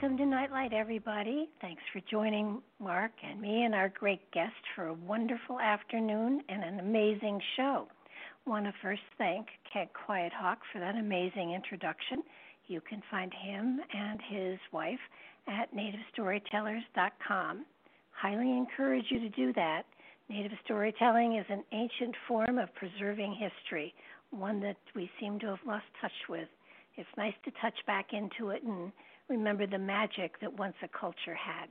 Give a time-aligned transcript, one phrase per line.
[0.00, 1.50] Welcome to Nightlight, everybody.
[1.60, 6.64] Thanks for joining Mark and me and our great guest for a wonderful afternoon and
[6.64, 7.86] an amazing show.
[8.46, 12.22] Want to first thank Keg Quiet Hawk for that amazing introduction.
[12.66, 14.98] You can find him and his wife
[15.46, 17.66] at nativestorytellers.com.
[18.12, 19.82] Highly encourage you to do that.
[20.30, 23.92] Native storytelling is an ancient form of preserving history,
[24.30, 26.48] one that we seem to have lost touch with.
[26.96, 28.92] It's nice to touch back into it and
[29.30, 31.68] remember the magic that once a culture had.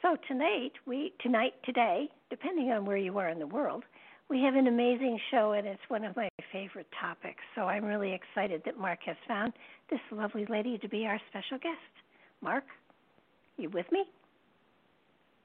[0.00, 3.84] So tonight, we tonight today, depending on where you are in the world,
[4.30, 7.42] we have an amazing show and it's one of my favorite topics.
[7.54, 9.52] So I'm really excited that Mark has found
[9.90, 11.78] this lovely lady to be our special guest.
[12.40, 12.64] Mark,
[13.58, 14.04] you with me?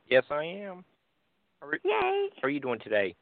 [0.10, 0.86] Yes, I am.
[1.60, 2.30] How are, Yay!
[2.42, 3.16] How are you doing today?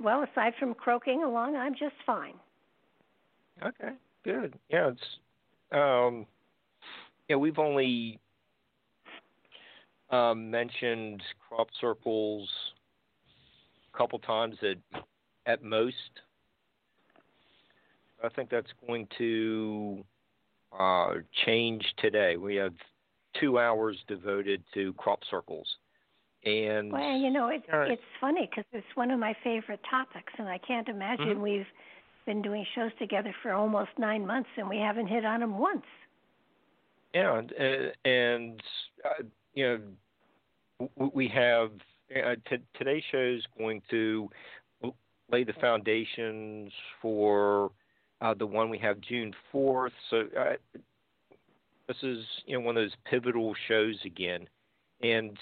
[0.00, 2.34] Well, aside from croaking along, I'm just fine.
[3.62, 3.92] Okay,
[4.24, 4.58] good.
[4.70, 5.00] Yeah, it's
[5.72, 6.26] um,
[7.28, 8.18] yeah, we've only
[10.10, 12.48] um, mentioned crop circles
[13.92, 15.02] a couple times at
[15.46, 15.94] at most.
[18.22, 20.04] I think that's going to
[20.78, 21.14] uh,
[21.46, 22.36] change today.
[22.36, 22.74] We have
[23.40, 25.66] two hours devoted to crop circles,
[26.44, 30.32] and well, you know, it, uh, it's funny because it's one of my favorite topics,
[30.38, 31.40] and I can't imagine Mhm.
[31.40, 31.66] we've
[32.30, 35.82] been doing shows together for almost nine months and we haven't hit on them once.
[37.12, 38.62] Yeah, and, and
[39.04, 39.80] uh, you
[40.78, 41.72] know, we have
[42.14, 44.30] uh, t- today's show is going to
[45.32, 46.70] lay the foundations
[47.02, 47.72] for
[48.20, 49.92] uh, the one we have June fourth.
[50.08, 50.78] So uh,
[51.88, 54.46] this is you know one of those pivotal shows again,
[55.02, 55.36] and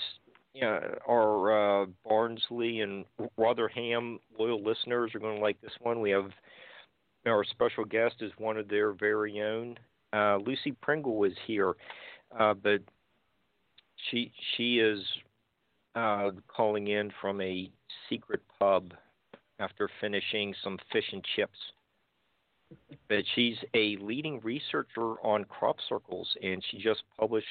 [0.55, 3.05] you know, our uh, Barnsley and
[3.37, 6.01] Rotherham loyal listeners are going to like this one.
[6.01, 6.31] We have
[7.29, 9.77] our special guest is one of their very own.
[10.13, 11.75] Uh, Lucy Pringle is here,
[12.39, 12.81] uh, but
[14.11, 15.01] she she is
[15.95, 17.71] uh, calling in from a
[18.09, 18.93] secret pub
[19.59, 21.59] after finishing some fish and chips.
[23.09, 27.47] But she's a leading researcher on crop circles, and she just published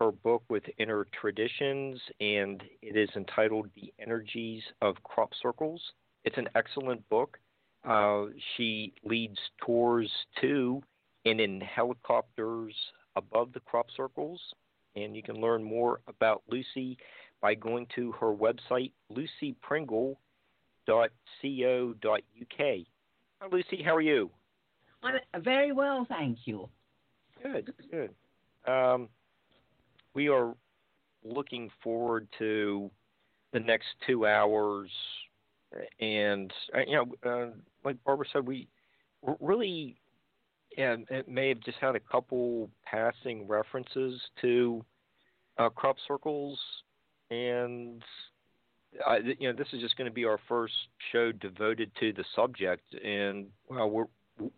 [0.00, 5.80] her book with Inner Traditions, and it is entitled "The Energies of Crop Circles."
[6.24, 7.38] It's an excellent book.
[7.86, 8.26] Uh,
[8.56, 10.10] she leads tours
[10.40, 10.82] too
[11.24, 12.74] and in helicopters
[13.16, 14.40] above the crop circles.
[14.94, 16.98] And you can learn more about Lucy
[17.40, 20.16] by going to her website, lucypringle.co.uk.
[22.58, 23.82] Hi, Lucy.
[23.84, 24.30] How are you?
[25.02, 26.68] I'm very well, thank you.
[27.42, 28.10] Good, good.
[28.70, 29.08] Um,
[30.14, 30.54] we are
[31.22, 32.90] looking forward to
[33.52, 34.90] the next two hours,
[36.00, 37.50] and uh, you know, uh,
[37.84, 38.68] like Barbara said, we
[39.40, 39.96] really
[40.76, 44.84] and it may have just had a couple passing references to
[45.58, 46.58] uh, crop circles,
[47.30, 48.02] and
[49.06, 50.74] I, you know, this is just going to be our first
[51.12, 54.04] show devoted to the subject, and well, we're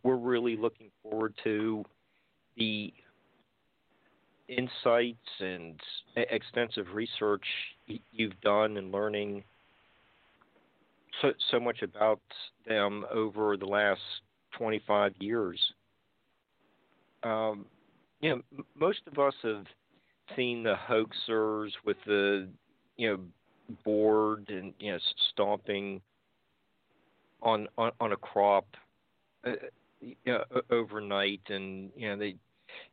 [0.02, 1.84] we're really looking forward to
[2.56, 2.92] the
[4.48, 5.78] insights and
[6.16, 7.44] extensive research
[8.12, 9.44] you've done and learning
[11.20, 12.20] so so much about
[12.66, 14.00] them over the last
[14.56, 15.60] 25 years.
[17.22, 17.66] Um,
[18.20, 19.66] you know, most of us have
[20.36, 22.48] seen the hoaxers with the,
[22.96, 23.18] you know,
[23.84, 24.98] board and you know
[25.32, 26.00] stomping
[27.42, 28.66] on on, on a crop,
[29.46, 29.52] uh,
[30.00, 32.36] you know, overnight, and you know they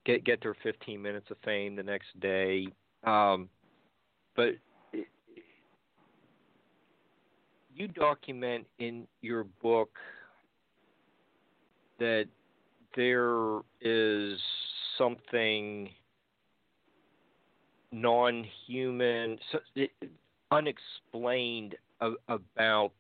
[0.06, 2.68] get get their 15 minutes of fame the next day.
[3.04, 3.50] Um,
[4.36, 4.56] but
[7.76, 9.90] you document in your book
[12.00, 12.28] that
[12.96, 14.40] there is
[14.98, 15.90] something
[17.92, 19.38] non-human,
[20.52, 21.76] unexplained
[22.30, 22.94] about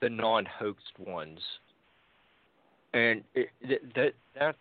[0.00, 1.40] the non-hoaxed ones,
[2.92, 3.48] and it,
[3.94, 4.58] that that's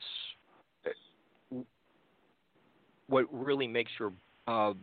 [3.07, 4.13] what really makes your
[4.47, 4.73] uh,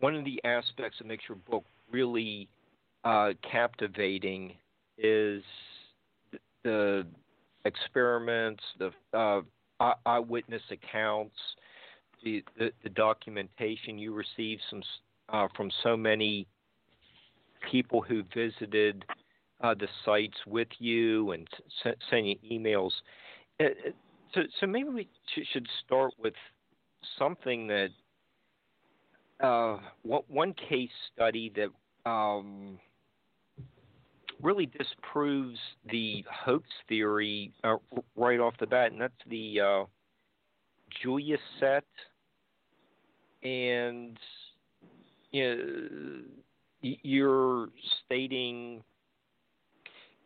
[0.00, 2.48] one of the aspects that makes your book really
[3.04, 4.54] uh, captivating
[4.98, 5.42] is
[6.64, 7.06] the
[7.64, 9.40] experiments, the uh,
[10.06, 11.34] eyewitness accounts,
[12.24, 14.82] the, the, the documentation you received some
[15.30, 16.46] uh, from so many
[17.70, 19.04] people who visited
[19.62, 21.46] uh, the sites with you and
[21.84, 22.90] s- send you emails.
[23.60, 23.90] Uh, uh,
[24.34, 25.08] so, so maybe we
[25.52, 26.34] should start with
[27.18, 27.88] something that
[29.42, 32.78] uh, one case study that um,
[34.42, 35.58] really disproves
[35.90, 37.76] the hoax theory uh,
[38.16, 39.84] right off the bat, and that's the uh,
[41.02, 41.84] Julia set.
[43.42, 44.18] And
[45.30, 47.68] you know, you're
[48.04, 48.82] stating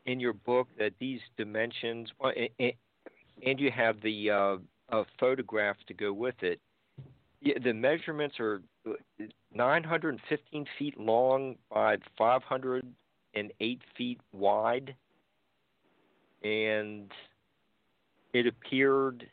[0.06, 4.56] in your book that these dimensions, and you have the uh,
[4.90, 6.60] a photograph to go with it.
[7.44, 8.62] The measurements are
[9.52, 14.94] 915 feet long by 508 feet wide,
[16.42, 17.10] and
[18.32, 19.26] it appeared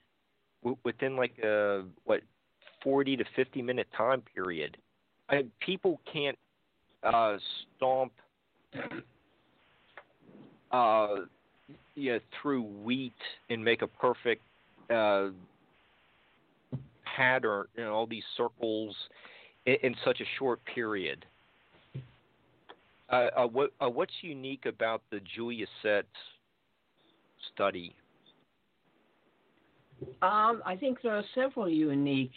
[0.84, 2.22] within like a what
[2.84, 4.78] 40 to 50 minute time period.
[5.30, 6.38] I, people can't
[7.04, 7.38] uh,
[7.78, 8.12] stomp
[10.72, 11.16] uh,
[11.96, 13.14] yeah, through wheat
[13.50, 14.42] and make a perfect
[14.90, 15.28] uh,
[17.16, 18.96] pattern, know, all these circles
[19.66, 21.26] in, in such a short period.
[23.10, 26.06] Uh, uh, what, uh, what's unique about the Julia set
[27.54, 27.94] study?
[30.22, 32.32] Um, I think there are several unique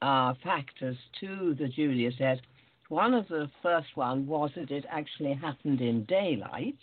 [0.00, 2.40] uh, factors to the Julia set.
[2.88, 6.76] One of the first one was that it actually happened in daylight.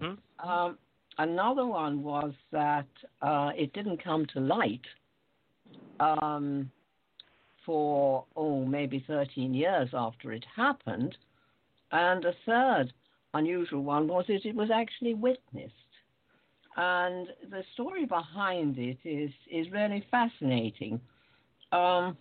[0.00, 0.48] Mm-hmm.
[0.48, 0.78] Um,
[1.18, 2.86] another one was that
[3.20, 4.82] uh, it didn't come to light
[6.00, 6.70] um,
[7.64, 11.16] for, oh, maybe 13 years after it happened.
[11.92, 12.92] And a third
[13.34, 15.72] unusual one was that it was actually witnessed.
[16.76, 21.00] And the story behind it is, is really fascinating.
[21.72, 22.16] Um,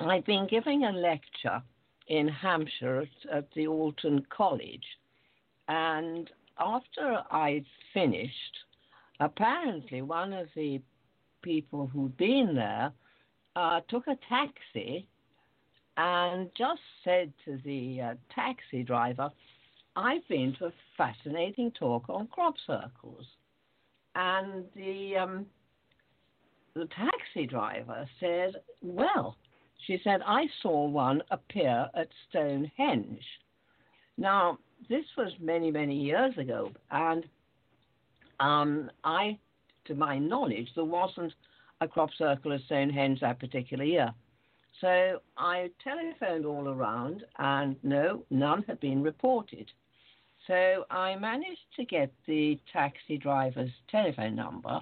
[0.00, 1.62] I've been giving a lecture
[2.08, 4.84] in Hampshire at, at the Alton College,
[5.68, 8.58] and after I'd finished,
[9.20, 10.80] apparently one of the
[11.42, 12.92] people who'd been there
[13.56, 15.06] uh, took a taxi
[15.96, 19.30] and just said to the uh, taxi driver,
[19.94, 23.26] I've been to a fascinating talk on crop circles.
[24.14, 25.46] And the, um,
[26.74, 29.36] the taxi driver said, Well,
[29.86, 33.24] she said, I saw one appear at Stonehenge.
[34.16, 37.24] Now, this was many, many years ago, and
[38.40, 39.38] um, I,
[39.86, 41.32] to my knowledge, there wasn't
[41.82, 44.12] a crop circle at Stonehenge that particular year.
[44.80, 49.70] So I telephoned all around, and no, none had been reported.
[50.46, 54.80] So I managed to get the taxi driver's telephone number,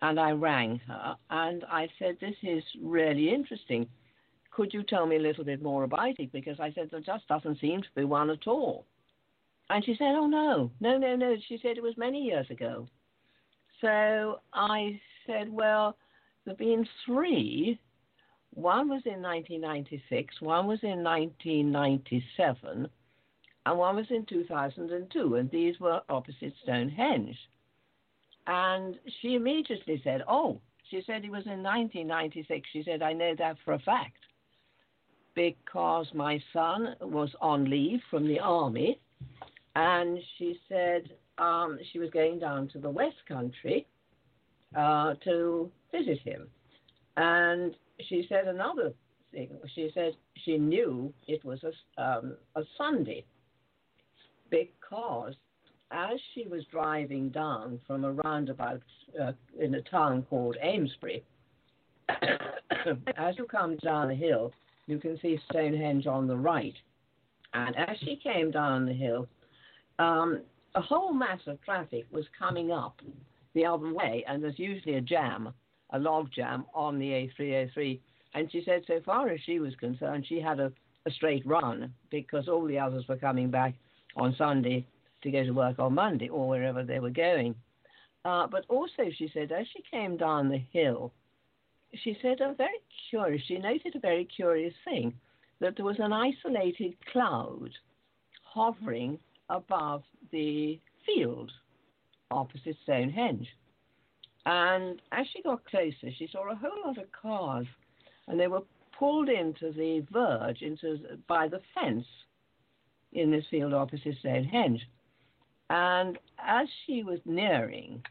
[0.00, 3.88] and I rang her, and I said, This is really interesting.
[4.52, 6.30] Could you tell me a little bit more about it?
[6.30, 8.84] Because I said, There just doesn't seem to be one at all.
[9.70, 11.36] And she said, Oh, no, no, no, no.
[11.48, 12.86] She said it was many years ago.
[13.80, 15.96] So I said, Well,
[16.44, 17.78] there have been three.
[18.54, 22.88] One was in 1996, one was in 1997,
[23.64, 27.36] and one was in 2002, and these were opposite Stonehenge.
[28.46, 32.68] And she immediately said, Oh, she said it was in 1996.
[32.72, 34.18] She said, I know that for a fact
[35.34, 38.98] because my son was on leave from the army
[39.74, 43.86] and she said um, she was going down to the West Country
[44.76, 46.48] uh, to visit him.
[47.16, 47.74] And
[48.08, 48.92] she said another
[49.32, 49.50] thing.
[49.74, 50.12] She said
[50.44, 53.24] she knew it was a, um, a Sunday
[54.50, 55.34] because
[55.90, 58.82] as she was driving down from a roundabout
[59.20, 61.22] uh, in a town called Amesbury,
[62.08, 64.52] as you come down the hill,
[64.86, 66.74] you can see Stonehenge on the right.
[67.54, 69.28] And as she came down the hill,
[69.98, 70.40] um,
[70.74, 73.00] a whole mass of traffic was coming up
[73.54, 75.52] the other way, and there's usually a jam,
[75.92, 78.00] a log jam on the A303.
[78.34, 80.72] And she said, so far as she was concerned, she had a,
[81.06, 83.74] a straight run because all the others were coming back
[84.16, 84.86] on Sunday
[85.22, 87.54] to go to work on Monday or wherever they were going.
[88.24, 91.12] Uh, but also, she said, as she came down the hill,
[92.02, 92.80] she said a very
[93.10, 95.12] curious, she noted a very curious thing
[95.60, 97.70] that there was an isolated cloud
[98.42, 99.18] hovering
[99.50, 101.50] above the field
[102.30, 103.46] opposite Stonehenge.
[104.44, 107.66] And as she got closer, she saw a whole lot of cars,
[108.26, 108.62] and they were
[108.98, 112.06] pulled into the verge, into by the fence
[113.12, 114.80] in this field opposite Stonehenge.
[115.70, 118.02] And as she was nearing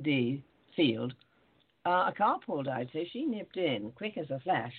[0.00, 0.40] the
[0.74, 1.14] field,
[1.86, 4.72] uh, a car pulled out, so she nipped in quick as a flash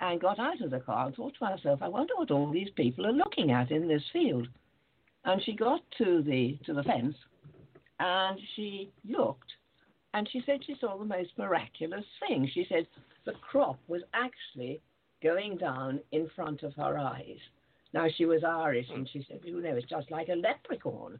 [0.00, 2.70] and got out of the car and thought to herself, I wonder what all these
[2.74, 4.48] people are looking at in this field.
[5.24, 7.16] And she got to the to the fence
[8.00, 9.52] and she looked
[10.14, 12.50] and she said she saw the most miraculous thing.
[12.52, 12.86] She said
[13.26, 14.80] the crop was actually
[15.22, 17.38] going down in front of her eyes.
[17.92, 21.18] Now she was Irish and she said, you know, it's just like a leprechaun.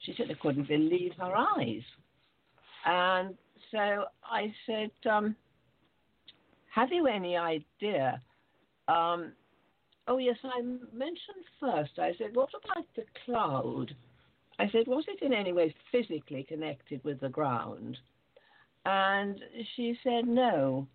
[0.00, 1.82] She said I couldn't believe her eyes.
[2.86, 3.36] And
[3.70, 5.34] so I said, um,
[6.74, 8.20] Have you any idea?
[8.86, 9.32] Um,
[10.06, 13.94] oh, yes, I mentioned first, I said, What about the cloud?
[14.58, 17.98] I said, Was it in any way physically connected with the ground?
[18.84, 19.40] And
[19.74, 20.86] she said, No.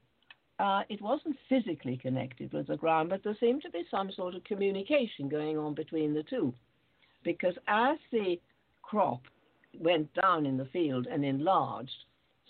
[0.59, 4.35] Uh, it wasn't physically connected with the ground, but there seemed to be some sort
[4.35, 6.53] of communication going on between the two.
[7.23, 8.39] Because as the
[8.83, 9.21] crop
[9.79, 12.05] went down in the field and enlarged,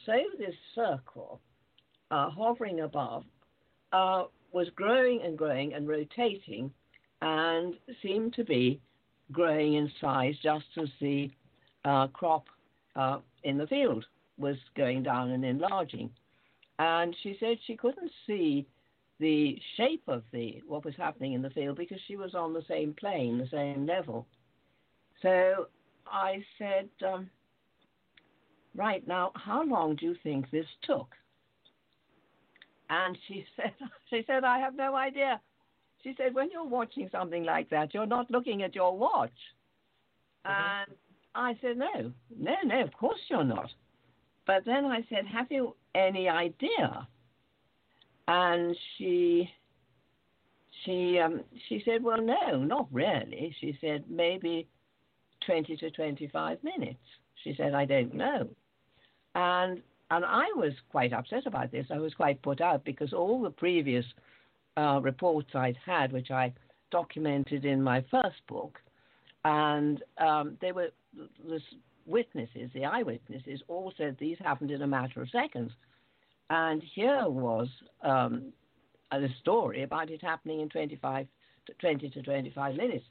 [0.06, 1.40] so this circle
[2.12, 3.24] uh, hovering above
[3.94, 6.72] uh, was growing and growing and rotating
[7.22, 8.80] and seemed to be
[9.32, 11.32] growing in size just as the
[11.86, 12.46] uh, crop
[12.96, 14.06] uh, in the field
[14.38, 16.10] was going down and enlarging.
[16.80, 18.68] And she said she couldn't see
[19.20, 22.64] the shape of the what was happening in the field because she was on the
[22.68, 24.28] same plane, the same level.
[25.22, 25.68] So
[26.08, 27.30] I said, um,
[28.76, 31.08] right now, how long do you think this took?
[32.90, 33.74] And she said,
[34.10, 35.40] she said, I have no idea.
[36.04, 39.32] She said, when you're watching something like that, you're not looking at your watch.
[40.46, 40.90] Mm-hmm.
[40.92, 40.98] And
[41.34, 43.70] I said, no, no, no, of course you're not.
[44.46, 47.08] But then I said, have you any idea?
[48.28, 49.50] And she,
[50.84, 53.56] she, um, she said, well, no, not really.
[53.60, 54.68] She said, maybe
[55.46, 57.00] 20 to 25 minutes.
[57.44, 58.50] She said, I don't know.
[59.36, 59.82] And
[60.12, 61.88] and I was quite upset about this.
[61.90, 64.06] I was quite put out because all the previous
[64.78, 66.54] uh, reports I'd had, which I
[66.92, 68.78] documented in my first book,
[69.44, 70.90] and um, they were
[71.48, 71.60] the
[72.06, 75.72] witnesses, the eyewitnesses, all said these happened in a matter of seconds.
[76.50, 77.68] And here was
[78.02, 78.52] um,
[79.12, 81.28] a story about it happening in 25
[81.68, 83.06] to 20 to 25 minutes.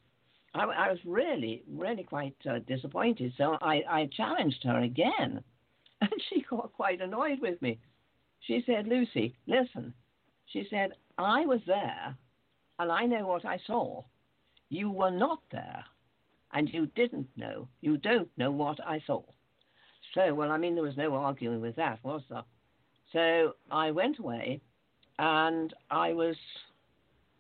[0.55, 3.33] I, I was really, really quite uh, disappointed.
[3.39, 5.43] So I, I challenged her again
[6.01, 7.79] and she got quite annoyed with me.
[8.41, 9.95] She said, Lucy, listen.
[10.47, 12.17] She said, I was there
[12.79, 14.05] and I know what I saw.
[14.69, 15.85] You were not there
[16.52, 17.68] and you didn't know.
[17.80, 19.23] You don't know what I saw.
[20.14, 22.44] So, well, I mean, there was no arguing with that, was there?
[23.12, 24.61] So I went away
[25.18, 26.37] and I was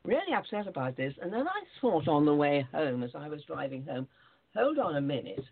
[0.04, 1.14] really upset about this.
[1.20, 4.08] And then I thought on the way home, as I was driving home,
[4.54, 5.44] hold on a minute.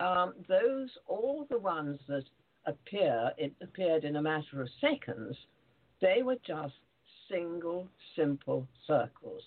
[0.00, 2.24] Um, those, all the ones that
[2.66, 5.36] appear, it appeared in a matter of seconds,
[6.00, 6.74] they were just
[7.30, 9.42] single, simple circles.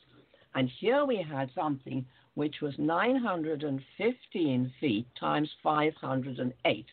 [0.56, 2.06] And here we had something
[2.36, 6.86] which was 915 feet times 508,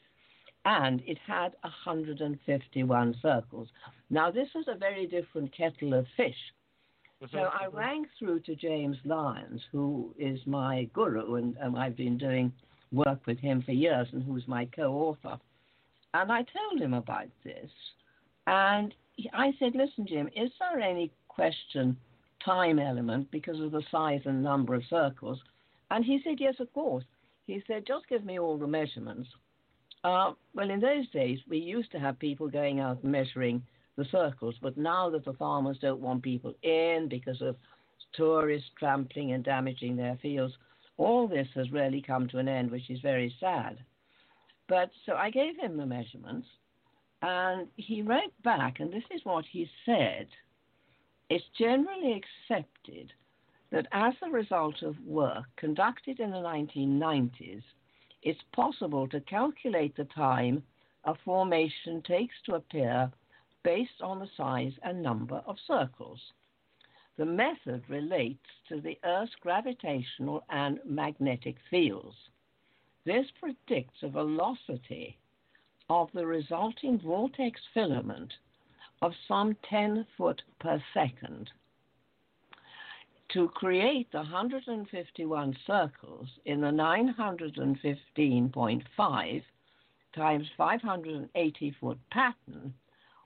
[0.64, 3.68] and it had 151 circles.
[4.10, 6.36] Now, this is a very different kettle of fish.
[7.32, 12.16] So I rang through to James Lyons, who is my guru, and, and I've been
[12.16, 12.50] doing
[12.92, 15.38] work with him for years, and who's my co author.
[16.14, 17.70] And I told him about this.
[18.46, 18.94] And
[19.34, 21.96] I said, listen, Jim, is there any question
[22.44, 25.38] time element because of the size and number of circles?
[25.90, 27.04] And he said, yes, of course.
[27.46, 29.28] He said, just give me all the measurements.
[30.04, 33.62] Uh, well, in those days, we used to have people going out measuring
[33.96, 37.56] the circles, but now that the farmers don't want people in because of
[38.14, 40.54] tourists trampling and damaging their fields,
[40.96, 43.78] all this has really come to an end, which is very sad.
[44.68, 46.46] But so I gave him the measurements,
[47.22, 50.28] and he wrote back, and this is what he said.
[51.30, 53.12] It's generally accepted
[53.70, 57.62] that as a result of work conducted in the 1990s,
[58.22, 60.64] it's possible to calculate the time
[61.04, 63.12] a formation takes to appear
[63.62, 66.20] based on the size and number of circles.
[67.16, 72.16] The method relates to the Earth's gravitational and magnetic fields.
[73.04, 75.16] This predicts a velocity
[75.88, 78.32] of the resulting vortex filament
[79.02, 81.50] of some 10 foot per second.
[83.32, 89.42] To create the 151 circles in the 915.5
[90.14, 92.74] times 580 foot pattern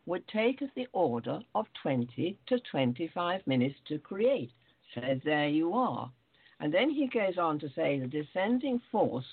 [0.06, 4.52] would take the order of 20 to 25 minutes to create.
[4.94, 6.10] So there you are.
[6.60, 9.24] And then he goes on to say the descending force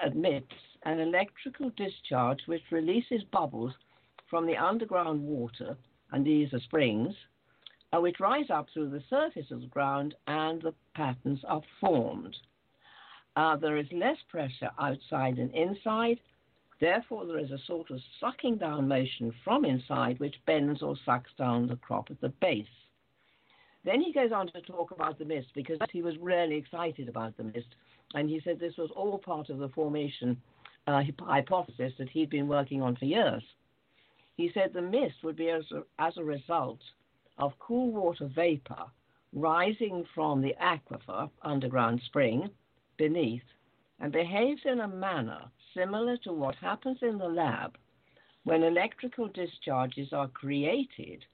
[0.00, 3.74] admits an electrical discharge which releases bubbles
[4.30, 5.76] from the underground water,
[6.12, 7.14] and these are springs,
[7.92, 12.36] uh, which rise up through the surface of the ground and the patterns are formed.
[13.36, 16.20] Uh, there is less pressure outside than inside,
[16.80, 21.30] therefore, there is a sort of sucking down motion from inside which bends or sucks
[21.36, 22.66] down the crop at the base.
[23.84, 27.36] Then he goes on to talk about the mist because he was really excited about
[27.36, 27.74] the mist,
[28.14, 30.40] and he said this was all part of the formation
[30.86, 33.42] uh, hypothesis that he'd been working on for years.
[34.40, 36.80] He said the mist would be as a, as a result
[37.36, 38.86] of cool water vapor
[39.34, 42.48] rising from the aquifer, underground spring,
[42.96, 43.44] beneath,
[43.98, 47.76] and behaves in a manner similar to what happens in the lab
[48.44, 51.26] when electrical discharges are created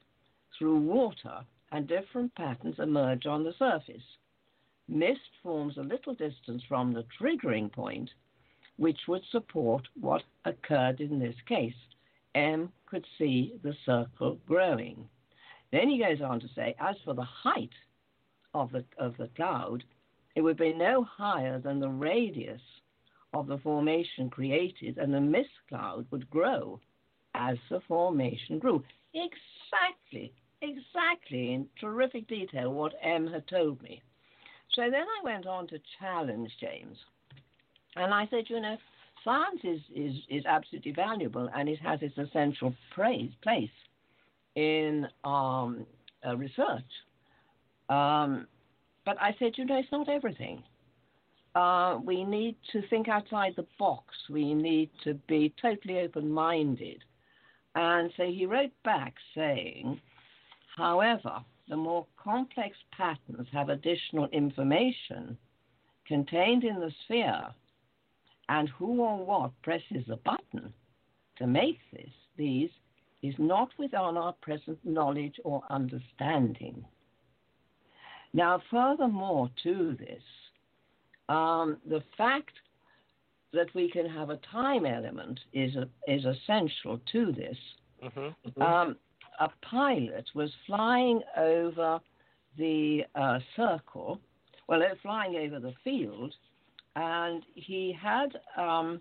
[0.58, 4.16] through water and different patterns emerge on the surface.
[4.88, 8.10] Mist forms a little distance from the triggering point,
[8.78, 11.76] which would support what occurred in this case.
[12.36, 15.08] M could see the circle growing.
[15.72, 17.72] Then he goes on to say, as for the height
[18.54, 19.82] of the, of the cloud,
[20.34, 22.60] it would be no higher than the radius
[23.32, 26.78] of the formation created, and the mist cloud would grow
[27.34, 28.84] as the formation grew.
[29.14, 34.02] Exactly, exactly, in terrific detail, what M had told me.
[34.74, 36.98] So then I went on to challenge James.
[37.96, 38.76] And I said, you know,
[39.26, 43.68] science is, is, is absolutely valuable and it has its essential praise, place
[44.54, 45.84] in um,
[46.26, 46.90] uh, research.
[47.88, 48.46] Um,
[49.04, 50.62] but I said, you know, it's not everything.
[51.54, 54.14] Uh, we need to think outside the box.
[54.30, 57.02] We need to be totally open minded.
[57.74, 60.00] And so he wrote back saying,
[60.76, 65.36] however, the more complex patterns have additional information
[66.06, 67.48] contained in the sphere,
[68.48, 70.72] and who or what presses the button
[71.38, 72.70] to make this, these
[73.22, 76.84] is not within our present knowledge or understanding.
[78.32, 80.22] Now, furthermore to this,
[81.28, 82.52] um, the fact
[83.52, 87.56] that we can have a time element is a, is essential to this.
[88.04, 88.62] Mm-hmm, mm-hmm.
[88.62, 88.96] Um,
[89.40, 92.00] a pilot was flying over
[92.58, 94.20] the uh, circle,
[94.68, 96.34] well, flying over the field,
[96.96, 99.00] and he had um,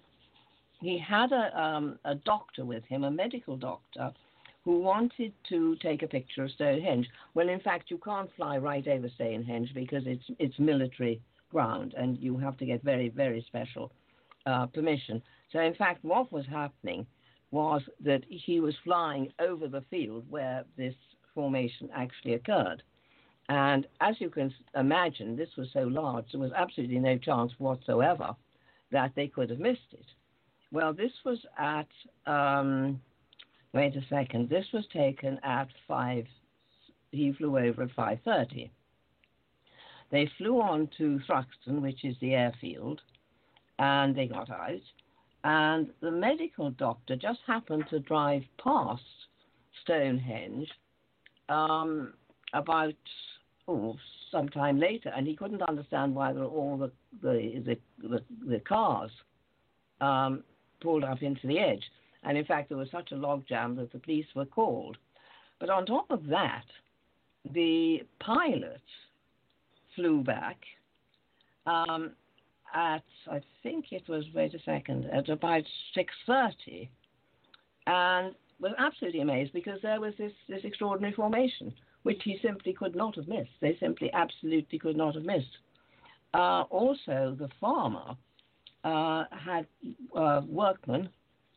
[0.82, 4.12] he had a, um, a doctor with him, a medical doctor,
[4.66, 7.08] who wanted to take a picture of Stonehenge.
[7.34, 12.20] Well, in fact, you can't fly right over Stonehenge because it's it's military ground, and
[12.20, 13.92] you have to get very very special
[14.46, 15.22] uh, permission.
[15.52, 17.08] So, in fact, what was happening
[17.52, 20.96] was that he was flying over the field where this
[21.34, 22.84] formation actually occurred.
[23.50, 28.36] And as you can imagine, this was so large, there was absolutely no chance whatsoever
[28.92, 30.06] that they could have missed it.
[30.72, 31.88] Well, this was at,
[32.26, 33.00] um,
[33.74, 36.26] wait a second, this was taken at 5,
[37.12, 38.70] he flew over at 5.30.
[40.12, 43.02] They flew on to Thruxton, which is the airfield,
[43.78, 44.82] and they got out
[45.46, 49.04] and the medical doctor just happened to drive past
[49.84, 50.68] Stonehenge
[51.50, 52.14] um,
[52.52, 52.96] about
[53.68, 53.96] oh
[54.32, 58.60] sometime later, and he couldn't understand why there were all the the the, the, the
[58.60, 59.12] cars
[60.02, 60.44] um,
[60.82, 61.84] pulled up into the edge,
[62.24, 64.98] and in fact there was such a logjam that the police were called.
[65.60, 66.66] But on top of that,
[67.54, 68.82] the pilot
[69.96, 70.58] flew back.
[71.66, 72.12] Um,
[72.76, 76.90] at I think it was wait a second at about six thirty,
[77.88, 81.74] and was absolutely amazed because there was this this extraordinary formation
[82.06, 83.56] which he simply could not have missed.
[83.62, 85.56] They simply absolutely could not have missed.
[86.36, 88.16] uh, also the farmer
[88.84, 89.66] uh, had
[90.16, 91.10] uh, workmen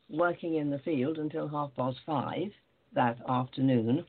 [0.09, 2.49] working in the field until half past five
[2.93, 4.05] that afternoon.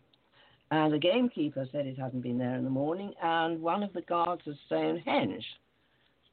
[0.70, 4.02] And the gamekeeper said it hadn't been there in the morning, and one of the
[4.02, 5.44] guards at Stonehenge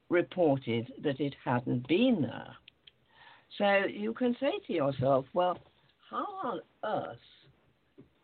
[0.08, 2.54] reported that it hadn't been there.
[3.58, 5.58] So you can say to yourself, well,
[6.08, 7.16] how on earth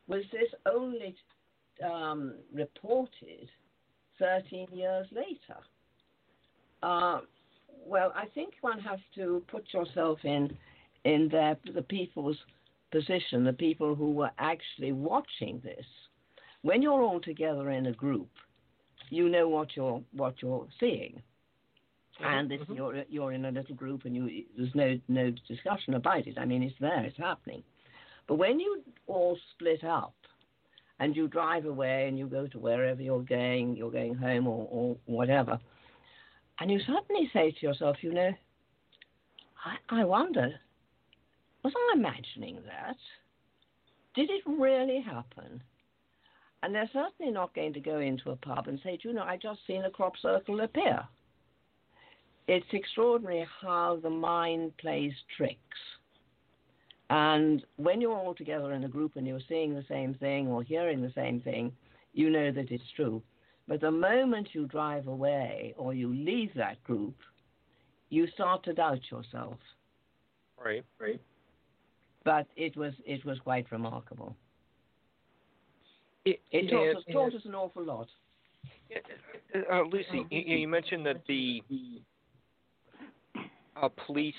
[0.06, 1.16] was this only
[1.82, 3.48] um, reported
[4.18, 5.60] 13 years later?
[6.82, 7.20] Uh,
[7.86, 10.56] well, I think one has to put yourself in
[11.04, 12.38] in their, the people's
[12.90, 15.84] position, the people who were actually watching this.
[16.62, 18.30] When you're all together in a group,
[19.10, 21.20] you know what you're what you're seeing,
[22.20, 22.24] mm-hmm.
[22.24, 22.74] and if mm-hmm.
[22.74, 26.38] you're you're in a little group and you there's no no discussion about it.
[26.38, 27.62] I mean, it's there, it's happening.
[28.26, 30.14] But when you all split up
[31.00, 34.68] and you drive away and you go to wherever you're going, you're going home or,
[34.70, 35.58] or whatever,
[36.60, 38.30] and you suddenly say to yourself, you know,
[39.64, 40.52] I, I wonder,
[41.62, 42.96] was I imagining that?
[44.14, 45.62] Did it really happen?
[46.62, 49.22] And they're certainly not going to go into a pub and say, Do you know,
[49.22, 51.02] I just seen a crop circle appear.
[52.46, 55.58] It's extraordinary how the mind plays tricks.
[57.10, 60.62] And when you're all together in a group and you're seeing the same thing or
[60.62, 61.72] hearing the same thing,
[62.12, 63.22] you know that it's true.
[63.68, 67.14] But the moment you drive away or you leave that group,
[68.10, 69.56] you start to doubt yourself.
[70.62, 71.20] Right, right.
[72.24, 74.34] But it was it was quite remarkable.
[76.24, 78.08] It, it taught, us, taught us an awful lot.
[79.70, 81.62] Uh, Lucy, you, you, mentioned that the
[83.80, 84.34] uh, police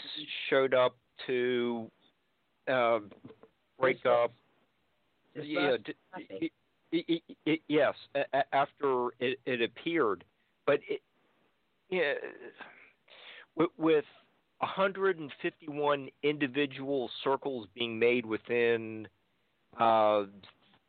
[0.50, 0.96] showed up
[1.28, 1.90] to
[2.68, 3.00] uh,
[3.80, 4.32] break up.
[5.36, 5.76] Yeah,
[6.92, 7.94] it, it, yes,
[8.54, 10.24] after it, it appeared,
[10.66, 11.02] but it,
[11.90, 12.14] yeah,
[13.56, 14.06] with, with
[14.60, 19.08] 151 individual circles being made within
[19.80, 20.24] uh,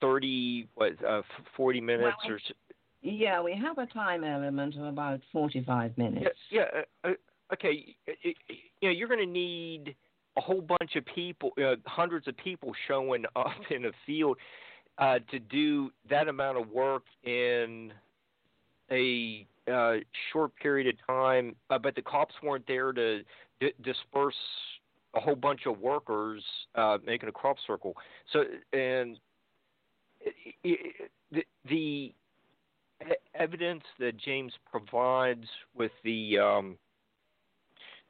[0.00, 1.22] 30, what, uh,
[1.56, 2.54] 40 minutes well, or so.
[3.02, 6.26] Yeah, we have a time element of about 45 minutes.
[6.50, 7.96] Yeah, yeah uh, uh okay.
[8.24, 8.34] You
[8.82, 9.94] know, you're going to need
[10.36, 14.36] a whole bunch of people, uh, hundreds of people showing up in a field
[14.98, 17.92] uh, to do that amount of work in
[18.90, 19.94] a uh,
[20.32, 23.22] short period of time, uh, but the cops weren't there to
[23.60, 24.34] d- disperse
[25.14, 26.42] a whole bunch of workers
[26.74, 27.94] uh, making a crop circle.
[28.32, 29.18] So, and
[30.62, 32.14] the, the
[33.34, 36.76] evidence that James provides with the um,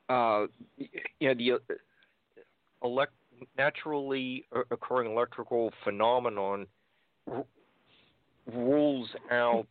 [0.08, 1.74] uh, you know the uh,
[2.82, 3.12] elect-
[3.56, 6.66] naturally occurring electrical phenomenon
[7.30, 7.44] r-
[8.52, 9.66] rules out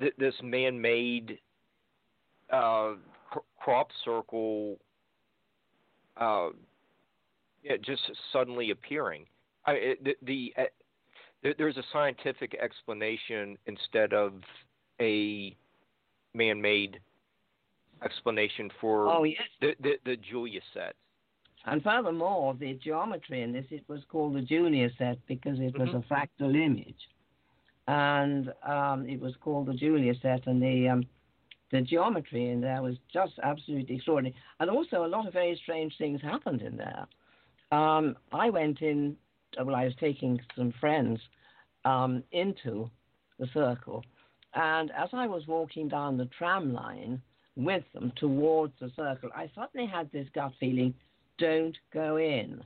[0.00, 1.38] th- this man-made
[2.50, 2.94] uh,
[3.30, 4.78] cr- crop circle
[6.16, 6.48] uh,
[7.62, 9.26] yeah, just suddenly appearing.
[9.66, 14.34] I, the, the uh, there's a scientific explanation instead of
[15.00, 15.56] a
[16.34, 17.00] man-made
[18.04, 19.40] explanation for oh, yes.
[19.60, 20.94] the, the, the Julia set.
[21.66, 25.90] And furthermore, the geometry in this, it was called the Julia set because it was
[25.90, 25.98] mm-hmm.
[25.98, 27.08] a fractal image.
[27.86, 31.02] And um, it was called the Julia set, and the um,
[31.72, 34.34] the geometry in there was just absolutely extraordinary.
[34.58, 37.06] And also, a lot of very strange things happened in there.
[37.72, 39.16] Um, I went in,
[39.58, 41.20] well, I was taking some friends
[41.84, 42.90] um, into
[43.38, 44.04] the circle,
[44.54, 47.20] and as I was walking down the tram line
[47.64, 50.94] with them towards the circle, I suddenly had this gut feeling
[51.38, 52.62] don't go in.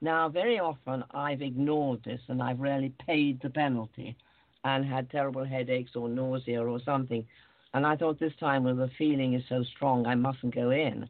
[0.00, 4.16] Now, very often I've ignored this and I've really paid the penalty
[4.64, 7.26] and had terrible headaches or nausea or something.
[7.72, 11.08] And I thought this time, well, the feeling is so strong, I mustn't go in.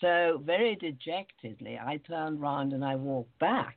[0.00, 3.76] So, very dejectedly, I turned round and I walked back.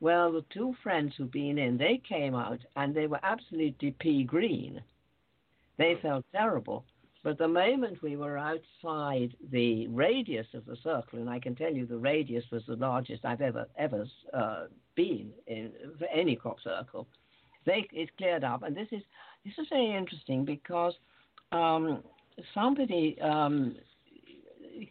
[0.00, 4.24] Well, the two friends who'd been in, they came out and they were absolutely pea
[4.24, 4.82] green.
[5.76, 6.00] They hmm.
[6.00, 6.84] felt terrible.
[7.22, 11.72] But the moment we were outside the radius of the circle, and I can tell
[11.72, 16.60] you the radius was the largest I've ever ever uh, been in for any crop
[16.62, 17.06] circle,
[17.66, 18.62] they, it cleared up.
[18.62, 19.02] And this is
[19.44, 20.94] this is very interesting because
[21.52, 22.02] um,
[22.54, 23.76] somebody um,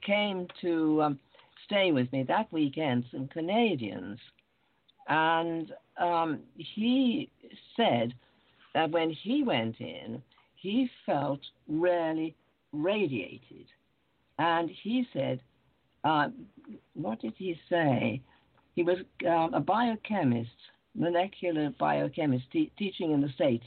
[0.05, 1.19] came to um,
[1.65, 4.19] stay with me that weekend, some Canadians,
[5.07, 7.31] and um, he
[7.75, 8.13] said
[8.75, 10.21] that when he went in
[10.61, 12.35] he felt really
[12.73, 13.67] radiated.
[14.37, 15.41] And he said,
[16.03, 16.29] uh,
[16.93, 18.21] what did he say?
[18.75, 20.49] He was uh, a biochemist,
[20.95, 23.65] molecular biochemist, te- teaching in the States.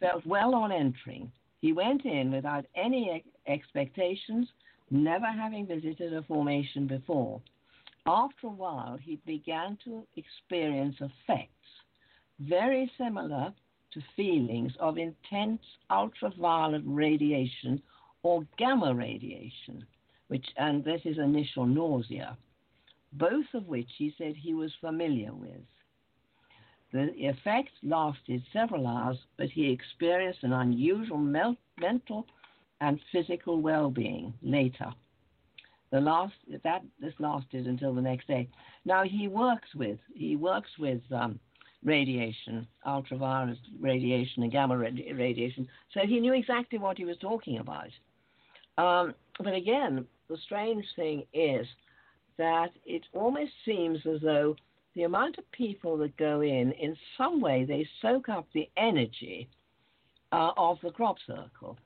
[0.00, 1.30] felt well on entering.
[1.60, 4.48] He went in without any ex- expectations,
[4.90, 7.40] never having visited a formation before.
[8.06, 11.52] After a while, he began to experience effects
[12.40, 13.52] very similar
[13.96, 17.82] to feelings of intense ultraviolet radiation
[18.22, 19.84] or gamma radiation,
[20.28, 22.36] which and this is initial nausea,
[23.14, 25.64] both of which he said he was familiar with.
[26.92, 31.18] The effect lasted several hours, but he experienced an unusual
[31.80, 32.26] mental
[32.80, 34.92] and physical well-being later.
[35.90, 38.48] The last that this lasted until the next day.
[38.84, 41.40] Now he works with he works with um,
[41.86, 47.88] radiation, ultraviolet radiation, and gamma radiation, so he knew exactly what he was talking about.
[48.76, 51.66] Um, but again, the strange thing is
[52.36, 54.56] that it almost seems as though
[54.94, 59.48] the amount of people that go in, in some way, they soak up the energy
[60.32, 61.78] uh, of the crop circle.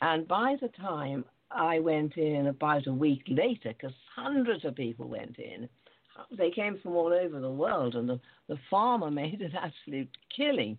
[0.00, 5.08] And by the time I went in about a week later, because hundreds of people
[5.08, 5.68] went in,
[6.36, 10.78] they came from all over the world, and the, the farmer made an absolute killing.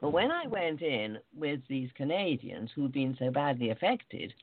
[0.00, 4.34] But when I went in with these Canadians who'd been so badly affected,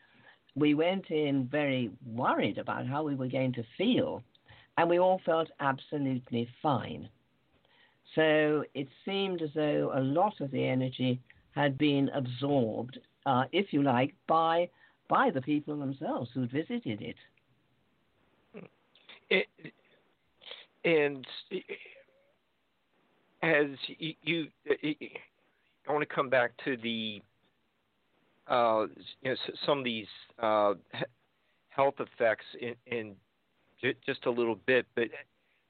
[0.55, 4.23] we went in very worried about how we were going to feel,
[4.77, 7.09] and we all felt absolutely fine.
[8.15, 11.19] So it seemed as though a lot of the energy
[11.55, 14.69] had been absorbed, uh, if you like, by
[15.09, 17.15] by the people themselves who'd visited it.
[20.85, 21.25] And
[23.41, 24.47] as you, you,
[25.87, 27.21] I want to come back to the
[28.47, 28.87] uh,
[29.21, 30.07] you know, some of these
[30.41, 30.73] uh,
[31.69, 33.15] health effects in, in
[34.05, 35.05] just a little bit, but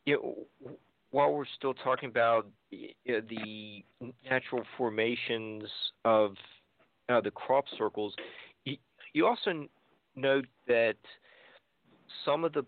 [0.06, 0.76] you know,
[1.12, 3.84] while we're still talking about uh, the
[4.30, 5.64] natural formations
[6.06, 6.36] of
[7.10, 8.14] uh, the crop circles,
[8.66, 8.78] you,
[9.14, 9.68] you also
[10.16, 10.96] note that
[12.26, 12.66] some of the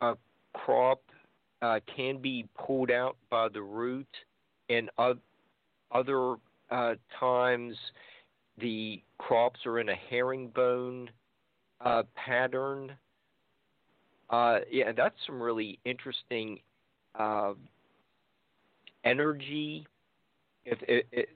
[0.00, 0.14] uh,
[0.54, 1.00] crop
[1.62, 4.08] uh, can be pulled out by the root,
[4.68, 4.90] and
[5.90, 6.34] other
[6.70, 7.76] uh, times
[8.58, 11.10] the crops are in a herringbone
[11.84, 12.92] uh, pattern.
[14.30, 16.58] Uh, yeah, that's some really interesting
[17.18, 17.52] uh,
[19.04, 19.86] energy.
[20.64, 21.28] If it, it,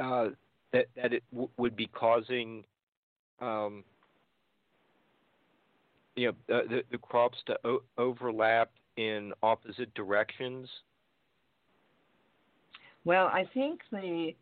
[0.00, 0.28] uh,
[0.72, 2.64] that that it w- would be causing,
[3.40, 3.82] um,
[6.16, 10.68] you know, uh, the, the crops to o- overlap in opposite directions.
[13.04, 14.34] Well, I think the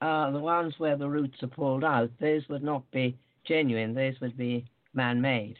[0.00, 3.94] uh, the ones where the roots are pulled out, those would not be genuine.
[3.94, 5.56] Those would be man-made.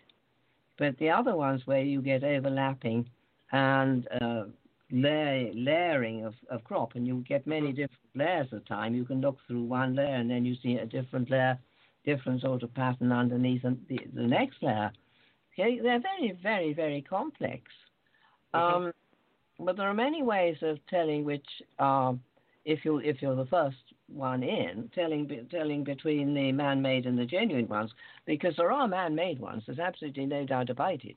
[0.79, 3.11] But the other ones where you get overlapping
[3.51, 4.45] and uh,
[4.93, 8.95] layer, layering of, of crop, and you get many different layers at a time.
[8.95, 11.59] You can look through one layer and then you see a different layer,
[12.05, 14.93] different sort of pattern underneath the, the next layer.
[15.59, 17.63] Okay, they're very, very, very complex.
[18.55, 18.85] Mm-hmm.
[18.85, 18.93] Um,
[19.59, 21.47] but there are many ways of telling which,
[21.79, 22.13] uh,
[22.65, 27.25] if you if you're the first one in, telling telling between the man-made and the
[27.25, 27.91] genuine ones,
[28.25, 29.65] because there are man-made ones.
[29.67, 31.17] There's absolutely no doubt about it.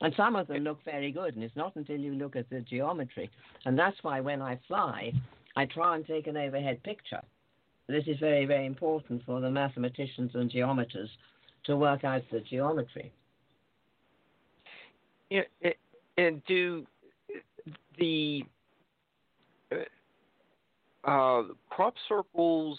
[0.00, 2.60] And some of them look very good, and it's not until you look at the
[2.62, 3.30] geometry.
[3.66, 5.12] And that's why when I fly,
[5.56, 7.20] I try and take an overhead picture.
[7.86, 11.10] This is very, very important for the mathematicians and geometers
[11.64, 13.12] to work out the geometry.
[15.30, 15.42] Yeah,
[16.16, 16.86] and do
[17.98, 18.42] the
[21.04, 22.78] uh, crop circles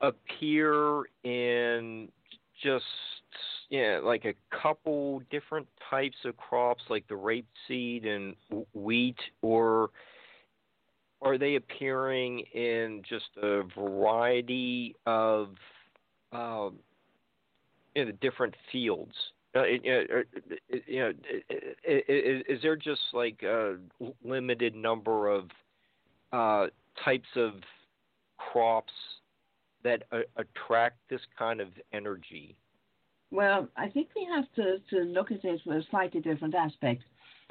[0.00, 2.08] appear in
[2.62, 2.84] just
[3.70, 8.36] yeah, like a couple different types of crops, like the rapeseed and
[8.72, 9.90] wheat, or
[11.22, 15.54] are they appearing in just a variety of
[16.32, 16.68] uh,
[17.94, 19.14] in the different fields?
[19.56, 21.12] Uh, you know,
[21.84, 23.76] is, is there just like a
[24.24, 25.44] limited number of
[26.32, 26.66] uh,
[27.04, 27.52] types of
[28.36, 28.92] crops
[29.84, 32.56] that uh, attract this kind of energy?
[33.30, 37.02] Well, I think we have to, to look at it from a slightly different aspect.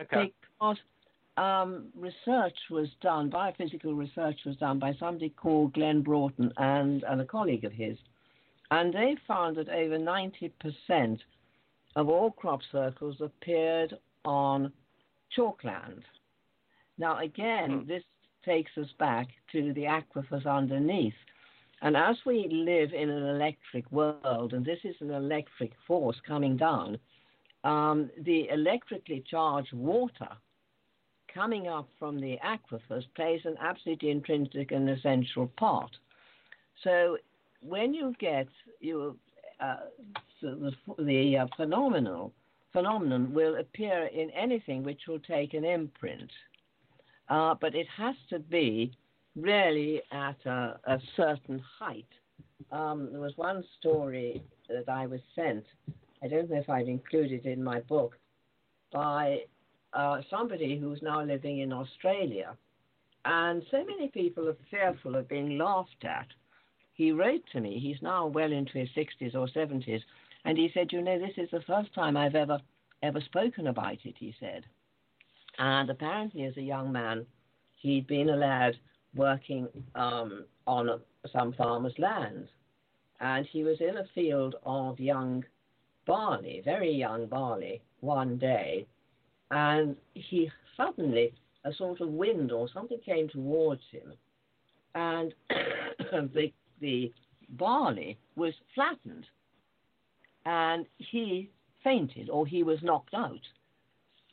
[0.01, 0.34] Okay.
[0.60, 0.77] Because
[1.38, 7.21] um, research was done, biophysical research was done by somebody called Glenn Broughton and, and
[7.21, 7.97] a colleague of his.
[8.71, 11.19] And they found that over 90%
[11.95, 13.93] of all crop circles appeared
[14.26, 14.71] on
[15.38, 16.02] chalkland.
[16.97, 17.88] Now, again, hmm.
[17.88, 18.04] this
[18.45, 21.13] takes us back to the aquifers underneath.
[21.82, 26.56] And as we live in an electric world, and this is an electric force coming
[26.56, 26.97] down,
[27.63, 30.30] um, the electrically charged water
[31.34, 35.91] coming up from the aquifers plays an absolutely intrinsic and essential part.
[36.84, 37.17] So
[37.67, 38.47] when you get
[38.80, 39.17] you
[39.60, 39.78] uh,
[40.41, 42.34] the, the uh, phenomenal
[42.73, 46.30] phenomenon will appear in anything which will take an imprint,
[47.30, 48.91] uh, but it has to be
[49.36, 52.08] really at a, a certain height.
[52.71, 55.65] Um, there was one story that I was sent.
[56.23, 58.17] I don't know if I've included in my book
[58.91, 59.41] by
[59.93, 62.56] uh, somebody who's now living in Australia.
[63.26, 66.28] And so many people are fearful of being laughed at.
[66.93, 70.01] He wrote to me, he's now well into his 60s or 70s,
[70.45, 72.60] and he said, You know, this is the first time I've ever,
[73.01, 74.65] ever spoken about it, he said.
[75.58, 77.25] And apparently, as a young man,
[77.82, 78.75] he'd been a lad
[79.15, 80.99] working um, on a,
[81.32, 82.47] some farmer's land.
[83.19, 85.45] And he was in a field of young
[86.06, 88.86] barley, very young barley, one day,
[89.51, 94.13] and he suddenly a sort of wind or something came towards him,
[94.95, 95.34] and
[96.34, 96.51] the
[96.84, 97.12] the
[97.50, 99.26] barley was flattened,
[100.46, 101.50] and he
[101.84, 103.41] fainted or he was knocked out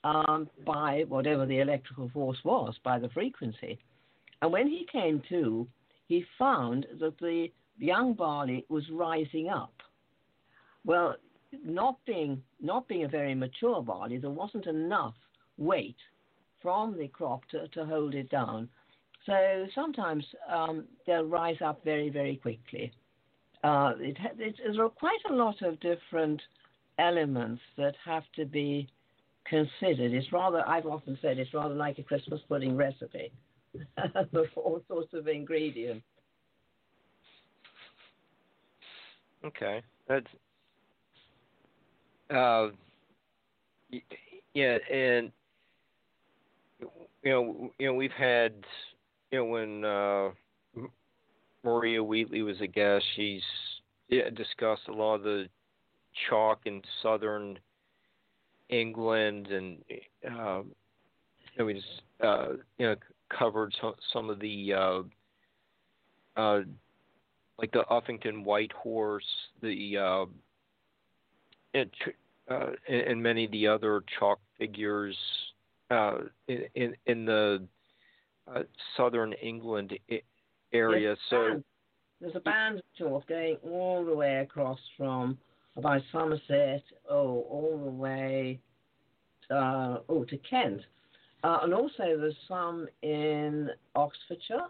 [0.04, 3.78] um, by whatever the electrical force was, by the frequency.
[4.42, 5.66] And when he came to,
[6.08, 9.74] he found that the young barley was rising up.
[10.84, 11.16] Well,
[11.64, 15.14] not being not being a very mature barley, there wasn't enough
[15.58, 15.96] weight
[16.62, 18.68] from the crop to, to hold it down.
[19.30, 22.92] So sometimes um, they'll rise up very, very quickly.
[23.62, 26.42] Uh, it, it, there are quite a lot of different
[26.98, 28.88] elements that have to be
[29.46, 30.12] considered.
[30.12, 33.30] It's rather, I've often said, it's rather like a Christmas pudding recipe
[34.32, 36.04] with all sorts of ingredients.
[39.44, 40.26] Okay, that's
[42.30, 42.68] uh,
[44.54, 45.32] yeah, and
[47.22, 48.52] you know, you know, we've had,
[49.30, 50.30] you know, when uh,
[51.62, 53.42] Maria Wheatley was a guest, she's
[54.08, 55.48] yeah, discussed a lot of the
[56.28, 57.58] chalk in southern
[58.68, 59.78] England, and
[60.26, 62.96] uh, you know, we just uh, you know
[63.36, 65.02] covered some, some of the uh,
[66.36, 66.60] uh,
[67.58, 69.24] like the Uffington White Horse,
[69.62, 70.24] the uh,
[71.74, 71.90] and,
[72.50, 75.16] uh, and many of the other chalk figures
[75.90, 77.62] uh, in, in, in the
[78.54, 78.62] uh,
[78.96, 79.92] southern England
[80.72, 81.16] area.
[81.28, 81.62] so
[82.20, 85.38] there's a band of chalk going all the way across from
[85.76, 88.58] about Somerset, oh, all the way
[89.50, 90.82] uh, oh to Kent,
[91.44, 94.66] uh, and also there's some in Oxfordshire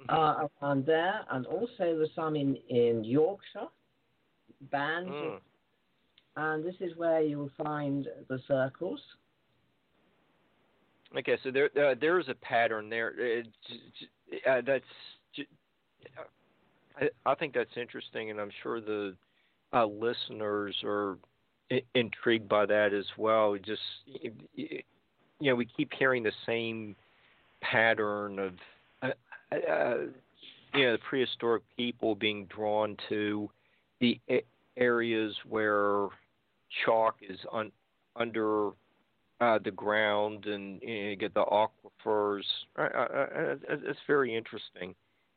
[0.00, 0.10] mm-hmm.
[0.10, 3.68] uh, around there, and also there's some in in Yorkshire.
[4.70, 5.38] Bands mm
[6.36, 9.00] and this is where you will find the circles.
[11.16, 13.12] Okay, so there uh, there is a pattern there.
[14.48, 14.84] Uh, that's
[16.96, 19.16] I, I, think that's interesting, and I'm sure the
[19.72, 21.18] uh, listeners are
[21.72, 23.56] I- intrigued by that as well.
[23.56, 23.80] Just
[24.54, 24.82] you
[25.40, 26.94] know, we keep hearing the same
[27.60, 28.52] pattern of
[29.02, 29.08] uh,
[29.52, 29.96] uh,
[30.74, 33.50] you know the prehistoric people being drawn to
[34.00, 34.20] the
[34.76, 36.06] areas where
[36.84, 37.72] chalk is un,
[38.16, 38.70] under
[39.40, 42.42] uh, the ground and you, know, get the aquifers.
[42.78, 44.94] Uh, uh, uh, it's very interesting,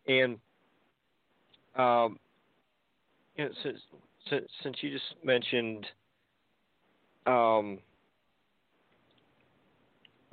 [0.07, 0.37] and
[1.75, 2.19] um,
[3.35, 3.79] you know, since,
[4.29, 5.85] since since you just mentioned
[7.25, 7.79] um,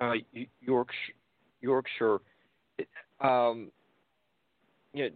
[0.00, 0.14] uh,
[0.60, 1.14] Yorkshire,
[1.60, 2.18] Yorkshire,
[3.20, 3.70] um,
[4.92, 5.10] you know,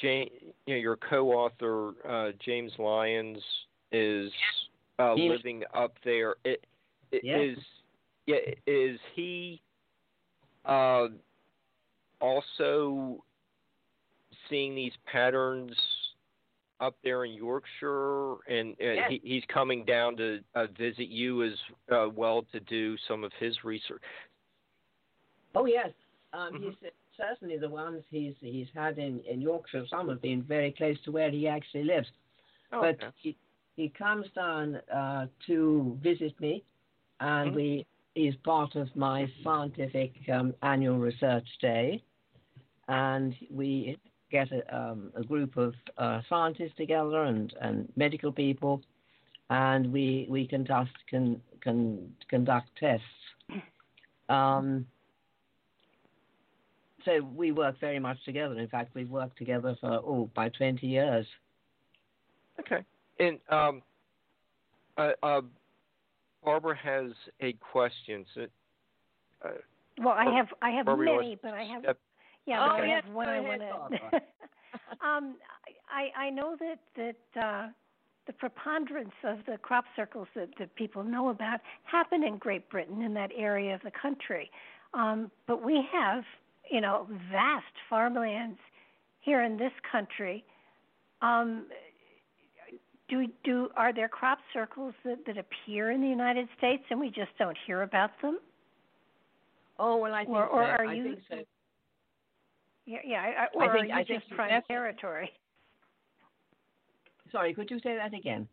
[0.00, 0.30] Jane,
[0.66, 3.38] you know, your co-author uh, James Lyons
[3.92, 4.30] is
[4.98, 6.36] uh, living up there.
[6.44, 6.64] It
[7.22, 7.38] yeah.
[7.38, 7.58] is
[8.26, 9.60] yeah, is he
[10.64, 11.08] uh,
[12.20, 13.24] also
[14.48, 15.72] seeing these patterns
[16.80, 19.10] up there in Yorkshire, and, and yes.
[19.10, 21.52] he, he's coming down to uh, visit you as
[21.92, 24.02] uh, well to do some of his research.
[25.54, 25.90] Oh yes,
[26.32, 26.64] um, mm-hmm.
[26.64, 29.84] he's certainly the ones he's he's had in, in Yorkshire.
[29.90, 32.06] Some have been very close to where he actually lives,
[32.72, 33.06] oh, but okay.
[33.20, 33.36] he,
[33.76, 36.62] he comes down uh, to visit me,
[37.20, 37.56] and mm-hmm.
[37.56, 42.02] we is part of my scientific um, annual research day,
[42.88, 43.96] and we
[44.30, 48.82] get a, um, a group of uh, scientists together and, and medical people,
[49.48, 53.04] and we we conduct can, can conduct tests.
[54.28, 54.86] Um,
[57.04, 58.58] so we work very much together.
[58.58, 61.26] In fact, we've worked together for oh by twenty years.
[62.58, 62.84] Okay.
[63.18, 63.82] And um,
[64.96, 65.40] uh, uh,
[66.44, 68.24] Barbara has a question.
[68.34, 68.46] So,
[69.44, 69.50] Uh,
[69.98, 71.96] well, I have I have many, but I have
[72.46, 74.16] yeah, oh, but yes, I have one I want to.
[75.06, 75.36] um,
[75.90, 77.68] I I know that that uh,
[78.26, 83.02] the preponderance of the crop circles that, that people know about happen in Great Britain
[83.02, 84.50] in that area of the country,
[84.94, 86.24] um, but we have
[86.70, 88.58] you know vast farmlands
[89.20, 90.44] here in this country.
[91.22, 91.66] Um,
[93.10, 97.08] do do are there crop circles that, that appear in the United States and we
[97.08, 98.38] just don't hear about them?
[99.78, 100.84] Oh well, I think or, or so.
[100.84, 101.16] are you?
[101.28, 101.36] So.
[102.86, 103.18] Yeah, yeah.
[103.20, 105.30] I, or I think, are you I just think prime territory?
[107.32, 108.48] Sorry, could you say that again?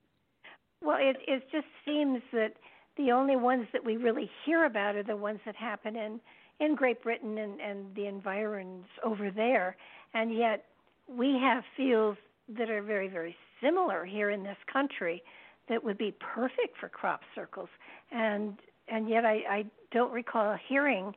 [0.81, 2.53] Well, it it just seems that
[2.97, 6.19] the only ones that we really hear about are the ones that happen in
[6.59, 9.75] in Great Britain and and the environs over there,
[10.13, 10.65] and yet
[11.07, 12.17] we have fields
[12.57, 15.23] that are very very similar here in this country
[15.69, 17.69] that would be perfect for crop circles,
[18.11, 21.13] and and yet I, I don't recall hearing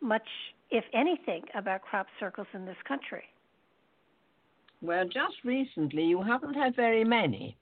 [0.00, 0.26] much,
[0.70, 3.24] if anything, about crop circles in this country.
[4.82, 7.56] Well, just recently you haven't had very many,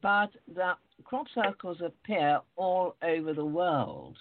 [0.00, 4.16] but the crop circles appear all over the world.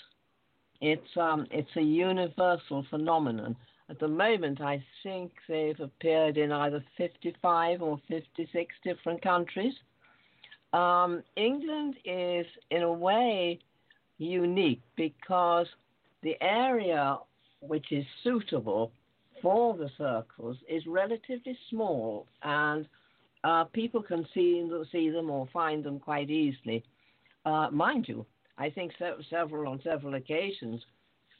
[0.82, 3.56] It's um, it's a universal phenomenon.
[3.90, 9.74] At the moment, I think they've appeared in either 55 or 56 different countries.
[10.72, 13.60] Um, England is, in a way,
[14.18, 15.68] unique because
[16.22, 17.18] the area
[17.60, 18.92] which is suitable
[19.42, 22.88] for the circles is relatively small and
[23.44, 26.84] uh, people can see, see them or find them quite easily.
[27.46, 28.26] Uh, mind you,
[28.58, 28.94] I think
[29.30, 30.82] several on several occasions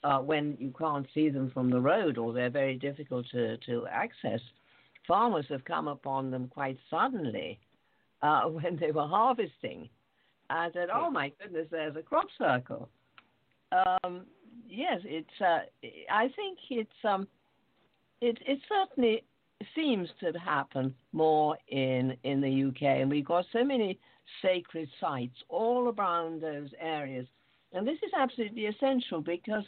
[0.04, 3.88] uh, when you can't see them from the road or they're very difficult to, to
[3.88, 4.40] access,
[5.08, 7.60] farmers have come upon them quite suddenly
[8.22, 9.90] uh, when they were harvesting
[10.50, 12.90] and said, "Oh my goodness, there's a crop circle."
[13.72, 14.26] Um,
[14.68, 15.42] yes, it's.
[15.42, 15.60] Uh,
[16.12, 16.92] I think it's.
[17.04, 17.28] Um,
[18.22, 19.24] it it certainly
[19.76, 24.00] seems to happen more in in the UK, and we've got so many
[24.42, 27.26] sacred sites all around those areas,
[27.74, 29.64] and this is absolutely essential because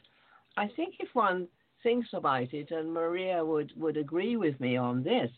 [0.57, 1.47] I think if one
[1.83, 5.31] thinks about it, and Maria would would agree with me on this,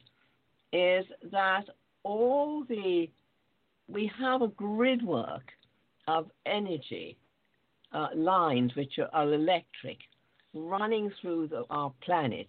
[0.71, 1.65] is that
[2.03, 3.09] all the
[3.87, 5.51] we have a grid work
[6.07, 7.17] of energy
[7.93, 9.97] uh, lines which are, are, electric
[10.53, 12.47] running through the, our planet,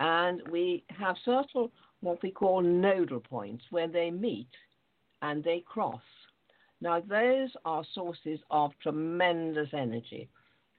[0.00, 1.68] and we have certain
[2.00, 4.48] what we call nodal points where they meet
[5.22, 6.02] and they cross.
[6.80, 10.28] Now, those are sources of tremendous energy,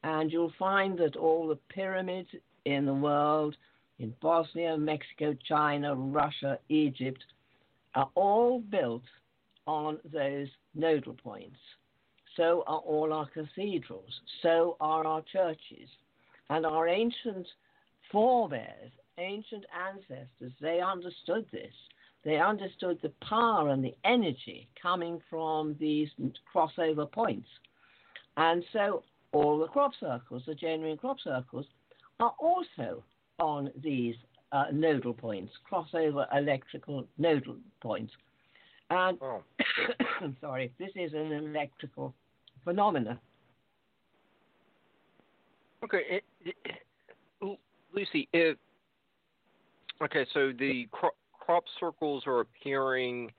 [0.04, 2.30] and you'll find that all the pyramids
[2.66, 3.56] in the world,
[4.00, 7.24] in Bosnia, Mexico, China, Russia, Egypt,
[7.96, 9.04] are all built
[9.66, 11.58] on those nodal points.
[12.36, 14.20] So are all our cathedrals.
[14.42, 15.90] So are our churches.
[16.50, 17.48] And our ancient
[18.12, 21.74] forebears, ancient ancestors, they understood this.
[22.26, 26.10] They understood the power and the energy coming from these
[26.54, 27.48] crossover points.
[28.38, 31.66] And so all the crop circles, the genuine crop circles,
[32.20, 33.04] are also
[33.40, 34.16] on these
[34.52, 38.14] uh, nodal points, crossover electrical nodal points.
[38.90, 39.44] And oh.
[40.22, 42.14] I'm sorry, this is an electrical
[42.64, 43.20] phenomena.
[45.84, 47.58] Okay, it, it,
[47.94, 48.58] Lucy, if
[50.02, 53.32] okay, so the cro- crop circles are appearing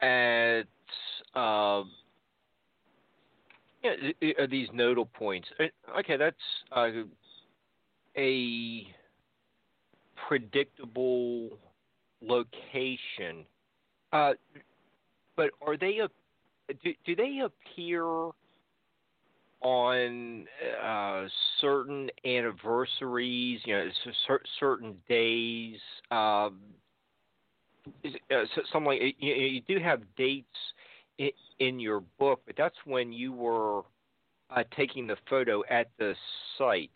[0.00, 0.62] at
[1.34, 1.82] uh,
[3.82, 5.48] yeah, are these nodal points.
[5.58, 6.36] Uh, okay, that's
[6.72, 6.88] uh,
[8.16, 8.86] a
[10.28, 11.50] predictable
[12.20, 13.44] location.
[14.12, 14.32] Uh,
[15.36, 16.00] but are they
[16.82, 18.04] do, do they appear
[19.62, 20.46] on
[20.82, 21.24] uh,
[21.60, 23.60] certain anniversaries?
[23.64, 25.78] You know, certain days.
[26.10, 26.60] Um,
[28.04, 30.46] is, uh, so, some like you, you, do have dates
[31.20, 33.82] in, in, your book, but that's when you were
[34.50, 36.14] uh, taking the photo at the
[36.56, 36.90] site.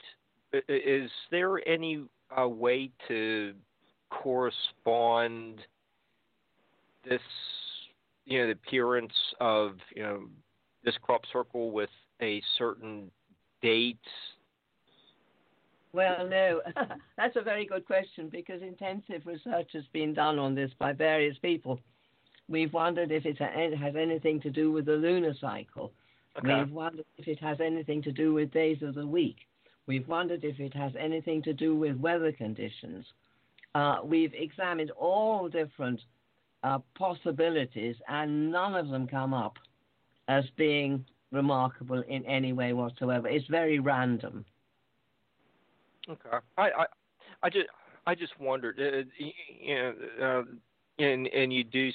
[0.68, 2.04] Is there any
[2.36, 3.54] uh, way to
[4.10, 5.60] correspond
[7.08, 7.20] this,
[8.24, 10.22] you know, the appearance of you know
[10.84, 11.90] this crop circle with
[12.22, 13.10] a certain
[13.60, 13.98] date?
[15.92, 16.60] Well, no,
[17.16, 21.36] that's a very good question because intensive research has been done on this by various
[21.38, 21.78] people.
[22.48, 25.92] We've wondered if it has anything to do with the lunar cycle.
[26.38, 26.60] Okay.
[26.60, 29.36] We've wondered if it has anything to do with days of the week.
[29.86, 33.06] We've wondered if it has anything to do with weather conditions.
[33.74, 36.00] Uh, we've examined all different
[36.62, 39.54] uh, possibilities, and none of them come up
[40.28, 43.28] as being remarkable in any way whatsoever.
[43.28, 44.44] It's very random.
[46.08, 46.86] Okay, I I,
[47.42, 47.66] I just
[48.06, 51.90] I just wondered, uh, you know, uh, and and you do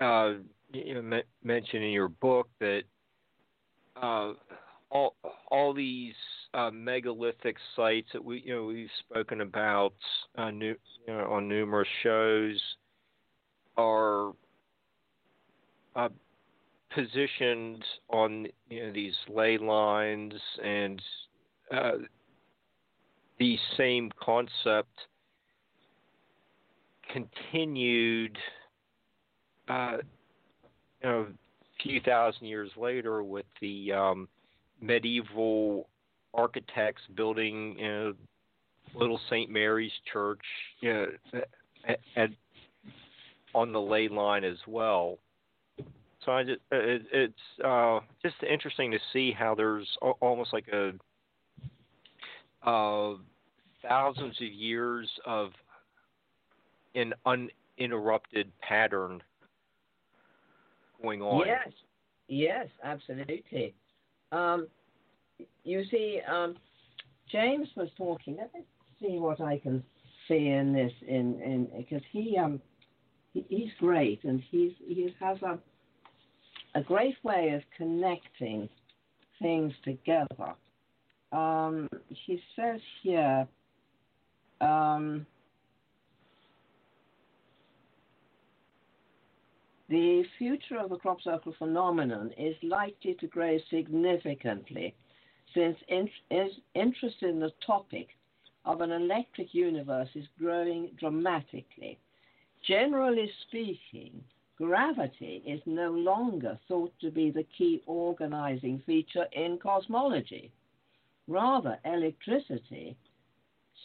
[0.00, 0.34] uh,
[0.72, 2.82] you know, mention in your book that
[4.00, 4.32] uh,
[4.90, 5.14] all
[5.50, 6.14] all these
[6.54, 9.94] uh, megalithic sites that we you know we've spoken about
[10.36, 10.74] uh, new,
[11.06, 12.60] you know, on numerous shows
[13.76, 14.32] are
[15.96, 16.08] uh,
[16.94, 21.02] positioned on you know these ley lines and
[21.72, 21.92] uh,
[23.38, 24.96] the same concept
[27.12, 28.36] continued
[29.68, 29.96] uh,
[31.02, 34.28] you know a few thousand years later with the um,
[34.80, 35.88] medieval
[36.32, 38.14] architects building you know,
[38.94, 39.50] little St.
[39.50, 40.40] Mary's Church
[40.80, 41.06] you know,
[41.88, 42.30] at, at,
[43.54, 45.18] on the ley line as well.
[46.24, 49.86] So I just it, it's uh, just interesting to see how there's
[50.20, 50.92] almost like a
[52.68, 53.16] uh,
[53.86, 55.50] thousands of years of
[56.94, 59.22] an uninterrupted pattern
[61.04, 61.46] going on.
[61.46, 61.68] Yes,
[62.28, 63.74] yes, absolutely.
[64.32, 64.68] Um,
[65.64, 66.56] you see, um,
[67.30, 68.36] James was talking.
[68.36, 68.60] Let me
[69.00, 69.82] see what I can
[70.28, 72.60] see in this, in in because he um
[73.32, 75.58] he, he's great and he's he has a
[76.76, 78.68] a great way of connecting
[79.40, 80.54] things together.
[81.32, 83.46] Um, he says here.
[84.60, 85.26] Um,
[89.88, 94.94] The future of the crop circle phenomenon is likely to grow significantly
[95.52, 96.10] since in,
[96.74, 98.08] interest in the topic
[98.64, 101.98] of an electric universe is growing dramatically.
[102.66, 104.24] Generally speaking,
[104.56, 110.50] gravity is no longer thought to be the key organizing feature in cosmology.
[111.28, 112.96] Rather, electricity,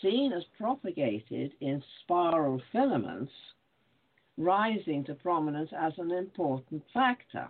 [0.02, 3.34] seen as propagated in spiral filaments,
[4.40, 7.48] rising to prominence as an important factor.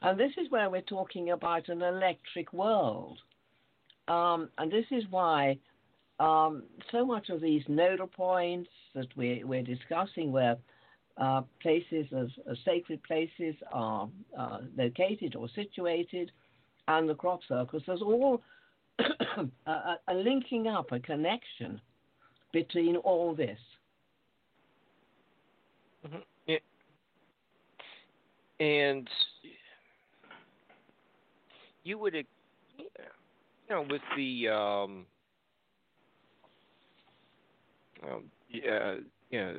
[0.00, 3.18] And this is where we're talking about an electric world.
[4.06, 5.58] Um, and this is why
[6.20, 6.62] um,
[6.92, 10.56] so much of these nodal points that we, we're discussing, where
[11.16, 14.08] uh, places as, as, sacred places are
[14.38, 16.30] uh, located or situated,
[16.86, 18.40] and the crop circles, there's all
[19.66, 21.80] a, a linking up, a connection
[22.52, 23.58] between all this.
[26.06, 26.18] Mm-hmm.
[26.46, 26.62] It,
[28.60, 29.08] and
[31.84, 32.24] you would, you
[33.70, 35.06] know, with the um,
[38.02, 38.94] um yeah,
[39.30, 39.54] you know,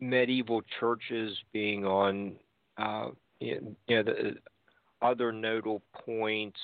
[0.00, 2.34] medieval churches being on,
[2.76, 3.08] uh,
[3.40, 4.36] you know, the
[5.02, 6.60] other nodal points.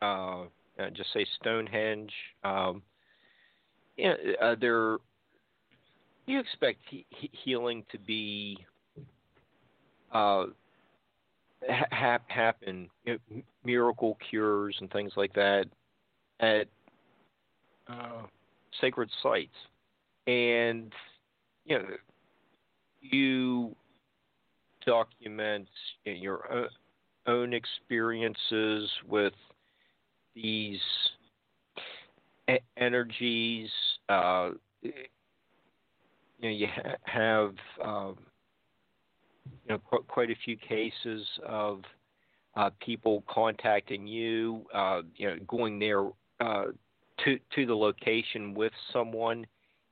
[0.00, 0.44] Uh,
[0.92, 2.12] just say Stonehenge.
[2.44, 2.82] Um,
[4.04, 5.07] know, uh, they're do
[6.28, 8.58] you expect he- healing to be
[10.12, 10.46] uh,
[11.68, 15.66] ha- happen, you know, miracle cures and things like that
[16.40, 16.66] at
[17.88, 18.22] uh,
[18.80, 19.54] sacred sites?
[20.26, 20.92] And
[21.64, 21.84] you know,
[23.00, 23.74] you
[24.84, 25.68] document
[26.04, 26.68] your
[27.26, 29.34] own experiences with
[30.34, 30.80] these
[32.76, 33.68] energies.
[34.08, 34.50] Uh,
[36.38, 38.16] you know you ha- have um,
[39.64, 41.82] you know qu- quite a few cases of
[42.56, 46.06] uh, people contacting you, uh, you know, going there
[46.40, 46.64] uh,
[47.24, 49.46] to to the location with someone,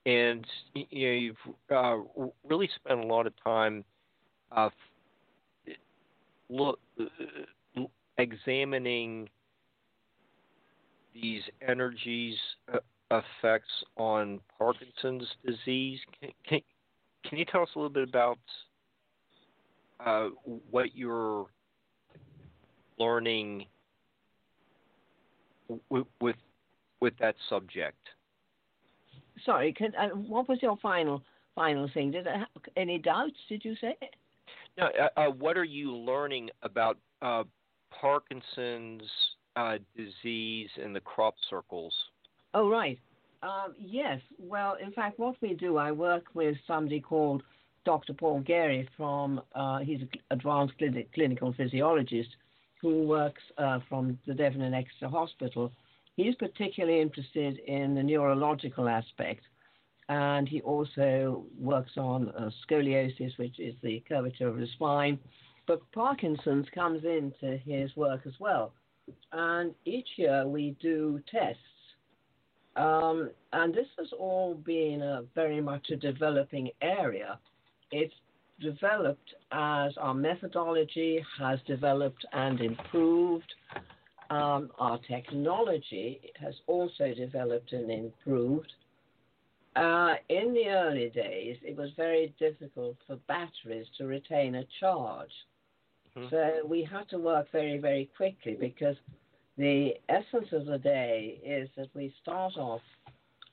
[0.05, 1.37] and you know you've
[1.75, 1.97] uh,
[2.49, 3.85] really spent a lot of time
[4.53, 4.71] uh,
[6.49, 7.83] look uh,
[8.19, 9.29] examining
[11.15, 12.37] these energies
[13.11, 15.99] effects on Parkinson's disease.
[16.21, 16.61] Can, can,
[17.25, 18.39] can you tell us a little bit about
[20.05, 20.29] uh,
[20.71, 21.47] what you're
[22.99, 23.67] learning
[25.89, 26.37] with, with
[27.01, 27.99] with that subject?
[29.45, 31.23] Sorry, can, uh, what was your final
[31.55, 32.11] final thing?
[32.11, 33.37] Did I have any doubts?
[33.49, 33.97] Did you say?
[34.79, 34.87] No.
[34.87, 37.45] Uh, uh what are you learning about uh,
[37.91, 39.03] Parkinson's
[39.57, 41.95] uh, disease in the crop circles?
[42.57, 42.99] Oh, right.
[43.43, 44.19] Um, yes.
[44.39, 47.43] Well, in fact, what we do, I work with somebody called
[47.85, 48.15] Dr.
[48.15, 52.31] Paul Gary from, uh, he's an advanced clinic, clinical physiologist
[52.81, 55.71] who works uh, from the Devon and Exeter Hospital.
[56.17, 59.43] He's particularly interested in the neurological aspect,
[60.09, 65.19] and he also works on uh, scoliosis, which is the curvature of the spine.
[65.67, 68.73] but Parkinson's comes into his work as well.
[69.33, 71.61] And each year we do tests.
[72.77, 77.39] Um, and this has all been a, very much a developing area.
[77.91, 78.15] It's
[78.61, 83.53] developed as our methodology has developed and improved.
[84.29, 88.73] Um, our technology has also developed and improved.
[89.77, 95.31] Uh, in the early days, it was very difficult for batteries to retain a charge.
[96.17, 96.29] Mm-hmm.
[96.31, 98.97] So we had to work very, very quickly because
[99.57, 102.83] the essence of the day is that we start off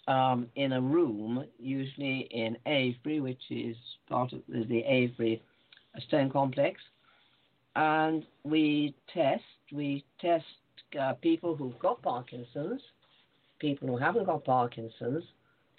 [0.07, 3.77] um, in a room, usually in Avebury, which is
[4.09, 5.41] part of the Avebury
[6.07, 6.81] Stone Complex,
[7.75, 9.43] and we test.
[9.71, 10.45] We test
[10.99, 12.81] uh, people who've got Parkinson's,
[13.59, 15.23] people who haven't got Parkinson's,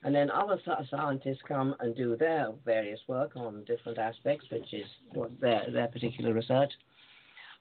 [0.05, 0.59] and then other
[0.91, 4.87] scientists come and do their various work on different aspects, which is
[5.41, 6.73] their, their particular research.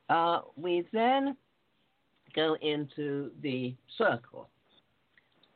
[0.10, 1.38] Uh, we then
[2.34, 4.50] go into the circle.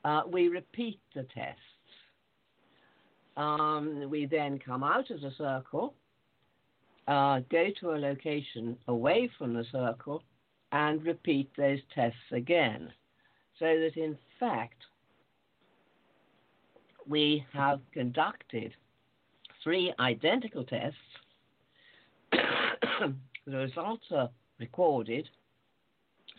[0.04, 1.62] Uh, we repeat the tests.
[3.36, 5.94] Um, we then come out of the circle,
[7.08, 10.24] uh, go to a location away from the circle,
[10.72, 12.92] and repeat those tests again.
[13.60, 14.82] So that in fact,
[17.08, 18.74] we have conducted
[19.64, 20.98] three identical tests.
[22.32, 23.14] the
[23.46, 25.28] results are recorded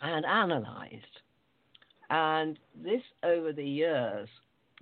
[0.03, 1.21] and analyzed.
[2.11, 4.29] And this over the years,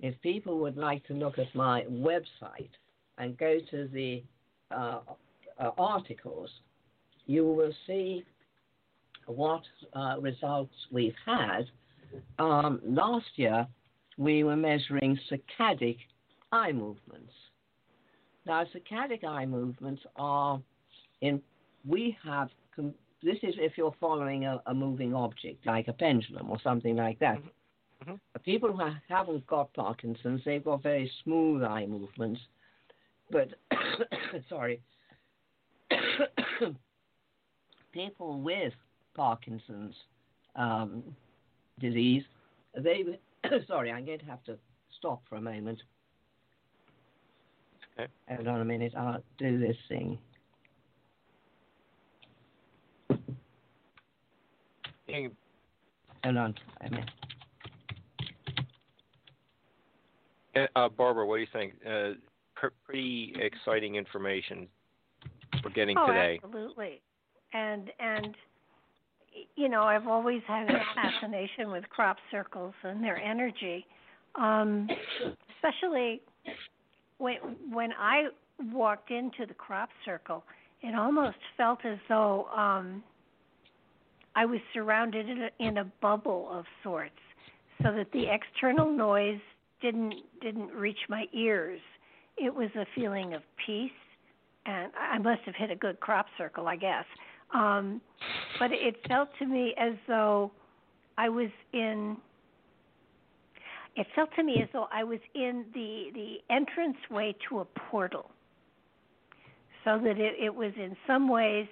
[0.01, 2.69] if people would like to look at my website
[3.17, 4.23] and go to the
[4.71, 4.99] uh,
[5.59, 6.49] uh, articles,
[7.25, 8.23] you will see
[9.25, 9.63] what
[9.93, 11.65] uh, results we've had.
[12.39, 13.67] Um, last year,
[14.17, 15.97] we were measuring saccadic
[16.51, 17.33] eye movements.
[18.45, 20.61] Now, saccadic eye movements are
[21.21, 21.41] in,
[21.85, 22.49] we have,
[23.23, 27.19] this is if you're following a, a moving object, like a pendulum or something like
[27.19, 27.37] that.
[27.37, 28.11] Mm-hmm.
[28.11, 28.41] mm-hmm.
[28.43, 32.39] People who haven't got Parkinson's, they've got very smooth eye movements.
[33.31, 33.49] But,
[34.49, 34.81] sorry,
[37.91, 38.73] people with
[39.15, 39.95] Parkinson's
[40.55, 41.03] um,
[41.79, 42.23] disease,
[42.75, 43.03] they
[43.67, 44.57] sorry, I'm going to have to
[44.97, 45.81] stop for a moment.
[47.99, 48.11] Okay.
[48.29, 48.93] Hold on a minute.
[48.95, 50.17] I'll do this thing.
[56.23, 57.09] Hold on a minute.
[60.75, 61.73] Uh, Barbara, what do you think?
[61.85, 62.13] Uh,
[62.55, 64.67] pr- pretty exciting information
[65.63, 66.39] we're getting oh, today.
[66.43, 67.01] Absolutely,
[67.53, 68.35] and and
[69.55, 73.85] you know, I've always had a fascination with crop circles and their energy,
[74.35, 74.87] um,
[75.55, 76.21] especially
[77.17, 77.37] when
[77.71, 78.29] when I
[78.71, 80.43] walked into the crop circle.
[80.81, 83.03] It almost felt as though um,
[84.37, 87.17] I was surrounded in a, in a bubble of sorts,
[87.81, 89.39] so that the external noise
[89.81, 90.13] didn't
[90.43, 91.81] didn't reach my ears.
[92.37, 93.89] It was a feeling of peace,
[94.67, 97.05] and I must have hit a good crop circle, I guess.
[97.51, 97.99] Um,
[98.59, 100.51] but it felt to me as though
[101.17, 102.15] I was in.
[103.95, 107.65] It felt to me as though I was in the the entrance way to a
[107.89, 108.29] portal.
[109.83, 111.65] So that it, it was in some ways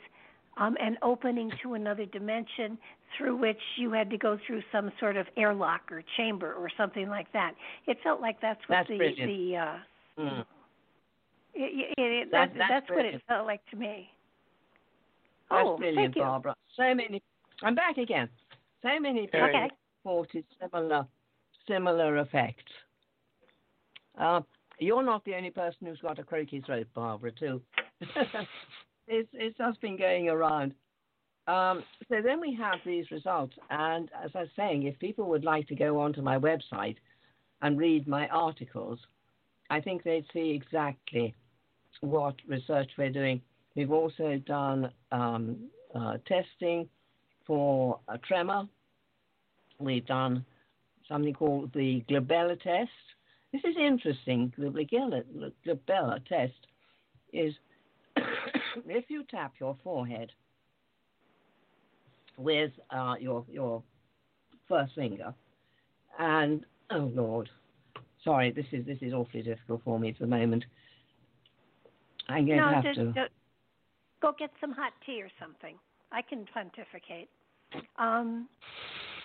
[0.57, 2.77] um, an opening to another dimension
[3.17, 7.07] through which you had to go through some sort of airlock or chamber or something
[7.09, 7.53] like that.
[7.87, 9.29] It felt like that's what that's the brilliant.
[9.29, 9.77] the uh,
[10.19, 10.45] mm.
[11.53, 14.09] it, it, it, that, that's, that's what it felt like to me.
[15.49, 16.55] That's oh, brilliant, Barbara.
[16.75, 17.21] So many.
[17.63, 18.29] I'm back again.
[18.81, 19.69] So many people okay.
[20.03, 21.05] reported similar,
[21.67, 22.71] similar effects.
[24.19, 24.41] Uh,
[24.79, 27.61] you're not the only person who's got a croaky throat, Barbara, too.
[29.07, 30.73] it's, it's just been going around.
[31.47, 35.43] Um, so then we have these results, and as I was saying, if people would
[35.43, 36.95] like to go onto my website
[37.61, 38.99] and read my articles,
[39.69, 41.35] I think they'd see exactly
[42.01, 43.41] what research we're doing
[43.75, 46.87] We've also done um, uh, testing
[47.45, 48.67] for a tremor.
[49.79, 50.45] We've done
[51.09, 52.89] something called the glabella test.
[53.51, 54.53] This is interesting.
[54.57, 56.53] The glabella, glabella test
[57.33, 57.53] is
[58.87, 60.31] if you tap your forehead
[62.37, 63.83] with uh, your your
[64.67, 65.33] first finger,
[66.19, 67.49] and oh lord,
[68.23, 70.65] sorry, this is this is awfully difficult for me at the moment.
[72.27, 73.27] I'm going no, to have just, to
[74.21, 75.75] go get some hot tea or something.
[76.11, 77.29] I can pontificate.
[77.97, 78.47] Um,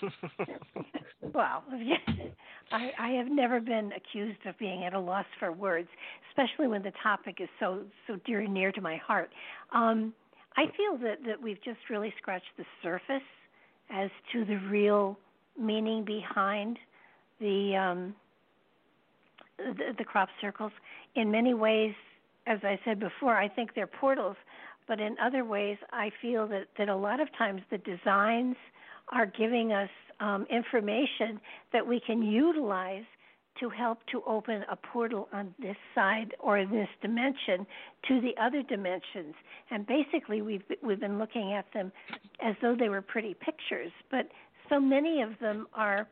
[1.34, 1.64] well,
[2.72, 5.88] I, I have never been accused of being at a loss for words,
[6.30, 9.30] especially when the topic is so so dear and near to my heart.
[9.72, 10.12] Um,
[10.56, 13.26] I feel that that we've just really scratched the surface
[13.90, 15.18] as to the real
[15.58, 16.78] meaning behind
[17.40, 18.14] the um,
[19.58, 20.72] the, the crop circles.
[21.16, 21.94] In many ways,
[22.46, 24.36] as I said before, I think they're portals,
[24.86, 28.56] but in other ways, I feel that that a lot of times the designs
[29.10, 29.90] are giving us
[30.20, 31.40] um, information
[31.72, 33.04] that we can utilize
[33.58, 37.66] to help to open a portal on this side or in this dimension
[38.08, 39.34] to the other dimensions.
[39.70, 41.92] And basically, we've we've been looking at them
[42.40, 44.28] as though they were pretty pictures, but
[44.68, 46.06] so many of them are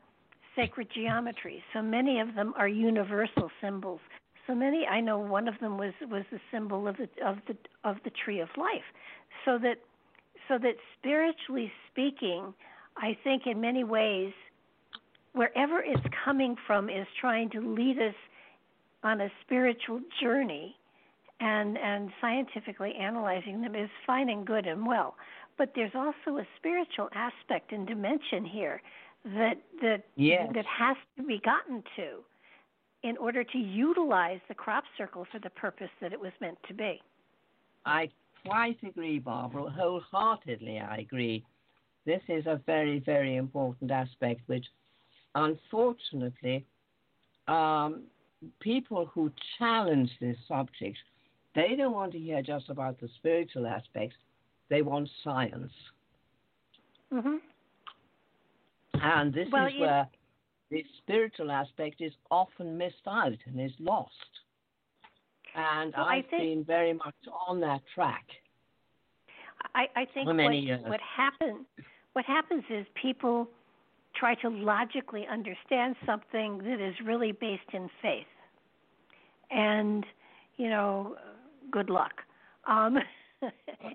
[0.57, 1.63] sacred geometry.
[1.73, 4.01] So many of them are universal symbols.
[4.47, 7.57] So many, I know one of them was was the symbol of the of the
[7.85, 8.89] of the tree of life.
[9.45, 9.77] So that
[10.49, 12.55] so that spiritually speaking,
[12.99, 14.33] I think in many ways
[15.33, 18.15] wherever it's coming from is trying to lead us
[19.05, 20.75] on a spiritual journey
[21.41, 25.15] and and scientifically analyzing them is fine and good and well
[25.57, 28.81] but there's also a spiritual aspect and dimension here
[29.25, 30.49] that that yes.
[30.55, 32.19] that has to be gotten to
[33.03, 36.75] in order to utilize the crop circle for the purpose that it was meant to
[36.75, 37.01] be.
[37.87, 38.09] I
[38.45, 39.71] quite agree, Barbara.
[39.71, 41.45] Wholeheartedly, I agree.
[42.09, 44.65] This is a very, very important aspect which
[45.35, 46.65] unfortunately,
[47.49, 48.05] um,
[48.61, 50.97] people who challenge this subject,
[51.55, 54.17] they don't want to hear just about the spiritual aspects.
[54.71, 55.71] They want science.
[57.13, 57.37] Mm-hmm.
[58.95, 60.09] And this well, is where
[60.71, 64.15] the spiritual aspect is often missed out and is lost.
[65.55, 68.25] And well, I've think, been very much on that track.
[69.75, 71.67] I, I think what, what happens
[72.13, 73.49] what happens is people
[74.15, 78.27] try to logically understand something that is really based in faith.
[79.51, 80.05] And,
[80.57, 81.17] you know,
[81.71, 82.13] good luck.
[82.67, 82.99] Um,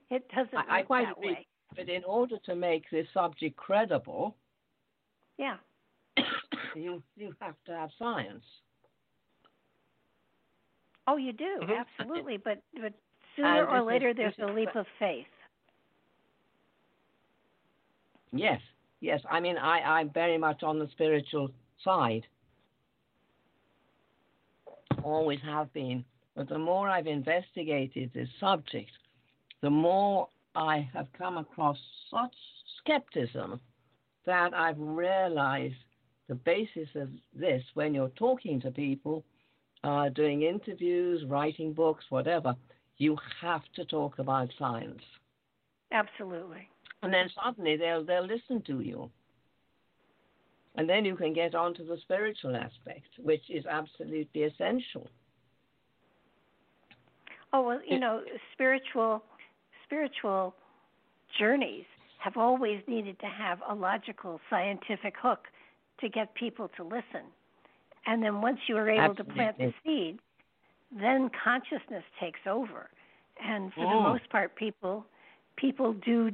[0.10, 1.34] it doesn't I, I quite that agree.
[1.34, 1.48] way.
[1.76, 4.36] But in order to make this subject credible,
[5.38, 5.58] yeah,
[6.76, 8.44] you you have to have science.
[11.08, 11.72] Oh, you do mm-hmm.
[11.72, 12.38] absolutely.
[12.38, 12.94] But but
[13.36, 15.26] sooner or later, is, there's a leap of faith.
[18.34, 18.60] Yes,
[19.00, 19.22] yes.
[19.30, 21.52] I mean, I, I'm very much on the spiritual
[21.84, 22.26] side.
[25.04, 26.04] Always have been.
[26.36, 28.90] But the more I've investigated this subject,
[29.62, 31.78] the more I have come across
[32.10, 32.34] such
[32.80, 33.62] skepticism
[34.26, 35.76] that I've realized
[36.28, 39.24] the basis of this when you're talking to people,
[39.84, 42.56] uh, doing interviews, writing books, whatever,
[42.98, 45.02] you have to talk about science.
[45.92, 46.68] Absolutely
[47.04, 49.10] and then suddenly they'll they'll listen to you.
[50.76, 55.08] And then you can get on to the spiritual aspect, which is absolutely essential.
[57.52, 58.22] Oh well, you know,
[58.54, 59.24] spiritual
[59.86, 60.56] spiritual
[61.38, 61.86] journeys
[62.18, 65.48] have always needed to have a logical scientific hook
[66.00, 67.28] to get people to listen.
[68.06, 69.34] And then once you are able absolutely.
[69.34, 70.20] to plant the seed,
[70.92, 72.90] then consciousness takes over.
[73.46, 73.92] And for mm.
[73.92, 75.06] the most part people
[75.56, 76.32] people do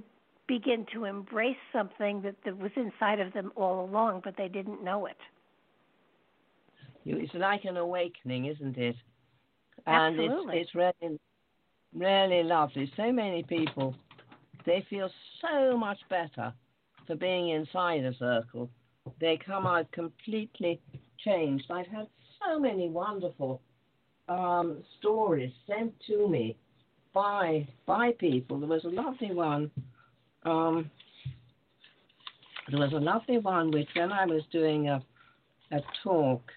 [0.49, 4.83] begin to embrace something that, that was inside of them all along, but they didn't
[4.83, 5.15] know it.
[7.05, 8.95] It's like an awakening, isn't it?
[9.85, 10.57] And Absolutely.
[10.57, 11.19] it's, it's really,
[11.95, 12.91] really lovely.
[12.97, 13.95] So many people,
[14.65, 16.51] they feel so much better
[17.07, 18.69] for being inside a circle.
[19.21, 20.81] They come out completely
[21.23, 21.65] changed.
[21.69, 22.07] I've had
[22.43, 23.61] so many wonderful
[24.27, 26.57] um, stories sent to me
[27.13, 28.59] by by people.
[28.59, 29.71] There was a lovely one
[30.43, 30.89] um,
[32.69, 35.01] there was a lovely one which when I was doing a
[35.71, 36.51] a talk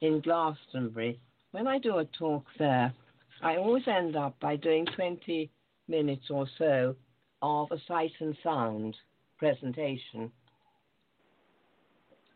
[0.00, 1.18] in Glastonbury,
[1.52, 2.92] when I do a talk there,
[3.42, 5.50] I always end up by doing 20
[5.88, 6.94] minutes or so
[7.42, 8.96] of a sight and sound
[9.38, 10.30] presentation.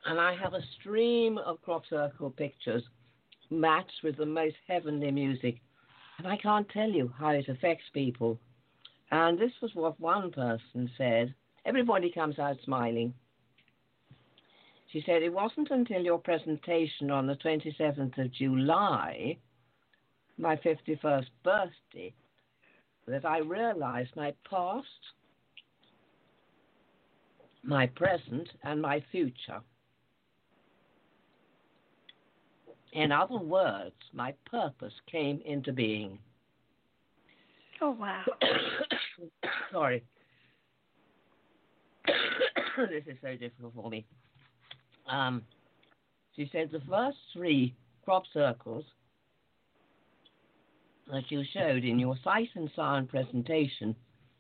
[0.07, 2.83] And I have a stream of crop circle pictures
[3.51, 5.57] matched with the most heavenly music.
[6.19, 8.39] And I can't tell you how it affects people.
[9.11, 11.35] And this was what one person said.
[11.65, 13.15] Everybody comes out smiling.
[14.93, 19.37] She said, It wasn't until your presentation on the 27th of July,
[20.39, 22.13] my 51st birthday,
[23.07, 24.87] that I realized my past,
[27.63, 29.61] my present, and my future.
[32.93, 36.19] In other words, my purpose came into being.
[37.81, 38.25] Oh, wow.
[39.73, 40.05] Sorry.
[42.77, 44.07] this is so difficult for me.
[45.09, 45.43] Um,
[46.35, 47.75] she said the first three
[48.05, 48.85] crop circles
[51.11, 53.95] that you showed in your sight and sound presentation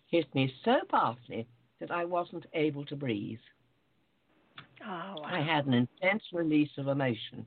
[0.06, 1.46] hit me so powerfully
[1.80, 3.38] that I wasn't able to breathe.
[4.84, 5.22] Oh, wow.
[5.24, 7.46] I had an intense release of emotion.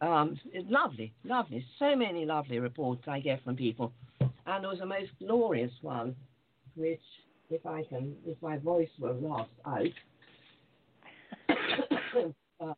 [0.00, 1.64] Um, it's lovely, lovely.
[1.78, 3.92] So many lovely reports I get from people.
[4.20, 6.14] And there was a most glorious one,
[6.76, 7.00] which,
[7.50, 9.86] if I can, if my voice were lost out.
[12.60, 12.72] uh,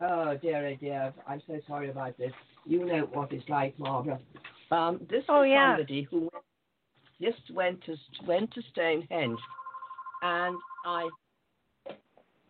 [0.00, 1.14] oh, dear, oh dear.
[1.26, 2.32] I'm so sorry about this.
[2.66, 4.18] You know what it's like, Barbara.
[4.70, 5.76] Um, this oh, is yeah.
[5.76, 6.28] somebody who
[7.20, 9.38] just went to went to Stonehenge,
[10.22, 11.08] and I.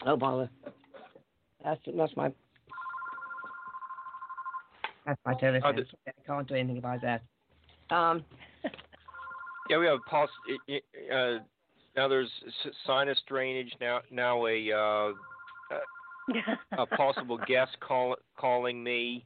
[0.07, 0.49] Oh bother!
[1.63, 2.33] That's that's my
[5.07, 5.77] that's my telephone.
[5.77, 7.23] this- I can't do anything about that.
[7.91, 8.25] Um,
[9.71, 10.29] Yeah, we have pos-
[10.69, 11.39] i- i- uh,
[11.97, 12.31] now there's
[12.87, 13.75] sinus drainage.
[13.81, 15.13] Now now a uh,
[16.77, 19.25] a possible guest call, calling me.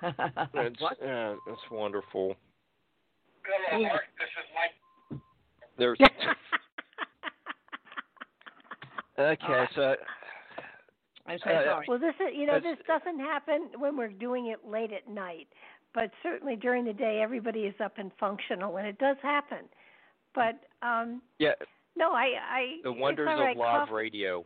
[0.02, 1.02] That's, what?
[1.02, 2.36] Uh, that's wonderful.
[3.70, 4.02] Hello, Mark.
[4.18, 5.20] This is Mike.
[5.78, 5.98] There's
[9.18, 9.96] okay, so
[11.28, 11.86] I'm so Uh, sorry.
[11.88, 15.08] well, this is you know That's- this doesn't happen when we're doing it late at
[15.08, 15.48] night,
[15.92, 19.68] but certainly during the day everybody is up and functional, and it does happen.
[20.34, 21.54] But um yeah,
[21.96, 23.50] no, I I the wonders all right.
[23.52, 24.44] of live Cough- radio.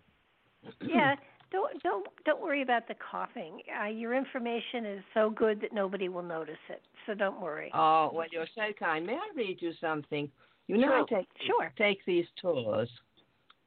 [0.80, 1.16] yeah,
[1.50, 3.62] don't don't don't worry about the coughing.
[3.80, 7.70] Uh, your information is so good that nobody will notice it, so don't worry.
[7.74, 9.04] Oh well, you're so kind.
[9.06, 10.30] May I read you something?
[10.68, 11.72] You know, Sure, I take sure.
[11.76, 12.88] take these tours,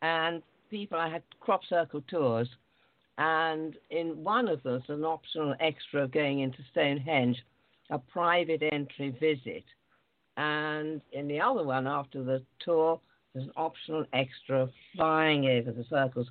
[0.02, 0.98] and people.
[0.98, 2.50] I had crop circle tours,
[3.18, 7.38] and in one of them, an optional extra of going into Stonehenge,
[7.90, 9.66] a private entry visit,
[10.38, 13.00] and in the other one, after the tour,
[13.34, 16.28] there's an optional extra flying over the circles.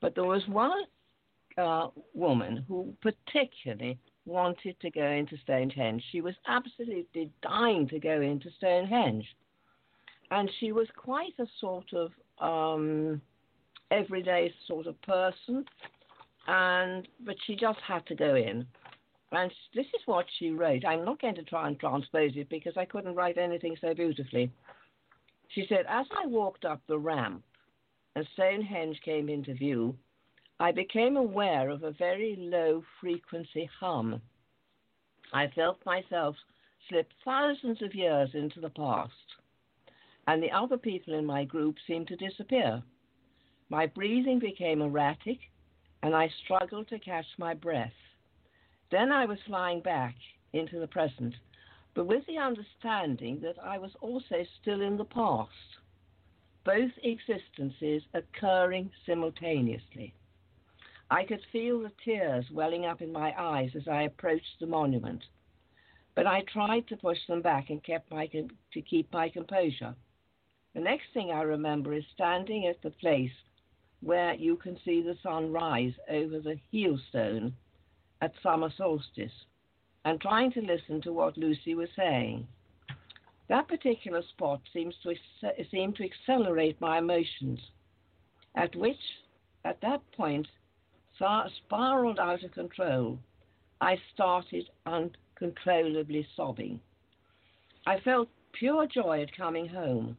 [0.00, 0.82] But there was one
[1.58, 6.02] uh, woman who particularly wanted to go into Stonehenge.
[6.12, 9.26] She was absolutely dying to go into Stonehenge.
[10.30, 13.20] And she was quite a sort of um,
[13.90, 15.64] everyday sort of person,
[16.46, 18.66] and but she just had to go in.
[19.32, 20.84] And this is what she wrote.
[20.84, 24.50] I'm not going to try and transpose it because I couldn't write anything so beautifully.
[25.48, 27.44] She said, As I walked up the ramp
[28.16, 29.96] and Stonehenge came into view,
[30.58, 34.20] I became aware of a very low frequency hum.
[35.32, 36.36] I felt myself
[36.88, 39.12] slip thousands of years into the past,
[40.26, 42.82] and the other people in my group seemed to disappear.
[43.68, 45.38] My breathing became erratic,
[46.02, 47.92] and I struggled to catch my breath.
[48.90, 50.14] Then I was flying back
[50.52, 51.34] into the present,
[51.94, 55.50] but with the understanding that I was also still in the past,
[56.64, 60.14] both existences occurring simultaneously.
[61.10, 65.24] I could feel the tears welling up in my eyes as I approached the monument,
[66.14, 69.94] but I tried to push them back and kept my to keep my composure.
[70.74, 73.32] The next thing I remember is standing at the place
[74.02, 77.52] where you can see the sun rise over the heelstone
[78.20, 79.32] at summer solstice
[80.04, 82.46] and trying to listen to what Lucy was saying.
[83.48, 87.60] That particular spot seems to ex- seem to accelerate my emotions,
[88.54, 89.00] at which,
[89.64, 90.46] at that point,
[91.16, 93.18] spiraled out of control.
[93.80, 96.80] I started uncontrollably sobbing.
[97.86, 100.16] I felt pure joy at coming home,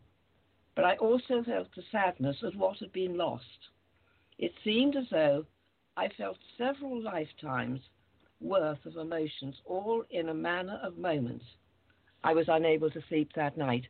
[0.75, 3.69] but I also felt the sadness at what had been lost.
[4.41, 5.45] It seemed as though
[5.95, 7.79] I felt several lifetimes
[8.41, 11.45] worth of emotions, all in a manner of moments.
[12.23, 13.85] I was unable to sleep that night.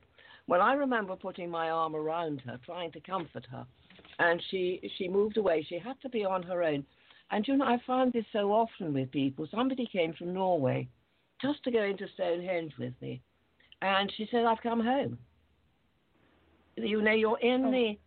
[0.48, 3.66] Well, I remember putting my arm around her, trying to comfort her,
[4.20, 5.66] and she she moved away.
[5.68, 6.86] She had to be on her own.
[7.32, 9.48] And you know, I find this so often with people.
[9.50, 10.90] Somebody came from Norway
[11.42, 13.22] just to go into Stonehenge with me,
[13.82, 15.18] and she said, "I've come home."
[16.76, 17.72] You know, you're in Oh.
[17.72, 17.98] the.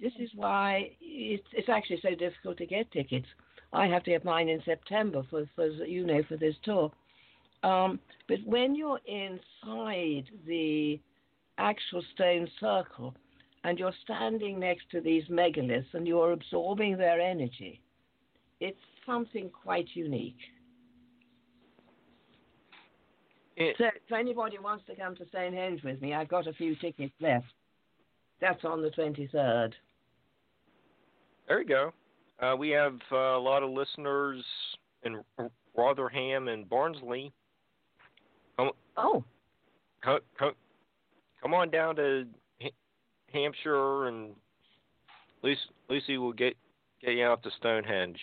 [0.00, 3.26] This is why it's it's actually so difficult to get tickets.
[3.72, 6.92] I have to get mine in September for for you know for this tour.
[7.64, 11.00] Um, but when you're inside the
[11.58, 13.14] actual stone circle
[13.64, 17.80] and you're standing next to these megaliths and you're absorbing their energy,
[18.60, 20.38] it's something quite unique.
[23.56, 26.76] It, So if anybody wants to come to Stonehenge with me, I've got a few
[26.76, 27.46] tickets left.
[28.40, 29.72] That's on the 23rd.
[31.48, 31.92] There you go.
[32.40, 34.44] Uh, we have uh, a lot of listeners
[35.02, 35.20] in
[35.76, 37.32] Rotherham and Barnsley.
[38.96, 39.24] Oh,
[40.02, 40.52] Come, come,
[41.42, 42.24] come on down to
[42.62, 42.70] Ha-
[43.32, 44.30] Hampshire, and
[45.42, 46.56] Lucy, Lucy will get
[47.00, 48.18] get you out to Stonehenge.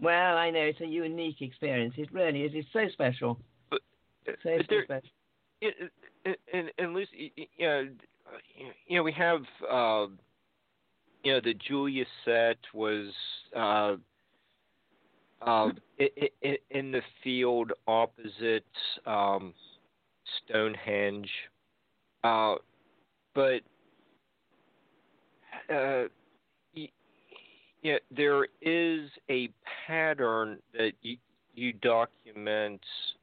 [0.00, 1.94] well, I know it's a unique experience.
[1.98, 2.52] It really is.
[2.54, 3.38] It's so special.
[3.70, 3.80] But,
[4.42, 5.88] So, Is so there special.
[6.52, 7.88] and and Lucy, you know,
[8.86, 10.06] you know, we have, uh,
[11.22, 13.12] you know, the Julia set was
[13.56, 13.96] uh,
[15.42, 15.70] uh,
[16.70, 18.64] in the field opposite
[19.06, 19.54] um,
[20.44, 21.30] Stonehenge,
[22.24, 22.54] uh,
[23.34, 23.60] but
[25.72, 26.04] uh,
[27.82, 29.50] yeah, there is a
[29.86, 31.16] pattern that you,
[31.54, 32.80] you document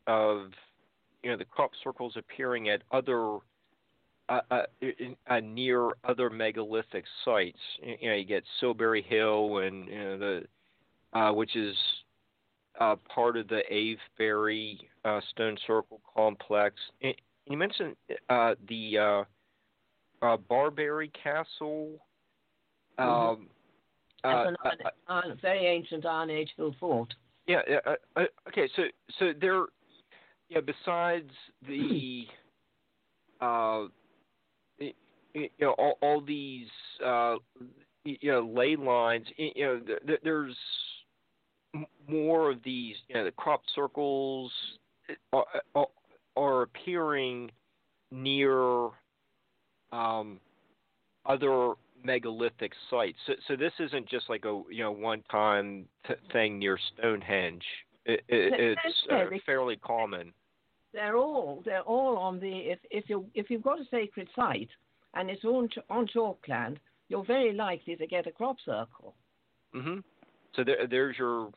[0.07, 0.51] of
[1.23, 3.37] you know the crop circles appearing at other
[4.29, 4.63] uh, uh,
[5.27, 7.59] uh, near other megalithic sites.
[7.81, 10.43] You know, you get Silbury Hill, and you know, the
[11.17, 11.75] uh, which is
[12.79, 16.75] uh, part of the Avebury uh, Stone Circle complex.
[17.01, 17.15] And
[17.45, 17.95] you mentioned
[18.29, 20.37] uh, the uh, uh,
[21.23, 21.91] Castle.
[22.99, 23.09] Mm-hmm.
[23.09, 23.47] Um,
[24.25, 24.67] mm-hmm.
[25.09, 27.13] uh, uh, very ancient Iron Age hill fort.
[27.47, 27.61] Yeah.
[27.85, 28.69] Uh, uh, okay.
[28.75, 28.83] So
[29.19, 29.65] so there,
[30.49, 30.61] yeah.
[30.61, 31.29] Besides
[31.67, 32.25] the,
[33.41, 33.85] uh,
[35.35, 36.67] you know, all, all these,
[37.05, 37.35] uh,
[38.03, 39.25] you know, ley lines.
[39.37, 40.55] You know, th- there's
[42.07, 44.51] more of these, you know, the crop circles
[45.33, 45.87] are, are,
[46.37, 47.51] are appearing
[48.11, 48.89] near
[49.91, 50.39] um,
[51.25, 51.73] other
[52.03, 53.17] megalithic sites.
[53.27, 57.63] So, so this isn't just like a you know one-time t- thing near Stonehenge.
[58.05, 60.31] It, it, it's uh, fairly common.
[60.93, 64.69] They're all they're all on the if if you if you've got a sacred site
[65.15, 69.15] and it's on on chalkland, you're very likely to get a crop circle.
[69.73, 70.03] Mhm.
[70.55, 71.51] So there, there's your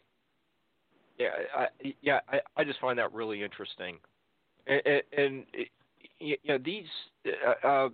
[1.19, 1.67] yeah, I,
[2.01, 3.99] yeah, I, I just find that really interesting,
[4.67, 5.45] and, and
[6.21, 6.87] you know these,
[7.27, 7.89] uh, uh,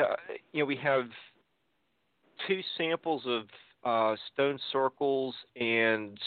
[0.00, 0.16] uh,
[0.52, 1.04] you know, we have
[2.48, 3.44] two samples of
[3.84, 6.18] uh, stone circles and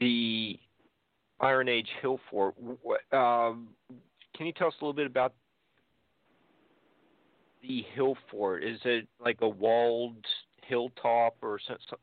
[0.00, 0.58] the
[1.40, 2.54] Iron Age hill fort.
[3.12, 3.68] Um,
[4.36, 5.32] can you tell us a little bit about
[7.66, 8.64] the hill fort?
[8.64, 10.24] Is it like a walled
[10.66, 11.58] hilltop or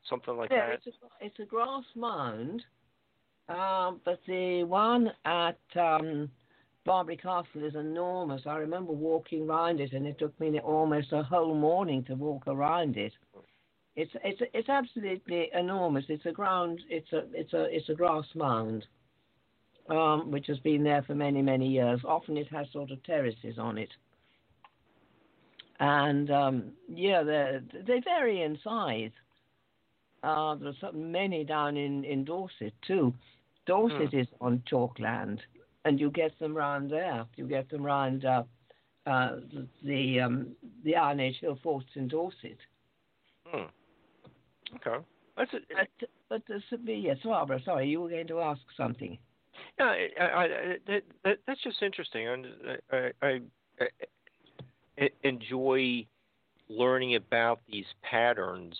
[0.08, 0.80] something like yeah, that?
[0.84, 2.62] It's a, it's a grass mound,
[3.48, 6.30] um, but the one at um,
[6.84, 8.42] Barbury Castle is enormous.
[8.46, 12.46] I remember walking around it, and it took me almost a whole morning to walk
[12.46, 13.12] around it.
[13.94, 16.04] It's it's it's absolutely enormous.
[16.08, 16.80] It's a ground.
[16.88, 18.86] It's a it's a it's a grass mound,
[19.90, 22.00] um, which has been there for many many years.
[22.04, 23.90] Often it has sort of terraces on it
[25.80, 29.10] and um, yeah, they they vary in size.
[30.22, 33.12] Uh, there's many down in, in Dorset too.
[33.66, 34.18] Dorset hmm.
[34.18, 35.40] is on chalkland,
[35.84, 37.26] and you get them round there.
[37.36, 38.44] You get them round uh,
[39.06, 40.48] uh, the the, um,
[40.84, 42.58] the Iron Age Hill forts in Dorset.
[43.46, 43.64] Hmm.
[44.76, 45.04] Okay,
[45.36, 45.64] that's it.
[45.68, 47.60] But but this would be yes, Barbara.
[47.64, 49.18] Sorry, you were going to ask something.
[49.78, 50.76] Yeah, I, I, I,
[51.24, 52.46] that, that's just interesting.
[52.90, 53.40] I, I,
[53.80, 53.86] I
[55.22, 56.06] enjoy
[56.68, 58.76] learning about these patterns,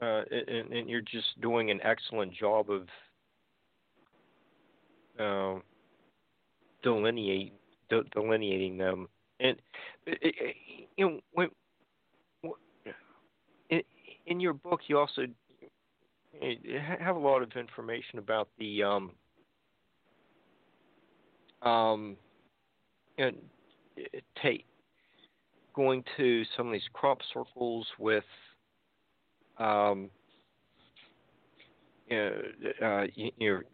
[0.00, 2.88] uh, and, and, you're just doing an excellent job of
[5.18, 5.60] uh,
[6.82, 7.52] delineate
[7.88, 9.08] de- delineating them.
[9.40, 9.56] And
[10.96, 11.48] you know, when,
[13.70, 13.82] in,
[14.26, 15.22] in your book, you also
[16.98, 19.12] have a lot of information about the um,
[21.62, 22.16] um,
[23.18, 23.36] and
[24.42, 24.64] take
[25.74, 28.24] going to some of these crop circles with
[29.58, 30.10] um,
[32.08, 33.06] you know, uh,
[33.38, 33.64] your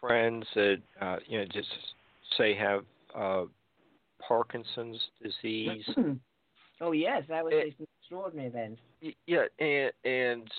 [0.00, 1.68] friends that uh, you know just
[2.36, 2.84] say have
[3.14, 3.44] uh,
[4.26, 5.84] Parkinson's disease.
[6.80, 8.78] oh yes, that was it, an extraordinary event.
[9.26, 10.50] Yeah, and and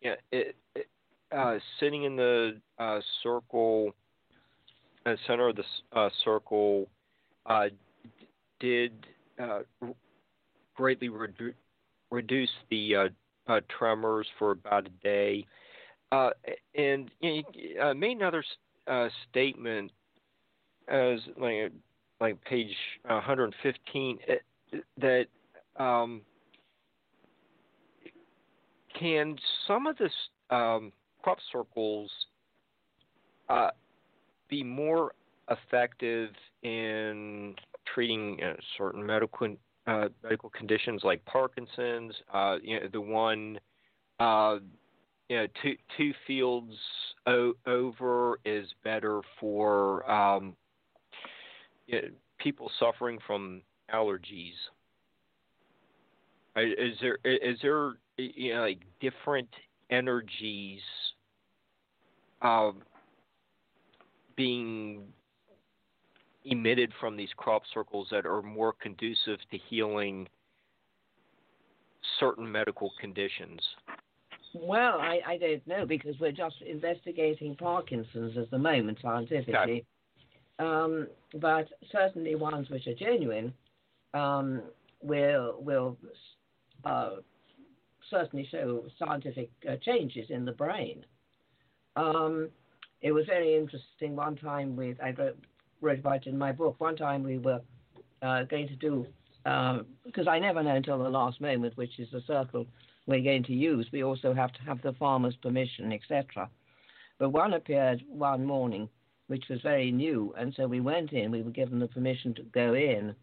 [0.00, 0.86] yeah, it, it,
[1.32, 3.92] uh, sitting in the uh, circle,
[5.06, 6.88] uh, center of the uh, circle,
[7.46, 7.66] uh,
[8.58, 8.92] did
[9.40, 9.60] uh,
[10.80, 11.52] greatly redu-
[12.10, 13.08] reduce the uh,
[13.46, 15.44] uh, tremors for about a day.
[16.10, 16.30] Uh,
[16.74, 17.42] and you
[17.76, 18.42] know, uh, made another
[18.86, 19.92] uh, statement
[20.88, 21.70] as like
[22.18, 22.74] like page
[23.04, 25.26] 115 uh, that
[25.76, 26.22] um,
[28.98, 30.12] can some of this
[30.48, 32.10] um, crop circles
[34.48, 35.12] be more
[35.50, 36.30] effective
[36.62, 37.54] in
[37.94, 38.40] treating
[38.78, 39.46] certain medical
[39.90, 42.14] uh, medical conditions like Parkinson's.
[42.32, 43.58] Uh, you know, the one,
[44.20, 44.56] uh,
[45.28, 46.74] you know, two two fields
[47.26, 50.54] o- over is better for um,
[51.86, 53.62] you know, people suffering from
[53.92, 54.54] allergies.
[56.56, 59.48] Is there is there you know like different
[59.90, 60.80] energies
[62.42, 62.82] um,
[64.36, 65.02] being
[66.44, 70.28] emitted from these crop circles that are more conducive to healing
[72.18, 73.60] certain medical conditions?
[74.54, 79.84] Well, I, I don't know because we're just investigating Parkinson's at the moment scientifically.
[80.58, 81.06] Um,
[81.40, 83.54] but certainly ones which are genuine
[84.12, 84.62] um,
[85.02, 85.96] will will
[86.84, 87.16] uh,
[88.10, 91.04] certainly show scientific uh, changes in the brain.
[91.96, 92.50] Um,
[93.00, 94.16] it was very interesting.
[94.16, 95.38] One time, with I wrote,
[95.80, 96.76] wrote about in my book.
[96.78, 97.60] One time we were
[98.22, 99.06] uh, going to do
[99.42, 102.66] because um, I never know until the last moment which is the circle
[103.06, 103.88] we're going to use.
[103.92, 106.48] We also have to have the farmer's permission, etc.
[107.18, 108.88] But one appeared one morning,
[109.26, 111.30] which was very new, and so we went in.
[111.30, 113.14] We were given the permission to go in,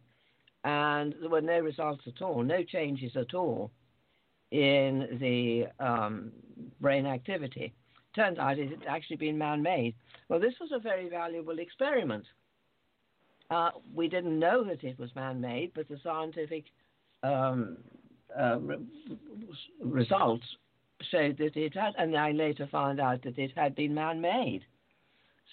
[0.63, 3.71] and there were no results at all, no changes at all
[4.51, 6.31] in the um,
[6.79, 7.73] brain activity.
[8.15, 9.95] Turned out it had actually been man-made.
[10.29, 12.25] Well, this was a very valuable experiment.
[13.49, 16.65] Uh, we didn't know that it was man-made, but the scientific
[17.23, 17.77] um,
[18.37, 18.85] uh, re-
[19.81, 20.43] results
[21.11, 24.63] showed that it had, and I later found out that it had been man-made.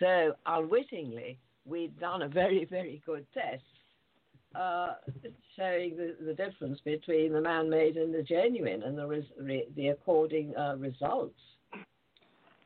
[0.00, 3.62] So unwittingly, we'd done a very, very good test
[4.54, 4.94] uh,
[5.56, 9.88] showing the, the difference between the man-made and the genuine, and the res- re- the
[9.88, 11.38] according uh, results.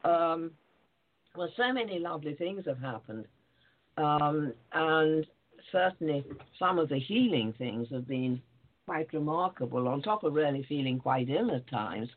[0.05, 0.53] Um,
[1.37, 3.27] well, so many lovely things have happened,
[3.99, 5.27] um, and
[5.73, 6.25] certainly
[6.59, 8.41] some of the healing things have been
[8.87, 9.89] quite remarkable.
[9.89, 12.09] On top of really feeling quite ill at times,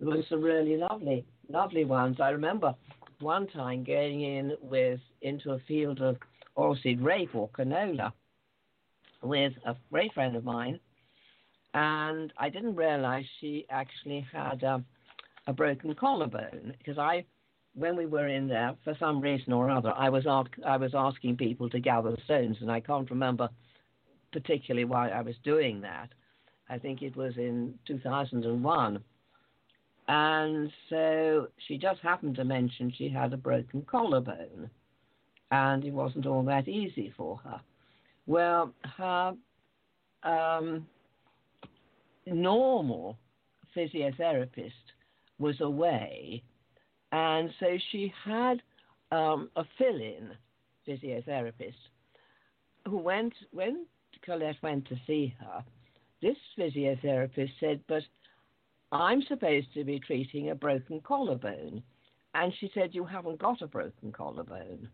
[0.00, 2.18] there were some really lovely, lovely ones.
[2.20, 2.74] I remember
[3.20, 6.16] one time going in with into a field of
[6.58, 8.12] oilseed rape or canola
[9.22, 10.78] with a great friend of mine,
[11.72, 14.84] and I didn't realize she actually had a,
[15.46, 17.24] a broken collarbone because I,
[17.74, 20.26] when we were in there, for some reason or other, I was
[20.64, 23.48] I was asking people to gather stones, and I can't remember
[24.32, 26.10] particularly why I was doing that.
[26.68, 29.02] I think it was in 2001.
[30.06, 34.68] And so she just happened to mention she had a broken collarbone,
[35.50, 37.60] and it wasn't all that easy for her.
[38.26, 39.34] Well, her
[40.22, 40.86] um,
[42.26, 43.18] normal
[43.76, 44.72] physiotherapist
[45.38, 46.42] was away,
[47.14, 48.60] and so she had
[49.12, 50.32] um, a fill in
[50.86, 51.74] physiotherapist
[52.88, 53.86] who went when
[54.22, 55.64] Colette went to see her,
[56.20, 58.02] this physiotherapist said, But
[58.90, 61.84] I'm supposed to be treating a broken collarbone.
[62.34, 64.88] And she said, You haven't got a broken collarbone.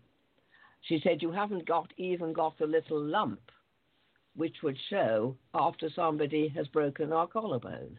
[0.83, 3.41] She said, You haven't got even got the little lump,
[4.37, 7.99] which would show after somebody has broken our collarbone.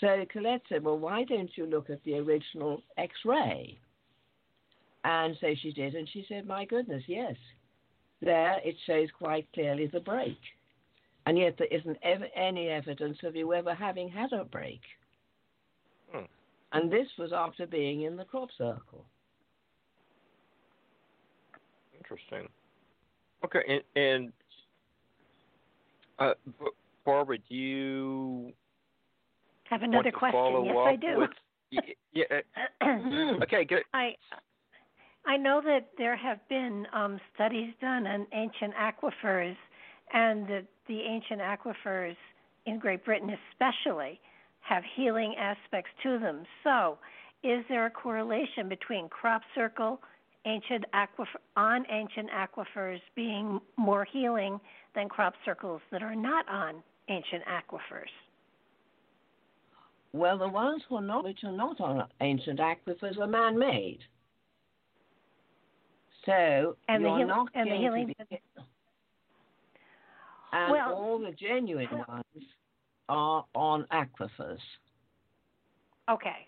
[0.00, 3.78] So Colette said, Well, why don't you look at the original x ray?
[5.04, 7.36] And so she did, and she said, My goodness, yes
[8.24, 10.38] there it shows quite clearly the break.
[11.26, 14.80] And yet there isn't ever any evidence of you ever having had a break.
[16.12, 16.24] Hmm.
[16.72, 19.04] And this was after being in the crop circle.
[21.96, 22.48] Interesting.
[23.44, 24.32] Okay, and, and
[26.18, 26.34] uh,
[27.04, 28.52] Barbara, do you
[29.74, 30.64] have another question?
[30.64, 31.18] Yes, I do.
[31.18, 32.24] With, yeah.
[32.80, 32.86] Uh,
[33.42, 33.82] okay, good.
[33.92, 34.14] I
[35.26, 39.56] I know that there have been um, studies done on ancient aquifers,
[40.12, 42.16] and that the ancient aquifers
[42.66, 44.20] in Great Britain, especially,
[44.60, 46.44] have healing aspects to them.
[46.62, 46.98] So,
[47.42, 50.00] is there a correlation between crop circle
[50.46, 54.60] ancient aquifer, on ancient aquifers being more healing
[54.94, 58.12] than crop circles that are not on ancient aquifers?
[60.14, 63.98] Well, the ones who not, which are not on ancient aquifers are man-made.
[66.24, 68.14] So and you're heal- not and going the healing.
[68.20, 68.40] to be,
[70.52, 72.44] and well, all the genuine ones
[73.08, 74.60] are on aquifers.
[76.08, 76.46] Okay,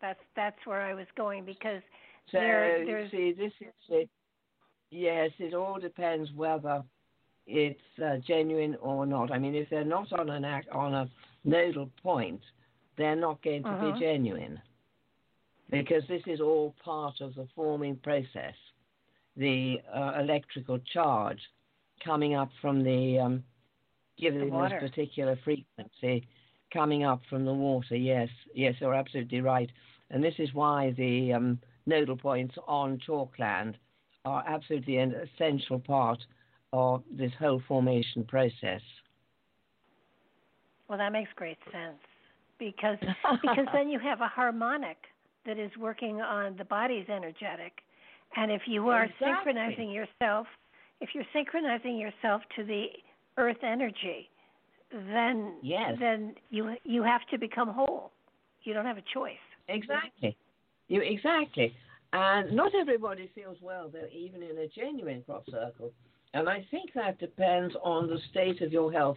[0.00, 1.82] that's that's where I was going because
[2.30, 4.08] so there, there's see this is it.
[4.92, 6.84] Yes, it all depends whether
[7.48, 9.32] it's uh, genuine or not.
[9.32, 11.10] I mean, if they're not on an on a
[11.44, 12.40] nodal point,
[12.98, 13.92] they're not going to uh-huh.
[13.92, 14.60] be genuine
[15.70, 18.54] because this is all part of the forming process
[19.38, 21.38] the uh, electrical charge
[22.04, 23.44] coming up from the um,
[24.18, 26.26] given the this particular frequency
[26.72, 27.96] coming up from the water.
[27.96, 29.70] Yes, yes, you're absolutely right.
[30.10, 33.74] And this is why the um, nodal points on chalkland
[34.24, 36.18] are absolutely an essential part
[36.72, 38.82] of this whole formation process.
[40.88, 41.98] Well, that makes great sense
[42.58, 42.98] because
[43.42, 44.96] because then you have a harmonic
[45.46, 47.72] that is working on the body's energetic
[48.36, 49.28] and if you are exactly.
[49.28, 50.46] synchronizing yourself,
[51.00, 52.86] if you're synchronizing yourself to the
[53.36, 54.28] earth energy,
[54.90, 55.94] then yes.
[55.98, 58.12] then you you have to become whole.
[58.64, 59.36] You don't have a choice.
[59.68, 60.36] Exactly.
[60.88, 61.74] You exactly.
[62.12, 65.92] And not everybody feels well though, even in a genuine crop circle.
[66.34, 69.16] And I think that depends on the state of your health.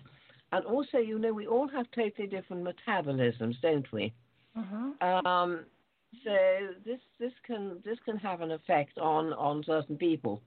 [0.51, 4.13] And also, you know, we all have totally different metabolisms, don't we?
[4.57, 5.27] Mm-hmm.
[5.27, 5.65] Um,
[6.25, 6.35] so
[6.85, 10.41] this this can this can have an effect on on certain people.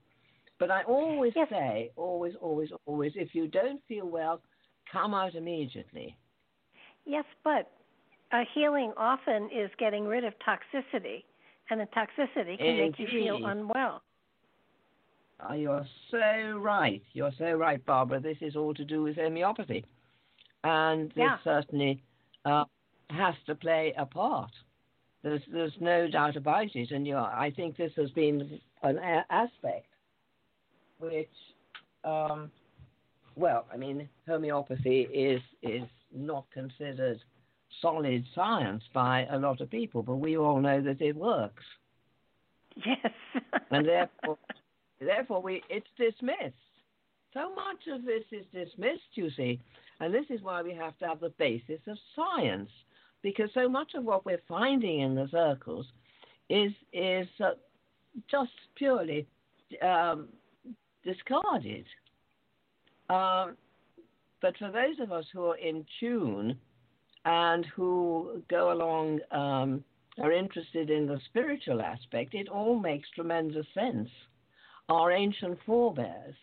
[0.59, 1.49] But I always yes.
[1.51, 4.41] say, always, always, always, if you don't feel well,
[4.93, 6.17] come out immediately.
[7.07, 7.73] Yes, but
[8.33, 11.25] uh, healing often is getting rid of toxicity,
[11.71, 12.81] and the toxicity can Indeed.
[12.83, 14.03] make you feel unwell.
[15.49, 17.03] Oh, you're so right.
[17.13, 18.21] You're so right, Barbara.
[18.21, 19.85] This is all to do with homeopathy.
[20.65, 21.39] And this Yeah.
[21.45, 22.03] certainly
[22.45, 22.65] uh,
[23.11, 24.51] has to play a part.
[25.23, 26.91] There's, there's no doubt about it.
[26.91, 29.87] And I think this has been an a- aspect
[30.99, 31.29] which,
[32.05, 32.51] um,
[33.37, 37.21] well, I mean, homeopathy is, is not considered
[37.83, 41.65] solid science by a lot of people, but we all know that it works.
[42.85, 43.13] Yes.
[43.71, 44.39] And therefore,
[45.01, 46.55] therefore we it's dismissed.
[47.33, 49.61] So much of this is dismissed, you see,
[50.01, 52.71] and this is why we have to have the basis of science,
[53.23, 55.87] because so much of what we're finding in the circles
[56.51, 57.51] is is uh,
[58.31, 59.27] just purely
[59.83, 60.29] um,
[61.05, 61.87] discarded.
[63.09, 63.57] Um,
[64.41, 66.59] but for those of us who are in tune
[67.25, 69.85] and who go along, um,
[70.21, 74.09] are interested in the spiritual aspect, it all makes tremendous sense
[74.89, 76.35] our ancient forebears,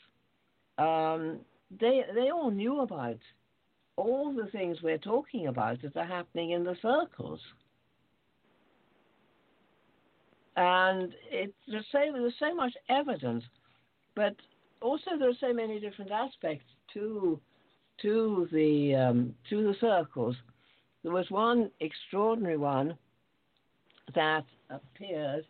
[0.77, 1.39] um,
[1.79, 3.19] they they all knew about
[3.97, 7.39] all the things we're talking about that are happening in the circles.
[10.55, 13.43] And it, there's, so, there's so much evidence,
[14.15, 14.35] but
[14.81, 17.39] also there are so many different aspects to
[18.01, 20.35] to the um, to the circles.
[21.03, 22.97] There was one extraordinary one
[24.15, 25.45] that appeared.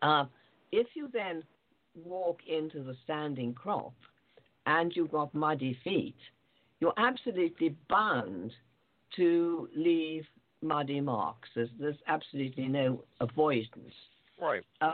[0.00, 0.26] Uh,
[0.70, 1.42] if you then
[2.04, 3.94] walk into the standing crop
[4.66, 6.14] and you've got muddy feet,
[6.78, 8.52] you're absolutely bound
[9.16, 10.24] to leave
[10.62, 11.48] muddy marks.
[11.56, 13.94] There's, there's absolutely no avoidance.
[14.40, 14.64] Right.
[14.80, 14.92] Uh,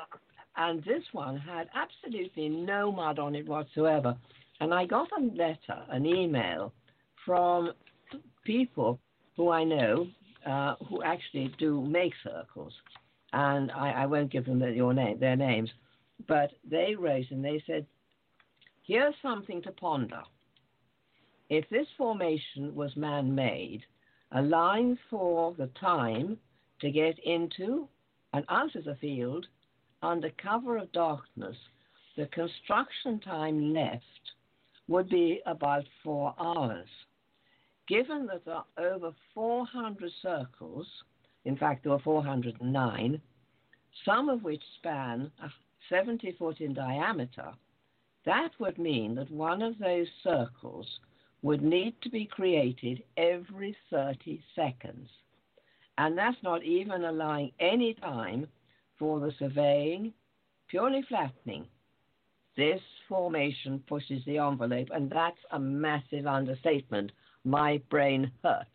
[0.56, 4.16] and this one had absolutely no mud on it whatsoever.
[4.60, 6.72] And I got a letter, an email
[7.24, 7.72] from
[8.44, 9.00] people
[9.36, 10.06] who I know
[10.46, 12.72] uh, who actually do make circles.
[13.32, 15.70] And I, I won't give them your name, their names,
[16.28, 17.86] but they wrote and they said,
[18.86, 20.22] here's something to ponder.
[21.50, 23.82] If this formation was man made,
[24.32, 26.38] allowing for the time
[26.80, 27.88] to get into
[28.34, 29.46] and out of the field
[30.02, 31.56] under cover of darkness,
[32.16, 34.02] the construction time left
[34.88, 36.88] would be about four hours.
[37.86, 40.86] Given that there are over 400 circles,
[41.44, 43.20] in fact, there were 409,
[44.04, 45.30] some of which span
[45.88, 47.52] 70 foot in diameter,
[48.26, 50.88] that would mean that one of those circles
[51.42, 55.08] would need to be created every 30 seconds.
[55.98, 58.48] And that's not even allowing any time
[58.98, 60.12] for the surveying,
[60.68, 61.66] purely flattening.
[62.56, 67.12] This formation pushes the envelope, and that's a massive understatement.
[67.44, 68.70] My brain hurts.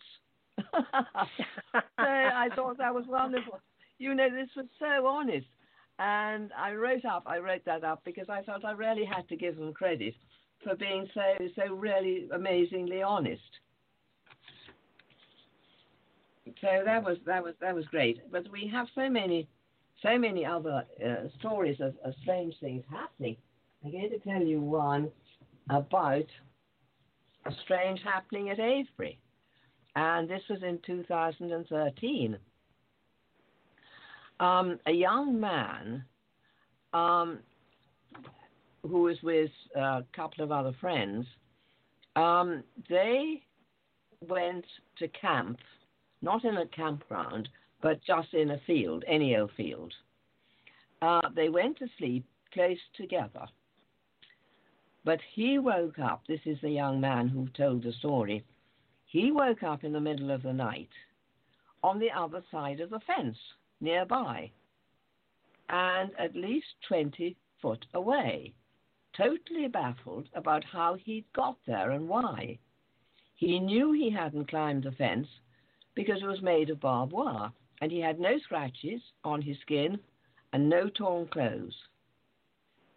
[1.97, 3.59] I thought that was wonderful.
[3.97, 5.47] You know, this was so honest.
[5.97, 9.35] And I wrote up, I wrote that up because I felt I really had to
[9.35, 10.15] give them credit
[10.63, 11.21] for being so
[11.55, 13.41] so really amazingly honest.
[16.61, 18.31] So that was that was that was great.
[18.31, 19.47] But we have so many
[20.03, 23.35] so many other uh, stories of, of strange things happening.
[23.83, 25.09] I'm going to tell you one
[25.69, 26.25] about
[27.45, 29.19] a strange happening at Avebury,
[29.95, 32.37] and this was in 2013.
[34.39, 36.03] um, a young man
[36.93, 37.39] um,
[38.83, 41.25] who was with a couple of other friends.
[42.15, 43.43] Um, they
[44.27, 44.65] went
[44.97, 45.59] to camp,
[46.21, 47.49] not in a campground,
[47.81, 49.93] but just in a field, any old field.
[51.01, 53.47] Uh, they went to sleep close together.
[55.05, 58.43] But he woke up, this is the young man who told the story.
[59.05, 60.89] He woke up in the middle of the night
[61.81, 63.37] on the other side of the fence
[63.79, 64.51] nearby
[65.69, 68.53] and at least 20 foot away,
[69.15, 72.57] totally baffled about how he'd got there and why.
[73.35, 75.27] He knew he hadn't climbed the fence
[75.99, 77.51] because it was made of barbed wire,
[77.81, 79.99] and he had no scratches on his skin
[80.53, 81.75] and no torn clothes.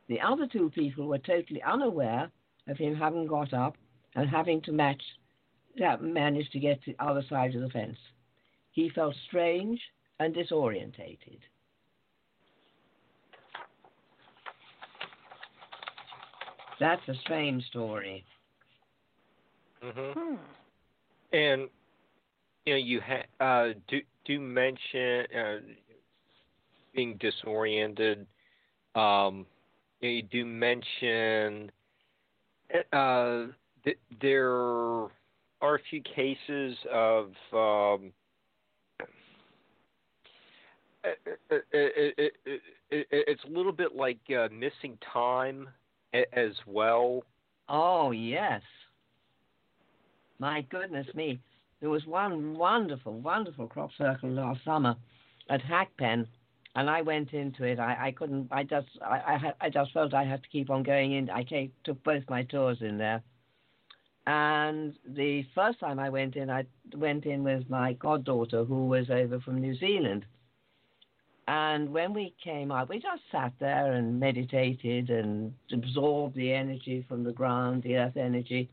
[0.08, 2.30] The other two people were totally unaware
[2.68, 3.74] of him having got up
[4.14, 5.02] and having to match,
[5.78, 7.98] that manage to get to the other side of the fence.
[8.70, 9.80] He felt strange
[10.20, 11.40] and disorientated.
[16.78, 18.24] That's a strange story.
[19.82, 20.20] Mm-hmm.
[20.20, 20.36] Hmm.
[21.32, 21.68] And
[22.66, 25.56] you know, you ha- uh, do do mention uh,
[26.94, 28.26] being disoriented.
[28.94, 29.46] Um,
[30.00, 31.70] you, know, you do mention
[32.92, 33.46] uh,
[33.84, 35.10] th- there are
[35.62, 38.12] a few cases of um,
[41.04, 42.32] it, it,
[42.90, 45.68] it, it's a little bit like uh, missing time
[46.12, 47.22] as well.
[47.68, 48.62] Oh yes.
[50.38, 51.38] My goodness me.
[51.82, 54.94] There was one wonderful, wonderful crop circle last summer
[55.50, 56.28] at Hackpen,
[56.76, 57.80] and I went into it.
[57.80, 58.46] I, I couldn't.
[58.52, 58.86] I just.
[59.04, 59.16] I.
[59.16, 61.28] I, I just felt I had to keep on going in.
[61.28, 63.20] I take, took both my tours in there.
[64.28, 69.10] And the first time I went in, I went in with my goddaughter, who was
[69.10, 70.24] over from New Zealand.
[71.48, 77.04] And when we came out, we just sat there and meditated and absorbed the energy
[77.08, 78.70] from the ground, the earth energy,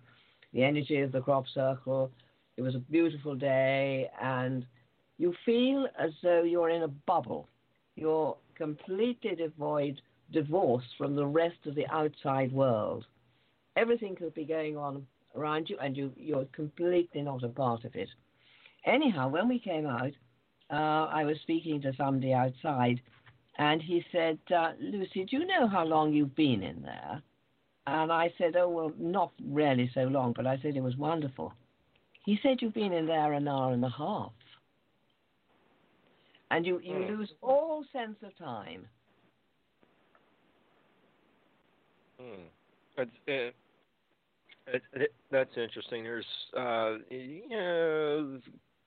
[0.54, 2.12] the energy of the crop circle.
[2.60, 4.66] It was a beautiful day, and
[5.18, 7.48] you feel as though you're in a bubble.
[7.96, 10.02] You're completely devoid,
[10.34, 13.06] divorced from the rest of the outside world.
[13.78, 15.08] Everything could be going on
[15.38, 18.10] around you, and you, you're completely not a part of it.
[18.86, 20.12] Anyhow, when we came out,
[20.70, 23.00] uh, I was speaking to somebody outside,
[23.58, 27.22] and he said, uh, Lucy, do you know how long you've been in there?
[27.88, 31.54] And I said, Oh, well, not really so long, but I said it was wonderful.
[32.30, 34.32] He said, You've been in there an hour and a half.
[36.52, 37.18] And you, you Hmm.
[37.18, 38.88] lose all sense of time.
[42.20, 42.44] Hmm.
[42.96, 43.32] That's, uh,
[44.68, 46.04] it, it, that's interesting.
[46.04, 46.26] There's
[46.56, 48.40] uh, you know,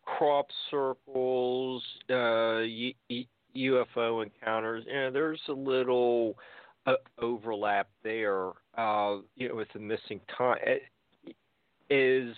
[0.05, 3.25] crop circles, uh, U- U-
[3.57, 4.85] UFO encounters.
[4.87, 6.39] You know, there's a little
[6.87, 8.51] uh, overlap there.
[8.79, 10.83] Uh, you know, with the missing time, It-
[11.91, 12.37] is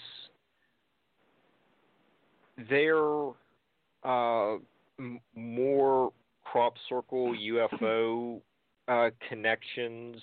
[2.68, 3.28] there
[4.04, 4.54] uh,
[4.98, 6.12] m- more
[6.44, 8.40] crop circle UFO
[8.88, 10.16] uh, connections?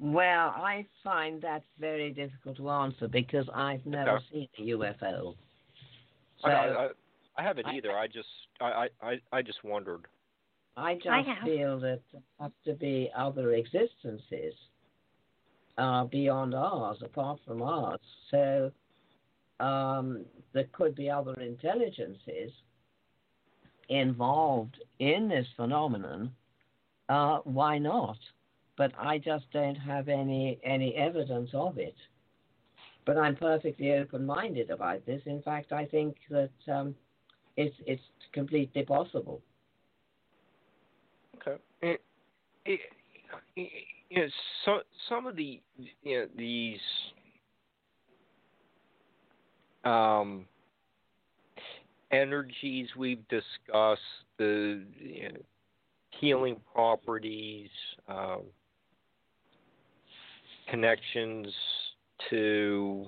[0.00, 4.24] Well, I find that very difficult to answer because I've never Okay.
[4.32, 5.34] seen a UFO.
[6.44, 6.88] I, So I,
[7.36, 7.96] I haven't either.
[7.96, 8.28] I just
[8.60, 10.06] I, I, I just wondered.
[10.76, 14.54] I just I feel that there have to be other existences
[15.76, 17.98] uh, beyond ours, apart from ours.
[18.30, 18.70] So
[19.60, 22.52] um, there could be other intelligences
[23.88, 26.32] involved in this phenomenon.
[27.08, 28.18] Uh, why not?
[28.76, 31.96] But I just don't have any any evidence of it.
[33.06, 35.22] But I'm perfectly open-minded about this.
[35.24, 36.94] In fact, I think that um,
[37.56, 38.02] it's it's
[38.32, 39.40] completely possible.
[41.36, 41.56] Okay.
[41.80, 42.02] It,
[42.66, 42.80] it,
[43.56, 43.70] it,
[44.10, 44.28] you know,
[44.64, 44.78] so,
[45.08, 45.60] some of the
[46.02, 46.80] you know these
[49.88, 50.44] um,
[52.10, 54.00] energies we've discussed,
[54.38, 55.38] the you know,
[56.10, 57.70] healing properties,
[58.08, 58.42] um,
[60.68, 61.46] connections
[62.30, 63.06] to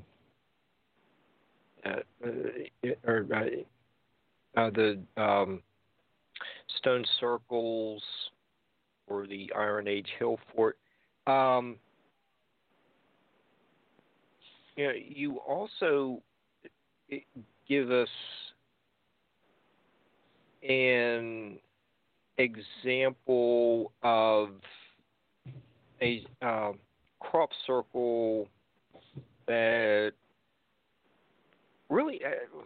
[1.85, 5.63] uh, uh, or uh, uh, the um,
[6.79, 8.03] stone circles
[9.07, 10.79] or the Iron Age hill fort.
[11.27, 11.77] Um,
[14.77, 16.23] you know, you also
[17.69, 18.09] give us
[20.69, 21.59] an
[22.39, 24.51] example of
[26.03, 26.73] a uh,
[27.21, 28.49] crop circle
[29.47, 30.13] that
[31.89, 32.63] really uh,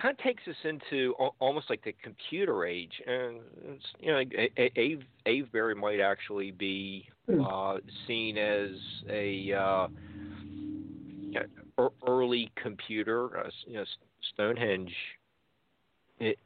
[0.00, 3.40] kind of takes us into almost like the computer age, and
[4.00, 4.22] you know,
[4.58, 7.40] Ave, Avebury might actually be hmm.
[7.40, 7.76] uh,
[8.06, 8.70] seen as
[9.08, 9.88] a uh,
[12.06, 13.38] early computer.
[13.38, 13.84] Uh, you know,
[14.34, 14.94] Stonehenge
[16.18, 16.38] it,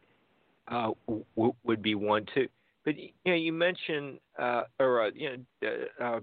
[0.68, 2.48] uh, w- would be one too.
[2.84, 5.68] But you know, you mentioned uh, or uh, you know,
[6.00, 6.20] uh, uh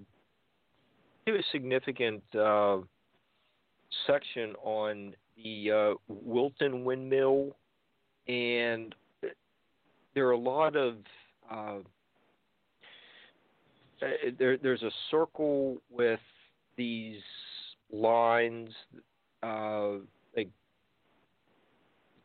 [1.25, 2.23] do a significant
[4.07, 7.55] section on the Wilton windmill,
[8.27, 8.95] and
[10.15, 10.95] there are a lot of
[14.39, 16.19] there, there's a circle with
[16.75, 17.21] these
[17.91, 18.69] lines,
[19.43, 19.93] uh,
[20.35, 20.49] like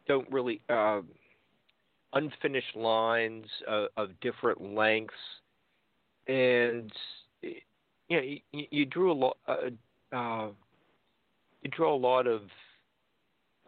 [0.06, 1.00] don't really uh,
[2.12, 5.14] unfinished lines of, of different lengths,
[6.28, 6.92] and
[7.42, 7.52] you
[8.10, 8.40] know you,
[8.70, 9.36] you drew a lot.
[9.46, 10.48] Uh, uh,
[11.62, 12.42] you draw a lot of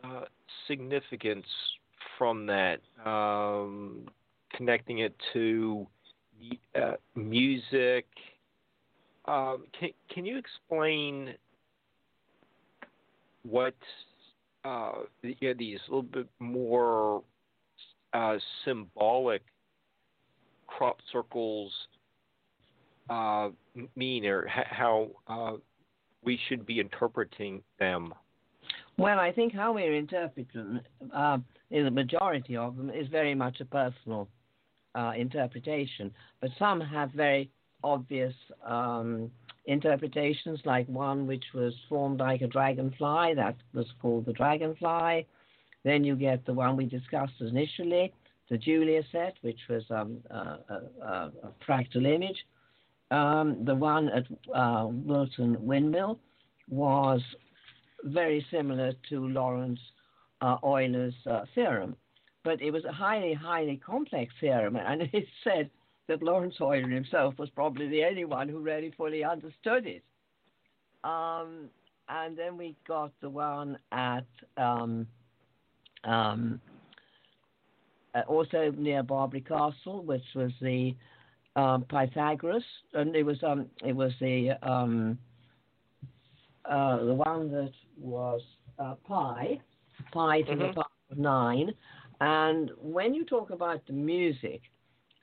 [0.05, 0.25] uh,
[0.69, 1.47] significance
[2.17, 4.09] from that, um,
[4.57, 5.87] connecting it to
[6.75, 8.07] uh, music.
[9.25, 11.35] Um, can, can you explain
[13.49, 13.75] what
[14.65, 14.93] uh,
[15.23, 17.23] you know, these little bit more
[18.13, 19.43] uh, symbolic
[20.67, 21.73] crop circles
[23.11, 23.49] uh,
[23.97, 25.53] mean, or how uh,
[26.25, 28.13] we should be interpreting them?
[28.99, 30.81] Well, I think how we're interpreting
[31.15, 31.39] uh,
[31.71, 34.29] in the majority of them is very much a personal
[34.95, 37.51] uh, interpretation, but some have very
[37.85, 38.35] obvious
[38.67, 39.31] um,
[39.69, 45.27] interpretations, like one which was formed like a dragonfly, that was called the dragonfly.
[45.85, 48.13] Then you get the one we discussed initially,
[48.51, 50.59] the Julia set, which was um, a,
[51.03, 51.31] a,
[51.67, 52.47] fractal image.
[53.11, 56.19] Um, the one at uh, Wilton Windmill
[56.69, 57.21] was
[58.05, 59.81] very similar to Lawrence
[60.41, 61.95] uh, Euler's uh, theorem,
[62.43, 65.71] but it was a highly, highly complex theorem, and it said
[66.09, 70.03] that Lawrence Euler himself was probably the only one who really fully understood it.
[71.05, 71.69] Um,
[72.09, 74.27] and then we got the one at
[74.57, 75.07] um,
[76.05, 76.61] um,
[78.15, 80.95] uh, also near Barbury Castle, which was the
[81.57, 82.65] um, Pythagoras,
[82.95, 85.19] and it was um, it was the um,
[86.65, 88.41] uh, the one that was
[88.79, 89.61] uh, pi,
[90.13, 90.61] pi to mm-hmm.
[90.61, 91.73] the power of nine.
[92.21, 94.63] And when you talk about the music,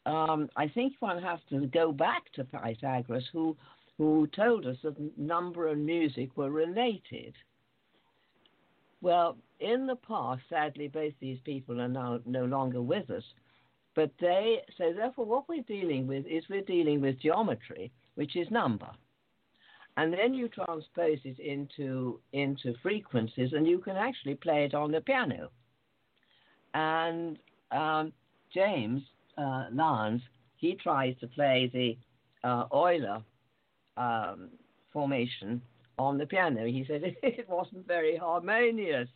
[0.05, 3.55] um, I think one has to go back to Pythagoras, who
[3.97, 7.33] who told us that number and music were related.
[9.01, 13.23] Well, in the past, sadly, both these people are now no longer with us.
[13.95, 18.51] But they, so therefore, what we're dealing with is we're dealing with geometry, which is
[18.51, 18.89] number
[19.97, 24.91] and then you transpose it into into frequencies, and you can actually play it on
[24.91, 25.49] the piano.
[26.73, 27.39] And
[27.71, 28.11] um,
[28.53, 29.01] James
[29.37, 29.65] uh,
[30.57, 31.97] he tries to play the
[32.47, 33.21] uh, Euler
[33.97, 34.49] um,
[34.91, 35.61] formation
[35.97, 36.65] on the piano.
[36.65, 39.09] He said it wasn't very harmonious,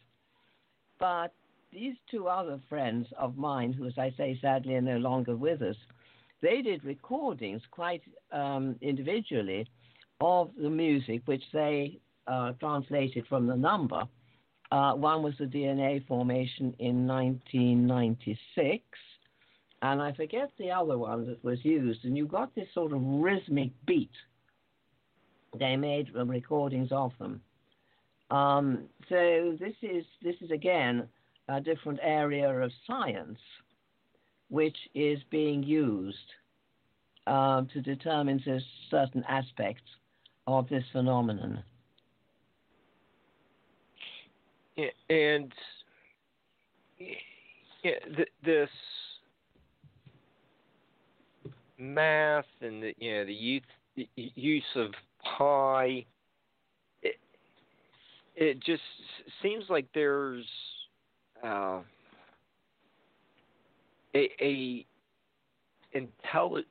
[1.00, 1.34] but
[1.72, 5.62] these two other friends of mine, who, as I say, sadly are no longer with
[5.62, 5.76] us,
[6.42, 8.02] they did recordings quite
[8.32, 9.68] um, individually
[10.22, 14.04] of the music, which they uh, translated from the number.
[14.72, 18.84] Uh, one was the DNA formation in 1996,
[19.82, 22.04] and I forget the other one that was used.
[22.04, 24.12] And you got this sort of rhythmic beat.
[25.58, 27.42] They made recordings of them.
[28.30, 31.08] Um, so this is this is again
[31.48, 33.40] a different area of science,
[34.50, 36.18] which is being used
[37.26, 38.44] uh, to determine
[38.92, 39.82] certain aspects
[40.46, 41.64] of this phenomenon.
[45.10, 45.52] And
[47.84, 48.70] yeah, th- this
[51.80, 53.64] math and the you know the use
[54.16, 54.92] use of
[55.38, 56.06] pi,
[57.02, 57.16] it,
[58.36, 58.82] it just
[59.42, 60.46] seems like there's
[61.44, 61.80] uh,
[64.16, 64.86] a, a
[65.96, 66.64] intelli-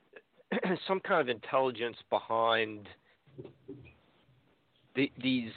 [0.89, 2.89] some kind of intelligence behind
[4.95, 5.53] the, these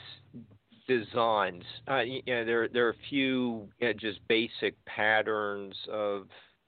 [0.86, 6.26] designs, uh, you know, there there are a few you know, just basic patterns of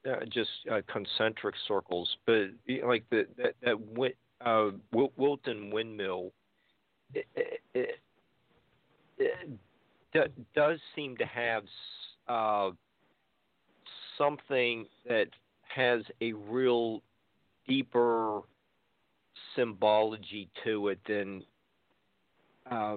[0.09, 2.48] uh, just uh, concentric circles, but
[2.86, 3.76] like the that, that
[4.44, 4.70] uh,
[5.16, 6.32] Wilton windmill,
[7.14, 7.26] it,
[7.74, 8.01] it,
[9.18, 11.64] it, does seem to have
[12.28, 12.70] uh,
[14.18, 15.28] something that
[15.74, 17.02] has a real
[17.66, 18.40] deeper
[19.56, 21.43] symbology to it than
[22.70, 22.97] uh,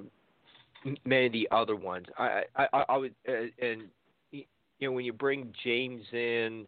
[1.06, 2.06] many of the other ones.
[2.18, 3.84] I I, I would uh, and
[4.32, 4.44] you
[4.82, 6.68] know when you bring James in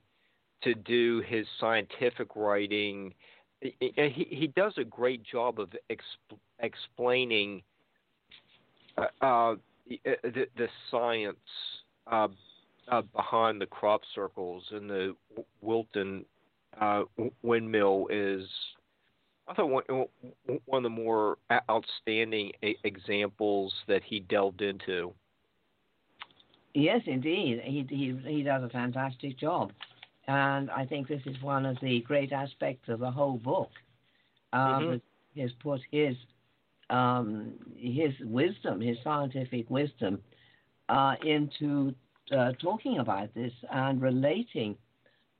[0.64, 3.14] to do his scientific writing,
[3.62, 7.62] he he does a great job of exp- explaining
[8.98, 9.56] uh, uh,
[9.88, 11.38] the, the science
[12.12, 12.28] uh,
[12.92, 15.16] uh, behind the crop circles and the
[15.62, 16.26] Wilton
[16.80, 17.04] uh,
[17.42, 18.46] windmill is
[19.48, 19.84] I thought one,
[20.66, 21.38] one of the more
[21.70, 22.52] outstanding
[22.84, 25.14] examples that he delved into.
[26.76, 29.72] Yes, indeed, he he he does a fantastic job,
[30.30, 33.72] and I think this is one of the great aspects of the whole book.
[34.54, 34.98] Uh, mm-hmm.
[35.34, 36.16] He has put his
[36.92, 40.20] um, his wisdom, his scientific wisdom,
[40.88, 41.96] uh, into
[42.32, 44.78] uh, talking about this and relating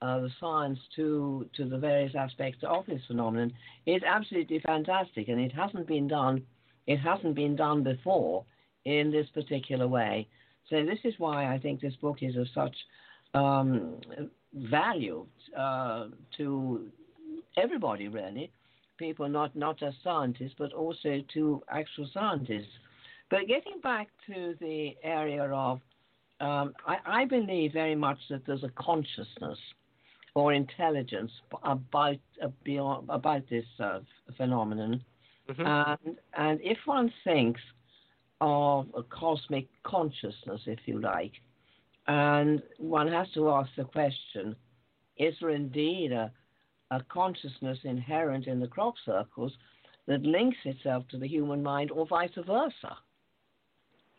[0.02, 3.54] uh, the science to to the various aspects of this phenomenon
[3.86, 6.42] is absolutely fantastic, and it hasn't been done.
[6.88, 8.44] It hasn't been done before
[8.86, 10.28] in this particular way.
[10.68, 12.76] So this is why I think this book is of such
[13.36, 13.98] um,
[14.54, 15.26] value
[15.58, 16.08] uh,
[16.38, 16.88] to
[17.58, 18.52] everybody, really.
[18.98, 22.74] People, not not just scientists, but also to actual scientists.
[23.30, 25.80] But getting back to the area of,
[26.42, 29.58] um, I, I believe very much that there's a consciousness
[30.36, 31.32] or intelligence
[31.64, 34.00] about uh, beyond, about this uh,
[34.36, 35.04] phenomenon.
[35.50, 35.66] Mm-hmm.
[35.66, 37.62] And, and if one thinks
[38.42, 41.34] of a cosmic consciousness, if you like,
[42.10, 44.56] and one has to ask the question
[45.18, 46.32] is there indeed a,
[46.90, 49.54] a consciousness inherent in the crop circles
[50.08, 52.98] that links itself to the human mind, or vice versa?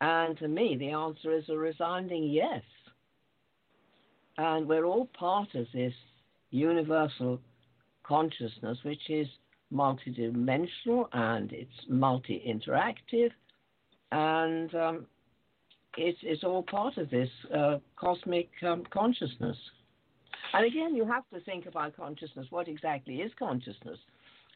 [0.00, 2.62] And to me, the answer is a resounding yes.
[4.38, 5.94] And we're all part of this
[6.50, 7.40] universal
[8.04, 9.26] consciousness, which is
[9.72, 13.30] multidimensional and it's multi interactive,
[14.12, 15.06] and um,
[15.96, 19.56] it's, it's all part of this uh, cosmic um, consciousness.
[20.52, 22.46] And again, you have to think about consciousness.
[22.50, 23.98] What exactly is consciousness?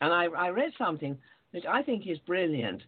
[0.00, 1.16] And I, I read something
[1.52, 2.82] which I think is brilliant.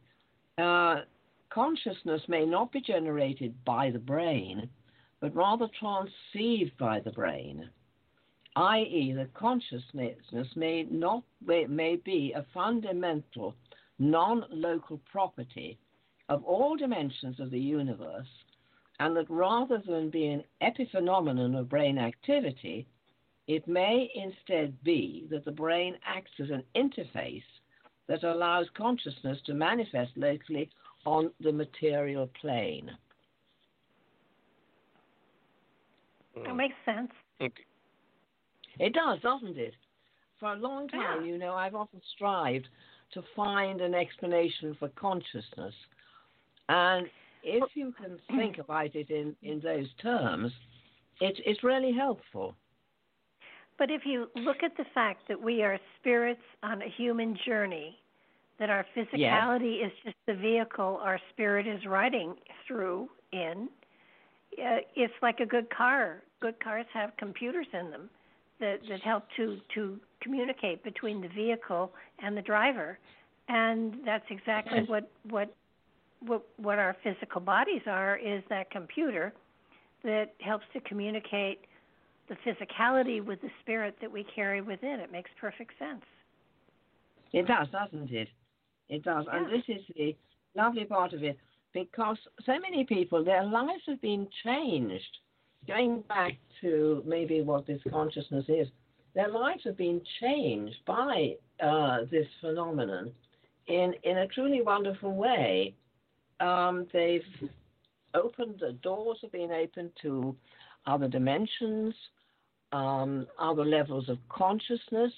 [0.59, 1.03] Uh,
[1.51, 4.69] consciousness may not be generated by the brain,
[5.21, 7.69] but rather transceived by the brain,
[8.57, 13.55] i.e., the consciousness may not may be a fundamental,
[13.99, 15.79] non-local property
[16.29, 18.27] of all dimensions of the universe,
[18.99, 22.87] and that rather than be an epiphenomenon of brain activity,
[23.47, 27.43] it may instead be that the brain acts as an interface
[28.09, 30.71] that allows consciousness to manifest locally
[31.05, 32.91] on the material plane.
[36.45, 37.11] That makes sense.
[37.41, 37.65] Okay.
[38.79, 39.75] It does, doesn't it?
[40.39, 41.33] For a long time, yeah.
[41.33, 42.69] you know, I've often strived
[43.15, 45.73] to find an explanation for consciousness.
[46.69, 47.07] And
[47.43, 50.53] if you can think about it in, in those terms,
[51.21, 52.55] it's, it's really helpful.
[53.79, 57.99] But if you look at the fact that we are spirits on a human journey,
[58.59, 59.91] that our physicality yes.
[59.91, 62.35] is just the vehicle our spirit is riding
[62.67, 63.69] through in,
[64.59, 66.23] uh, it's like a good car.
[66.41, 68.09] Good cars have computers in them
[68.61, 72.99] that, that help to, to communicate between the vehicle and the driver.
[73.49, 75.55] And that's exactly what, what
[76.21, 79.33] what what our physical bodies are is that computer
[80.05, 81.61] that helps to communicate
[82.29, 85.01] the physicality with the spirit that we carry within.
[85.01, 86.03] It makes perfect sense.
[87.33, 88.29] It does, doesn't it?
[88.89, 89.27] It does.
[89.27, 89.37] Yeah.
[89.37, 90.17] And this is the
[90.55, 91.39] lovely part of it
[91.73, 95.19] because so many people, their lives have been changed.
[95.67, 98.69] Going back to maybe what this consciousness is,
[99.15, 103.11] their lives have been changed by uh, this phenomenon
[103.67, 105.75] in, in a truly wonderful way
[106.41, 107.23] um, they've
[108.15, 110.35] opened the doors have been opened to
[110.87, 111.95] other dimensions,
[112.73, 115.13] um, other levels of consciousness.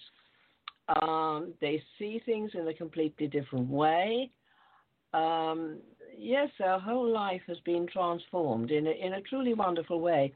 [1.03, 4.31] Um, they see things in a completely different way.
[5.13, 5.79] Um,
[6.17, 10.33] yes, their whole life has been transformed in a, in a truly wonderful way.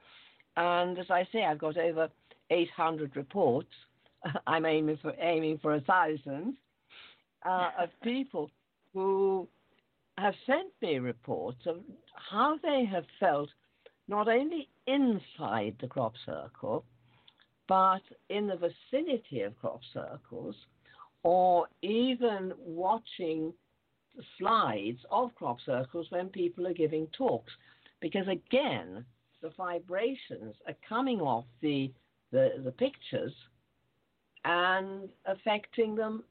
[0.57, 2.09] And as I say, I've got over
[2.51, 3.71] 800 reports.
[4.47, 6.57] I'm aiming for aiming for a thousand
[7.45, 8.51] uh, of people
[8.93, 9.49] who
[10.23, 11.79] have sent me reports of
[12.31, 13.49] how they have felt
[14.07, 16.85] not only inside the crop circle,
[17.69, 20.55] but in the vicinity of crop circles,
[21.25, 23.53] or even watching
[24.39, 27.53] slides of crop circles when people are giving talks.
[28.01, 29.05] Because again,
[29.41, 31.93] the vibrations are coming off the,
[32.31, 33.33] the, the pictures
[34.45, 36.23] and affecting them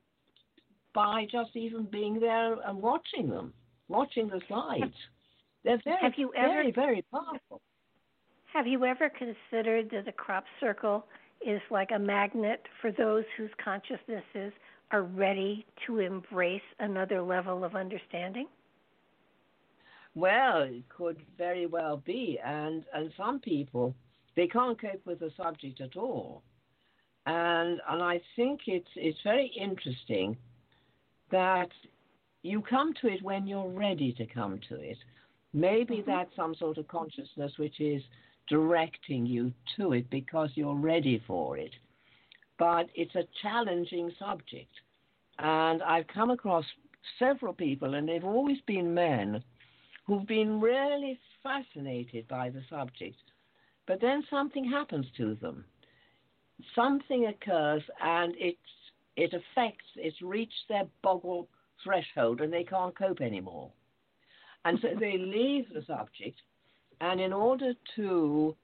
[0.94, 3.54] by just even being there and watching them
[3.92, 4.94] watching the slides.
[5.64, 7.62] They're very, have you ever, very, very powerful.
[8.54, 11.06] Have you ever considered that the crop circle
[11.46, 14.54] is like a magnet for those whose consciousnesses
[14.92, 18.48] are ready to embrace another level of understanding?
[20.16, 23.96] Well, it could very well be, and and some people
[24.36, 26.44] they can't cope with the subject at all,
[27.26, 30.36] and and I think it's it's very interesting
[31.32, 31.70] that
[32.44, 34.98] you come to it when you're ready to come to it.
[35.54, 36.10] Maybe mm-hmm.
[36.10, 38.02] that's some sort of consciousness which is
[38.48, 41.72] directing you to it because you're ready for it.
[42.58, 44.72] But it's a challenging subject.
[45.40, 46.66] And I've come across
[47.18, 49.44] several people, and they've always been men,
[50.06, 53.16] who've been really fascinated by the subject.
[53.88, 55.66] But then something happens to them.
[56.76, 58.60] Something occurs, and it's,
[59.16, 61.48] it affects, it's reached their boggle
[61.84, 63.72] threshold, and they can't cope anymore.
[64.66, 66.40] And so they leave the subject
[67.02, 68.56] and in order to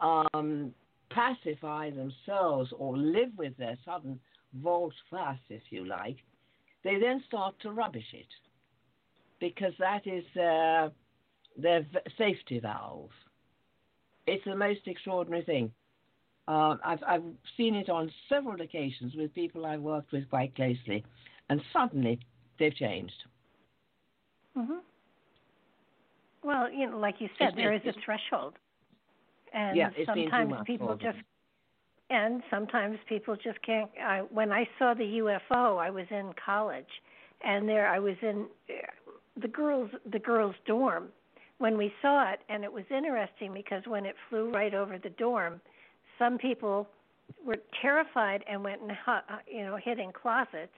[0.00, 0.74] um,
[1.10, 4.18] pacify themselves or live with their sudden
[4.60, 6.16] volte face, if you like,
[6.82, 8.26] they then start to rubbish it
[9.38, 10.90] because that is their,
[11.56, 11.86] their
[12.18, 13.10] safety valve.
[14.26, 15.70] It's the most extraordinary thing.
[16.48, 17.24] Uh, I've, I've
[17.56, 21.04] seen it on several occasions with people I've worked with quite closely,
[21.48, 22.18] and suddenly
[22.58, 23.24] they've changed.
[24.56, 24.78] Mm-hmm.
[26.42, 28.54] Well, you know, like you said, it's there is a threshold,
[29.52, 31.18] and yeah, sometimes people just
[32.08, 33.90] and sometimes people just can't.
[34.02, 36.84] I, when I saw the UFO, I was in college,
[37.44, 38.46] and there I was in
[39.40, 41.08] the girls the girls' dorm
[41.58, 45.10] when we saw it, and it was interesting because when it flew right over the
[45.10, 45.60] dorm,
[46.18, 46.88] some people
[47.44, 48.92] were terrified and went and
[49.50, 50.72] you know hid in closets.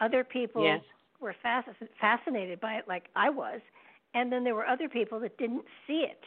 [0.00, 0.80] Other people yes.
[1.20, 3.60] were fasc- fascinated by it, like I was,
[4.14, 6.20] and then there were other people that didn't see it.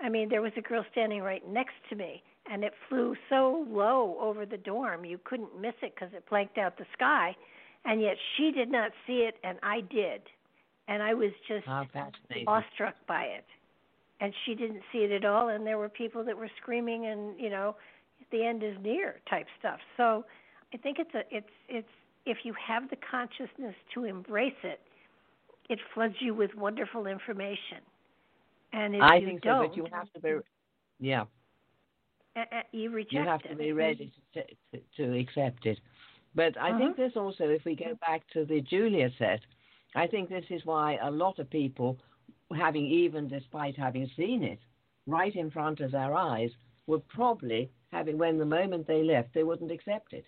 [0.00, 3.64] I mean, there was a girl standing right next to me, and it flew so
[3.68, 7.34] low over the dorm you couldn't miss it because it blanked out the sky,
[7.84, 10.22] and yet she did not see it, and I did,
[10.88, 11.66] and I was just
[12.46, 13.44] awestruck by it,
[14.20, 17.38] and she didn't see it at all, and there were people that were screaming, and
[17.40, 17.76] you know,
[18.30, 19.78] the end is near type stuff.
[19.96, 20.24] So,
[20.72, 21.88] I think it's a it's it's
[22.26, 24.80] if you have the consciousness to embrace it
[25.68, 27.78] it floods you with wonderful information.
[28.72, 30.34] And if I you think don't, so, but you have to be,
[31.00, 31.24] yeah.
[32.72, 33.48] You reject You have it.
[33.48, 34.42] to be ready to,
[34.72, 35.78] to, to accept it.
[36.34, 36.78] But I uh-huh.
[36.78, 39.40] think this also, if we go back to the Julia set,
[39.94, 41.96] I think this is why a lot of people,
[42.56, 44.58] having even despite having seen it
[45.06, 46.50] right in front of their eyes,
[46.88, 50.24] would probably having when the moment they left, they wouldn't accept it.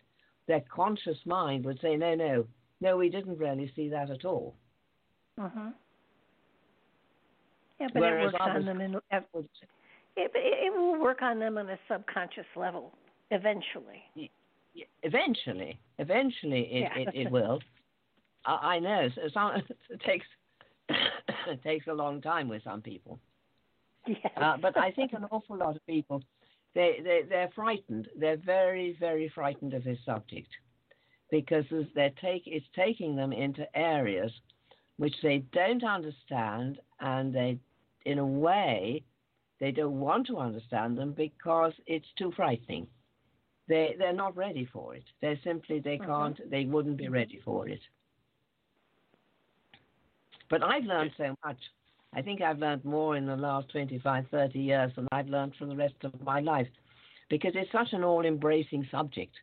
[0.47, 2.47] Their conscious mind would say, no, no,
[2.81, 4.55] no, we didn't really see that at all.
[5.39, 5.75] Mhm.
[7.81, 8.95] Yeah, but Whereas it works on them in
[10.17, 12.93] it, it will work on them on a subconscious level
[13.31, 14.03] eventually.
[15.03, 16.99] Eventually, eventually it yeah.
[16.99, 17.61] it, it will.
[18.45, 19.57] I, I know so some,
[19.91, 20.27] it takes
[20.89, 23.19] it takes a long time with some people.
[24.07, 24.33] Yes.
[24.37, 26.23] Uh, but I think an awful lot of people
[26.77, 28.07] they they they're frightened.
[28.17, 30.49] They're very very frightened of this subject
[31.33, 31.65] because
[31.97, 34.31] they're take it's taking them into areas
[34.99, 37.59] which they don't understand, and they,
[38.05, 39.03] in a way,
[39.61, 42.87] they don't want to understand them because it's too frightening.
[43.69, 45.05] They they're not ready for it.
[45.21, 46.11] They simply they mm-hmm.
[46.11, 46.51] can't.
[46.51, 47.81] They wouldn't be ready for it.
[50.49, 51.59] But I've learned so much.
[52.17, 55.67] I think I've learned more in the last 25, 30 years than I've learned for
[55.67, 56.67] the rest of my life
[57.29, 59.35] because it's such an all embracing subject.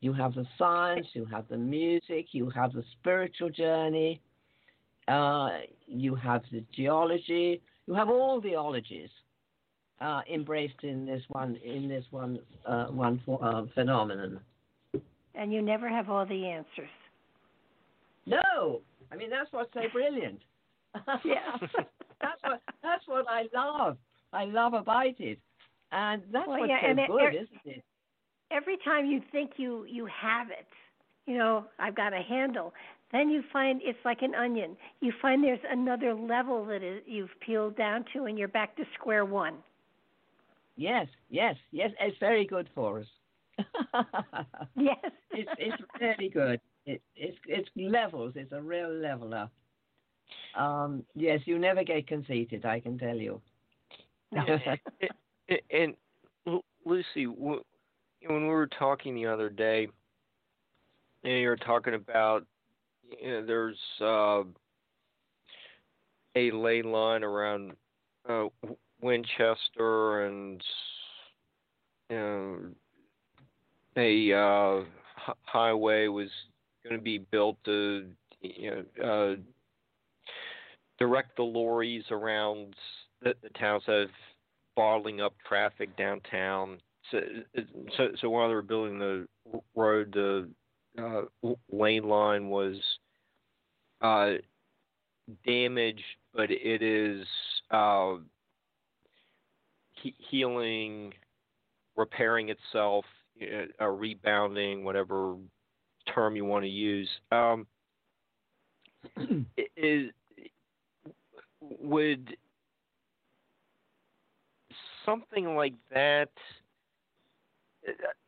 [0.00, 4.20] You have the science, you have the music, you have the spiritual journey,
[5.08, 5.48] uh,
[5.86, 9.08] you have the geology, you have all the ologies
[10.02, 14.40] uh, embraced in this one in this one uh, one uh, phenomenon.
[15.34, 16.90] And you never have all the answers.
[18.26, 20.40] No, I mean that's what's so brilliant.
[21.24, 21.56] Yeah,
[22.20, 23.96] that's what that's what I love.
[24.32, 25.38] I love about it,
[25.92, 27.84] and that's well, what's yeah, so and good, isn't it?
[28.50, 30.66] Every time you think you you have it,
[31.26, 32.72] you know, I've got a handle.
[33.12, 34.76] Then you find it's like an onion.
[35.00, 38.84] You find there's another level that is, you've peeled down to, and you're back to
[38.98, 39.54] square one.
[40.76, 41.90] Yes, yes, yes.
[42.00, 43.06] It's very good for us.
[44.76, 44.98] yes,
[45.30, 46.60] it's it's really good.
[46.86, 48.32] It, it's it's levels.
[48.34, 49.48] It's a real leveler.
[50.56, 52.64] Um, yes, you never get conceited.
[52.64, 53.40] I can tell you.
[54.32, 55.94] and, and
[56.84, 57.60] Lucy, when
[58.28, 59.88] we were talking the other day,
[61.24, 62.44] and you were talking about
[63.20, 64.42] you know, there's uh,
[66.36, 67.72] a ley line around
[68.28, 68.46] uh,
[69.00, 70.62] Winchester and
[72.10, 72.58] you know,
[73.96, 74.84] a uh,
[75.44, 76.28] highway was
[76.82, 78.06] going to be built to
[78.40, 79.36] you know uh,
[80.98, 82.74] direct the lorries around
[83.22, 84.08] the, the towns of
[84.76, 86.78] bottling up traffic downtown.
[87.10, 87.20] So,
[87.96, 89.26] so, so while they were building the
[89.74, 90.48] road, the
[90.98, 91.22] uh,
[91.70, 92.76] ley line was
[94.00, 94.32] uh,
[95.46, 96.02] damaged,
[96.32, 97.26] but it is
[97.70, 98.16] uh,
[99.92, 101.12] he- healing,
[101.96, 103.04] repairing itself,
[103.80, 105.36] uh, rebounding, whatever
[106.14, 107.08] term you want to use.
[107.32, 107.66] Um,
[109.76, 110.10] is
[111.80, 112.36] would
[115.04, 116.30] something like that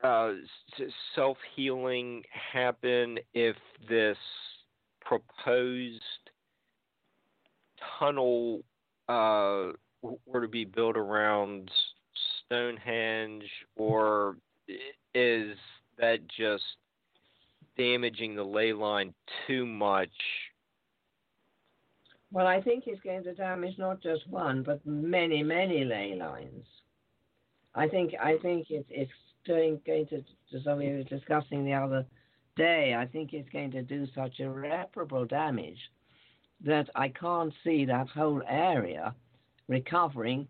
[0.02, 0.32] uh,
[1.14, 2.22] self healing
[2.52, 3.56] happen if
[3.88, 4.18] this
[5.00, 6.02] proposed
[7.98, 8.60] tunnel
[9.08, 9.68] uh,
[10.02, 11.70] were to be built around
[12.44, 13.44] Stonehenge,
[13.76, 14.36] or
[15.14, 15.56] is
[15.98, 16.64] that just
[17.76, 19.14] damaging the ley line
[19.46, 20.10] too much?
[22.32, 26.64] Well, I think it's going to damage not just one, but many, many ley lines.
[27.74, 29.12] I think I think it's it's
[29.44, 32.06] doing going to as we were discussing the other
[32.56, 32.94] day.
[32.98, 35.78] I think it's going to do such irreparable damage
[36.64, 39.14] that I can't see that whole area
[39.68, 40.48] recovering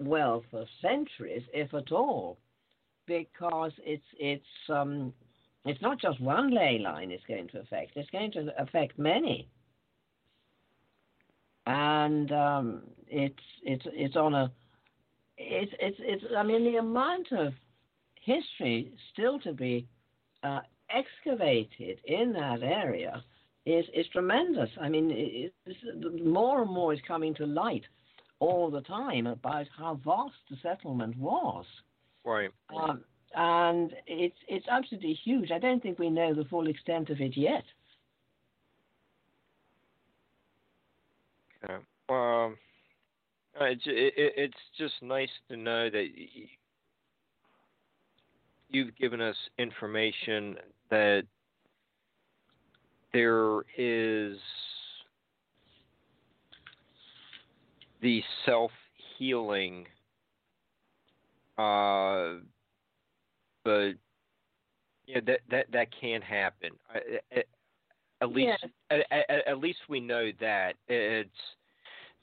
[0.00, 2.38] well for centuries, if at all,
[3.06, 5.12] because it's it's um,
[5.64, 9.48] it's not just one ley line it's going to affect; it's going to affect many,
[11.68, 14.50] and um, it's it's it's on a
[15.36, 17.52] it's it's it's I mean the amount of
[18.22, 19.86] history still to be
[20.42, 23.22] uh, excavated in that area
[23.66, 24.70] is is tremendous.
[24.80, 25.50] I mean,
[26.24, 27.84] more and more is coming to light
[28.40, 31.66] all the time about how vast the settlement was.
[32.24, 32.50] Right.
[32.74, 33.04] Um,
[33.34, 35.50] and it's it's absolutely huge.
[35.50, 37.64] I don't think we know the full extent of it yet.
[41.64, 41.74] Okay.
[42.08, 42.56] Um,
[43.60, 46.06] it's it, it's just nice to know that
[48.70, 50.56] you've given us information
[50.90, 51.24] that
[53.12, 54.38] there is
[58.00, 58.70] the self
[59.18, 59.86] healing,
[61.56, 62.34] uh,
[63.64, 63.92] but
[65.06, 66.70] yeah, that that that can happen.
[67.32, 67.46] At,
[68.20, 68.98] at least, yeah.
[69.10, 71.30] at, at, at, least we know that it's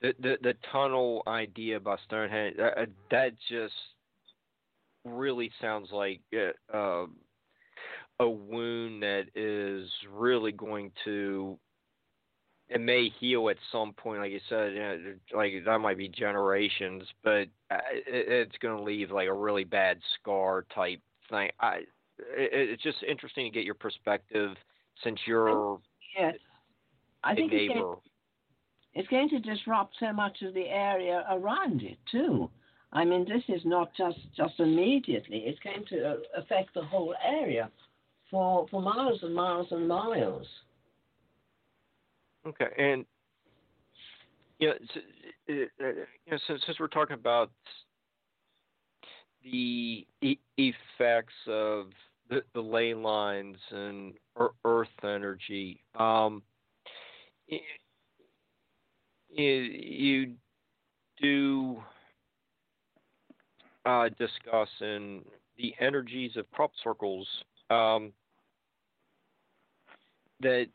[0.02, 2.58] the the, the tunnel idea by Stonehenge.
[2.60, 3.74] Uh, that just
[5.04, 7.06] really sounds like uh, uh,
[8.20, 11.58] a wound that is really going to
[12.68, 15.00] it may heal at some point, like you said, you know,
[15.36, 17.78] like that might be generations, but uh,
[18.08, 21.00] it's going to leave like a really bad scar type
[21.30, 21.52] thing.
[21.60, 21.82] I,
[22.18, 24.56] it's just interesting to get your perspective
[25.04, 25.80] since you're
[26.18, 26.32] yeah.
[27.24, 27.74] I think neighbor.
[27.74, 27.96] It's going,
[28.94, 32.50] it's going to disrupt so much of the area around it too.
[32.94, 37.16] I mean, this is not just just immediately; it's going to uh, affect the whole
[37.24, 37.70] area
[38.32, 40.48] for for miles and miles and miles.
[42.48, 43.06] Okay, and
[44.60, 45.00] yeah, so,
[45.50, 45.88] uh, uh,
[46.26, 47.52] you know, since, since we're talking about
[49.44, 51.88] the e- effects of
[52.30, 54.14] the, the ley lines and
[54.64, 56.42] earth energy, um,
[57.48, 57.60] you,
[59.38, 60.34] you
[61.22, 61.78] do
[63.86, 65.22] uh, discuss in
[65.58, 67.28] the energies of crop circles
[67.70, 68.12] um,
[70.42, 70.68] that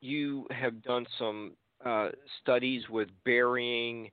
[0.00, 1.52] you have done some
[1.84, 2.08] uh,
[2.40, 4.10] studies with burying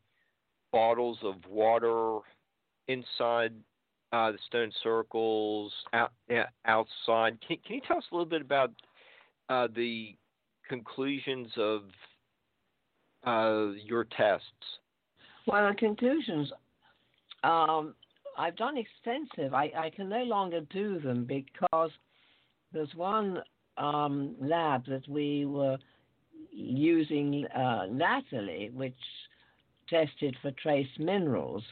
[0.72, 2.20] bottles of water
[2.88, 3.54] inside
[4.16, 6.12] uh, the stone circles out,
[6.66, 7.38] outside.
[7.46, 8.72] Can, can, you tell us a little bit about
[9.50, 10.16] uh, the
[10.70, 11.82] conclusions of
[13.26, 14.46] uh, your tests?
[15.48, 16.50] Well, the conclusions,
[17.44, 17.94] um,
[18.38, 19.54] I've done extensive.
[19.54, 21.92] I, I, can no longer do them because
[22.72, 23.40] there's one
[23.78, 25.78] um, lab that we were
[26.52, 28.96] using uh, latterly, which
[29.90, 31.64] tested for trace minerals,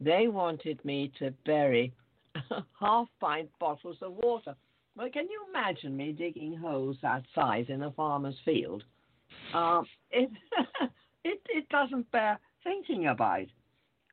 [0.00, 1.92] they wanted me to bury
[2.80, 4.54] half pint bottles of water.
[4.96, 8.84] Well, can you imagine me digging holes that size in a farmer's field?
[9.54, 10.30] Um, it,
[11.24, 13.46] it, it doesn't bear thinking about.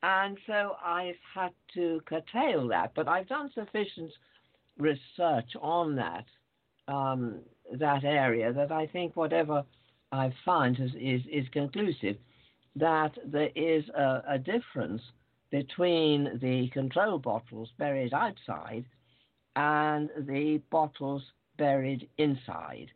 [0.04, 4.12] And so I've had to curtail that, but I've done sufficient
[4.78, 6.26] research on that
[6.88, 7.40] um,
[7.80, 9.64] that area that I think whatever
[10.12, 12.18] I've found is, is, is conclusive.
[12.76, 15.02] that there is a, a difference
[15.52, 18.86] between the control bottles buried outside
[19.56, 21.24] and the bottles
[21.58, 22.88] buried inside.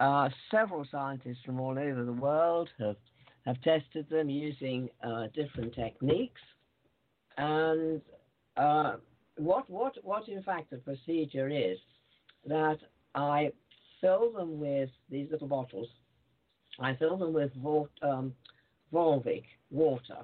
[0.00, 2.96] Uh, several scientists from all over the world have,
[3.46, 6.40] have tested them using uh, different techniques.
[7.38, 8.00] And
[8.56, 8.96] uh,
[9.36, 11.78] what, what, what, in fact, the procedure is
[12.46, 12.78] that
[13.14, 13.52] I
[14.00, 15.88] fill them with these little bottles,
[16.80, 17.52] I fill them with
[18.02, 18.34] um,
[18.92, 20.18] Volvic water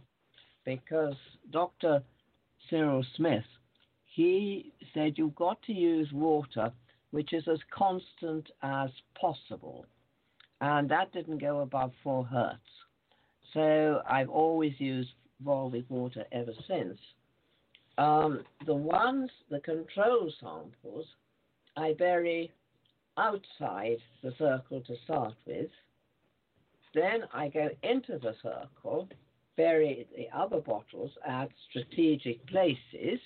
[0.64, 1.16] because
[1.50, 2.02] Dr.
[2.68, 3.44] Cyril Smith,
[4.04, 6.72] he said you've got to use water
[7.12, 9.86] which is as constant as possible.
[10.60, 12.58] And that didn't go above 4 hertz.
[13.54, 15.10] So I've always used
[15.44, 16.98] Volvic water ever since.
[17.98, 21.06] Um, the ones, the control samples,
[21.76, 22.50] I bury
[23.18, 25.70] outside the circle to start with.
[26.94, 29.08] Then I go into the circle,
[29.56, 33.20] bury the other bottles at strategic places,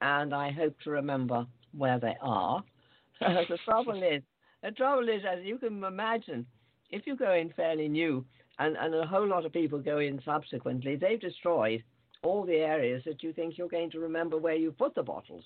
[0.00, 1.46] and I hope to remember
[1.76, 2.62] where they are.
[3.20, 4.22] the trouble is,
[4.62, 6.46] the trouble is, as you can imagine,
[6.90, 8.24] if you go in fairly new,
[8.58, 11.82] and, and a whole lot of people go in subsequently, they've destroyed
[12.22, 15.44] all the areas that you think you're going to remember where you put the bottles.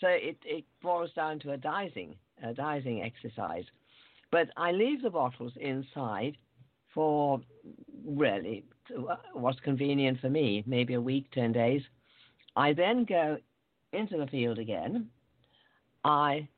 [0.00, 3.64] So it, it boils down to a dicing, a dicing exercise.
[4.32, 6.36] But I leave the bottles inside
[6.92, 7.40] for
[8.04, 11.82] really Uh, what's convenient for me, maybe a week, 10 days.
[12.56, 13.38] I then go
[13.92, 15.08] into the field again.
[16.04, 16.48] I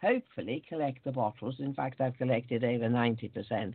[0.00, 1.56] hopefully collect the bottles.
[1.58, 3.74] In fact, I've collected over 90%.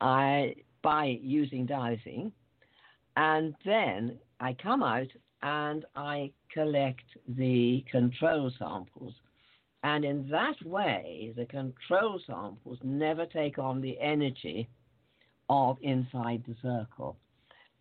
[0.00, 2.32] I by using dicing,
[3.16, 5.06] and then I come out
[5.42, 9.14] and I collect the control samples.
[9.84, 14.68] And in that way, the control samples never take on the energy
[15.52, 17.16] of inside the circle.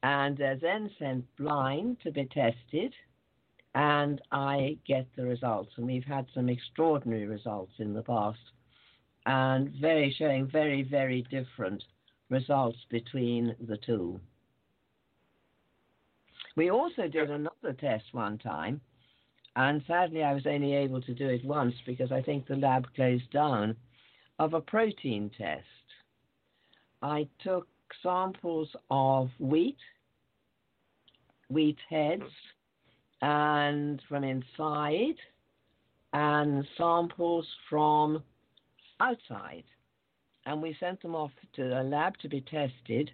[0.03, 2.93] And they're then sent blind to be tested,
[3.75, 5.71] and I get the results.
[5.77, 8.39] And we've had some extraordinary results in the past,
[9.25, 11.83] and very showing very, very different
[12.29, 14.19] results between the two.
[16.57, 18.81] We also did another test one time,
[19.55, 22.87] and sadly I was only able to do it once because I think the lab
[22.95, 23.77] closed down,
[24.39, 25.70] of a protein test.
[27.01, 27.67] I took
[28.03, 29.77] samples of wheat,
[31.49, 32.23] wheat heads,
[33.21, 35.15] and from inside,
[36.13, 38.23] and samples from
[38.99, 39.63] outside.
[40.45, 43.11] And we sent them off to a lab to be tested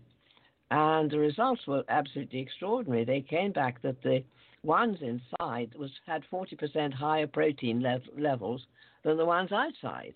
[0.71, 3.05] and the results were absolutely extraordinary.
[3.05, 4.23] They came back that the
[4.63, 8.65] ones inside was had 40% higher protein le- levels
[9.03, 10.13] than the ones outside.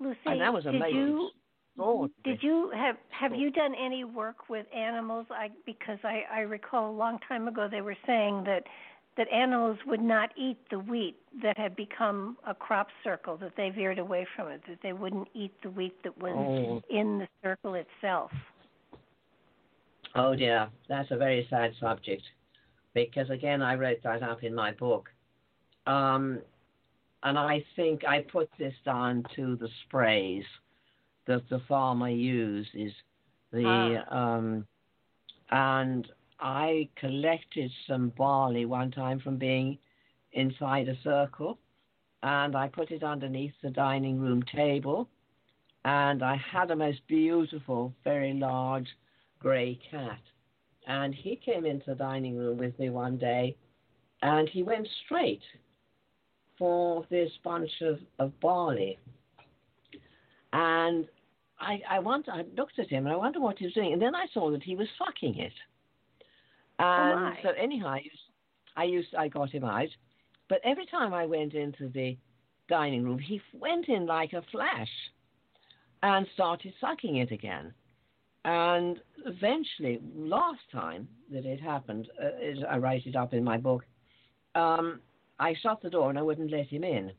[0.00, 0.88] Lucy, and that was amazing.
[0.88, 1.30] Did you,
[2.22, 5.26] did you have have you done any work with animals?
[5.30, 8.62] I because I I recall a long time ago they were saying that
[9.16, 13.70] that animals would not eat the wheat that had become a crop circle that they
[13.70, 16.82] veered away from it that they wouldn't eat the wheat that was oh.
[16.90, 18.30] in the circle itself.
[20.14, 22.22] Oh dear, that's a very sad subject
[22.92, 25.08] because again I wrote that up in my book.
[25.86, 26.40] Um,
[27.24, 30.44] and I think I put this down to the sprays
[31.26, 32.92] that the farmer uses.
[33.52, 34.16] The ah.
[34.36, 34.66] um,
[35.50, 36.08] and
[36.40, 39.78] I collected some barley one time from being
[40.32, 41.58] inside a circle,
[42.22, 45.08] and I put it underneath the dining room table,
[45.84, 48.88] and I had a most beautiful, very large
[49.38, 50.20] grey cat.
[50.86, 53.56] And he came into the dining room with me one day
[54.24, 55.42] and he went straight
[56.58, 58.98] for this bunch of, of barley.
[60.52, 61.06] And
[61.64, 63.92] I, I, want, I looked at him and I wondered what he was doing.
[63.92, 65.52] And then I saw that he was sucking it.
[66.78, 68.22] Oh, and oh so anyhow, I used,
[68.76, 69.88] I used, I got him out.
[70.48, 72.16] But every time I went into the
[72.68, 74.90] dining room, he went in like a flash
[76.02, 77.72] and started sucking it again.
[78.44, 83.84] And eventually, last time that it happened, uh, I write it up in my book,
[84.54, 85.00] um,
[85.38, 87.12] I shut the door and I wouldn't let him in.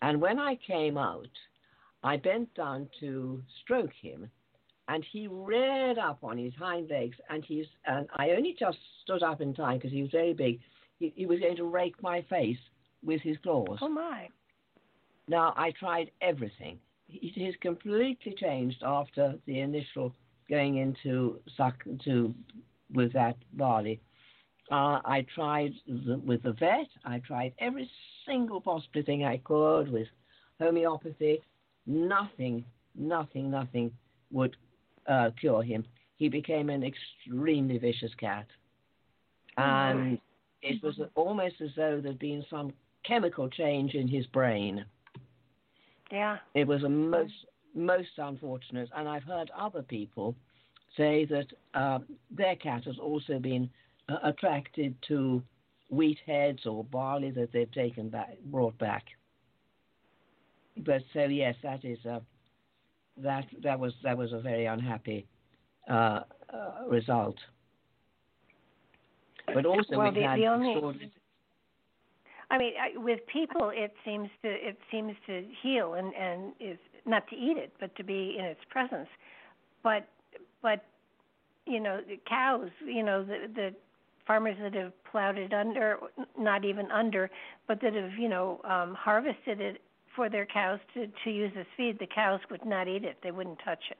[0.00, 1.28] And when I came out,
[2.04, 4.30] I bent down to stroke him,
[4.88, 9.22] and he reared up on his hind legs, and he's and I only just stood
[9.22, 10.60] up in time because he was very big.
[10.98, 12.58] He, he was going to rake my face
[13.02, 13.78] with his claws.
[13.80, 14.28] Oh my!
[15.28, 16.78] Now I tried everything.
[17.08, 20.14] It has completely changed after the initial
[20.50, 22.34] going into suck to
[22.92, 24.00] with that barley.
[24.70, 26.88] Uh, I tried the, with the vet.
[27.04, 27.90] I tried every
[28.26, 30.08] single possible thing I could with
[30.60, 31.42] homeopathy.
[31.86, 33.90] Nothing, nothing, nothing
[34.30, 34.56] would
[35.06, 35.84] uh, cure him,
[36.16, 38.46] he became an extremely vicious cat.
[39.56, 40.18] And
[40.62, 42.72] it was almost as though there'd been some
[43.06, 44.84] chemical change in his brain.
[46.10, 46.38] Yeah.
[46.54, 47.32] It was a most
[47.74, 50.36] most unfortunate, and I've heard other people
[50.96, 51.98] say that uh,
[52.30, 53.68] their cat has also been
[54.08, 55.42] uh, attracted to
[55.90, 59.04] wheat heads or barley that they've taken back, brought back.
[60.76, 62.20] But so yes, that is a
[63.18, 65.26] that that was that was a very unhappy
[65.88, 66.20] uh,
[66.52, 67.36] uh result.
[69.52, 71.12] But also well, the, had the only,
[72.50, 77.28] I mean, with people, it seems to it seems to heal and and is not
[77.28, 79.08] to eat it, but to be in its presence.
[79.82, 80.08] But
[80.62, 80.84] but
[81.66, 83.74] you know, the cows, you know, the the
[84.26, 85.98] farmers that have plowed it under,
[86.38, 87.30] not even under,
[87.68, 89.80] but that have you know um, harvested it
[90.14, 93.30] for their cows to to use as feed, the cows would not eat it; they
[93.30, 93.98] wouldn't touch it.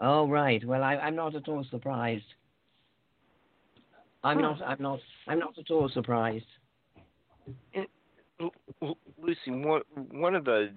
[0.00, 0.64] Oh right.
[0.64, 2.24] Well, I, I'm not at all surprised.
[4.24, 4.60] I'm not.
[4.62, 5.00] I'm not.
[5.28, 6.44] I'm not at all surprised.
[9.22, 10.70] Lucy, one one of the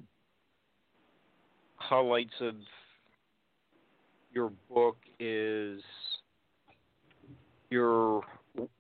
[1.75, 2.55] highlights of
[4.33, 5.81] your book is
[7.69, 8.21] your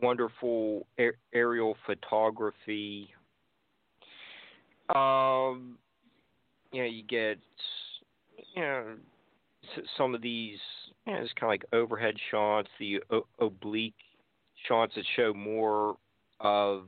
[0.01, 0.85] wonderful
[1.33, 3.09] aerial photography.
[4.89, 5.77] Um,
[6.71, 7.37] you know, you get
[8.55, 8.83] you know
[9.97, 10.59] some of these.
[11.05, 13.93] You know, it's kind of like overhead shots, the o- oblique
[14.67, 15.97] shots that show more
[16.39, 16.83] of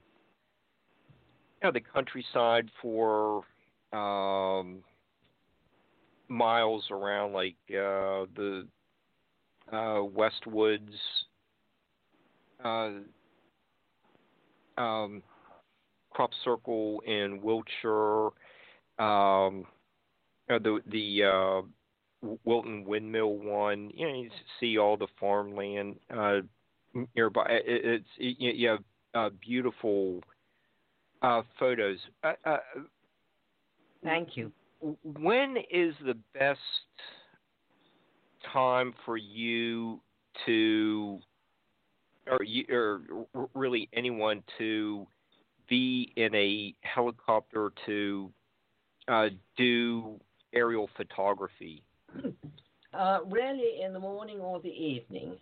[1.61, 3.43] you know the countryside for
[3.93, 4.83] um,
[6.27, 8.67] miles around, like uh, the
[9.71, 10.79] uh, Westwoods,
[12.63, 12.91] uh,
[14.77, 15.23] um,
[16.15, 18.27] Crop Circle in Wiltshire,
[18.99, 19.65] um,
[20.49, 21.61] uh, the the uh,
[22.45, 23.91] Wilton Windmill one.
[23.93, 24.29] You know, you
[24.59, 26.37] see all the farmland uh,
[27.17, 27.47] nearby.
[27.49, 28.79] It, it's it, you have
[29.13, 30.21] uh, beautiful
[31.21, 31.97] uh, photos.
[32.23, 32.57] Uh, uh,
[34.01, 34.53] Thank you.
[35.03, 36.59] When is the best
[38.53, 39.99] time for you
[40.45, 41.19] to,
[42.27, 45.07] or you, or really anyone to
[45.67, 48.31] be in a helicopter to
[49.07, 50.19] uh, do
[50.53, 51.83] aerial photography?
[52.93, 55.35] Uh, really, in the morning or the evening,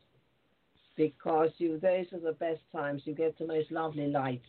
[0.98, 3.04] because you those are the best times.
[3.06, 4.48] You get the most lovely lights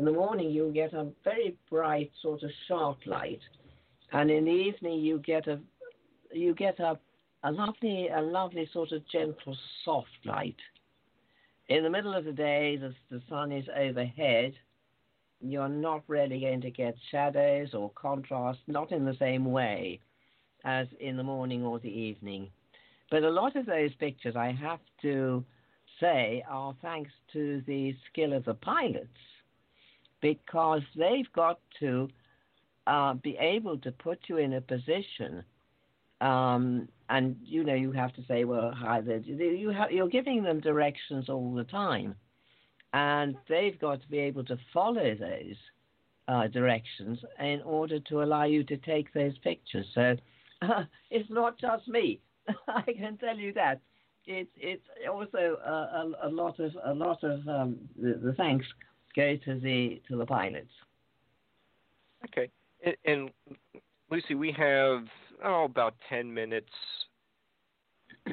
[0.00, 3.40] in the morning you get a very bright sort of sharp light,
[4.12, 5.60] and in the evening you get a
[6.32, 6.98] you get a
[7.44, 10.56] a lovely a lovely sort of gentle soft light.
[11.68, 14.54] In the middle of the day, the, the sun is overhead.
[15.40, 20.00] You're not really going to get shadows or contrast, not in the same way
[20.64, 22.50] as in the morning or the evening.
[23.10, 25.44] But a lot of those pictures, I have to
[25.98, 29.08] say, are thanks to the skill of the pilots
[30.20, 32.08] because they've got to
[32.86, 35.42] uh, be able to put you in a position.
[36.20, 40.60] Um, and you know you have to say, well, hi, you have, you're giving them
[40.60, 42.14] directions all the time,
[42.92, 45.56] and they've got to be able to follow those
[46.28, 49.86] uh, directions in order to allow you to take those pictures.
[49.94, 50.16] So
[50.62, 52.20] uh, it's not just me.
[52.68, 53.80] I can tell you that.
[54.26, 58.66] It's it's also a, a, a lot of a lot of um, the, the thanks
[59.16, 60.70] go to the to the pilots.
[62.26, 62.50] Okay,
[62.84, 63.30] and, and
[64.10, 65.04] Lucy, we have
[65.42, 66.68] oh about ten minutes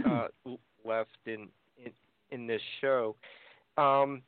[0.06, 0.28] uh,
[0.86, 1.48] left in,
[1.84, 1.92] in
[2.32, 3.16] in this show,
[3.78, 4.22] um,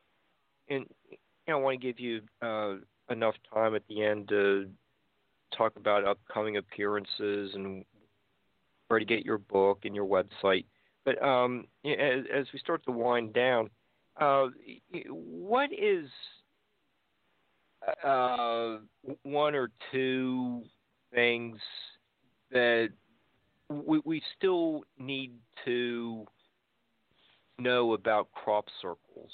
[0.69, 1.17] and you
[1.47, 2.75] know, I want to give you uh,
[3.09, 4.69] enough time at the end to
[5.57, 7.83] talk about upcoming appearances and
[8.87, 10.65] where to get your book and your website.
[11.05, 13.69] But um, as, as we start to wind down,
[14.19, 14.47] uh,
[15.09, 16.09] what is
[18.03, 18.77] uh,
[19.23, 20.63] one or two
[21.13, 21.57] things
[22.51, 22.89] that
[23.69, 25.33] we, we still need
[25.65, 26.25] to
[27.57, 29.31] know about crop circles.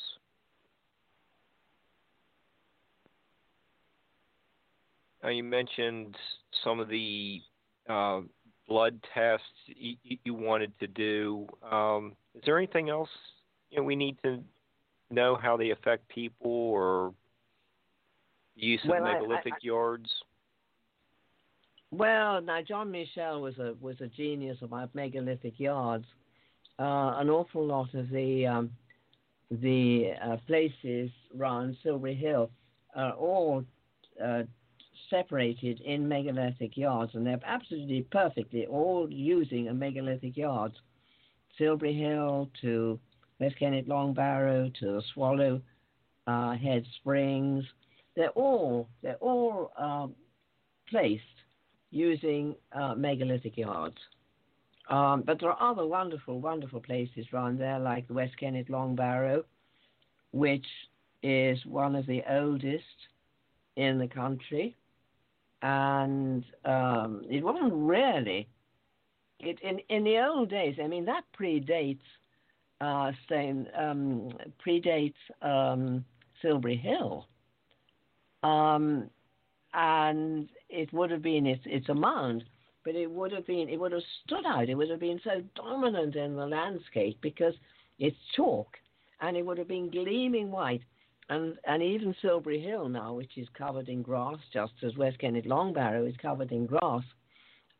[5.26, 6.15] Now you mentioned
[6.64, 7.41] some of the
[7.89, 8.22] uh,
[8.68, 11.47] blood tests you, you, wanted to do.
[11.64, 13.10] Um, is there anything else
[13.72, 14.43] you know, we need to
[15.10, 17.11] know how they affect people or
[18.56, 20.10] use of well, megalithic I, I, yards?
[21.89, 26.06] Well, now John Michell was a was a genius about megalithic yards.
[26.77, 28.69] Uh, an awful lot of the um,
[29.49, 32.52] the uh, places around Silbury Hill
[32.95, 33.65] are all
[34.23, 34.43] uh,
[35.10, 40.76] separated in megalithic yards, and they're absolutely perfectly all using a megalithic yards.
[41.57, 42.99] Silbury Hill to
[43.40, 45.61] West Kennet Long Barrow to Swallow
[46.27, 47.64] uh, Head Springs.
[48.15, 50.15] They're all they're all um,
[50.90, 51.23] placed
[51.91, 53.98] using uh, megalithic yards.
[54.90, 58.95] Um, but there are other wonderful, wonderful places around there, like the West Kennet Long
[58.95, 59.44] Barrow,
[60.32, 60.65] which
[61.23, 62.84] is one of the oldest
[63.76, 64.76] in the country.
[65.66, 68.48] And um, it wasn't really.
[69.40, 70.76] It in in the old days.
[70.82, 72.06] I mean, that predates
[72.82, 73.12] uh,
[73.76, 74.30] um,
[74.64, 76.06] predates um,
[76.40, 77.28] Silbury Hill,
[78.44, 79.10] um,
[79.74, 82.44] and it would have been it's it's a mound,
[82.84, 84.70] but it would have been it would have stood out.
[84.70, 87.56] It would have been so dominant in the landscape because
[87.98, 88.78] it's chalk,
[89.20, 90.84] and it would have been gleaming white.
[91.30, 95.45] And and even Silbury Hill now, which is covered in grass, just as West Kennet
[95.45, 97.03] Long Barrow is covered in grass,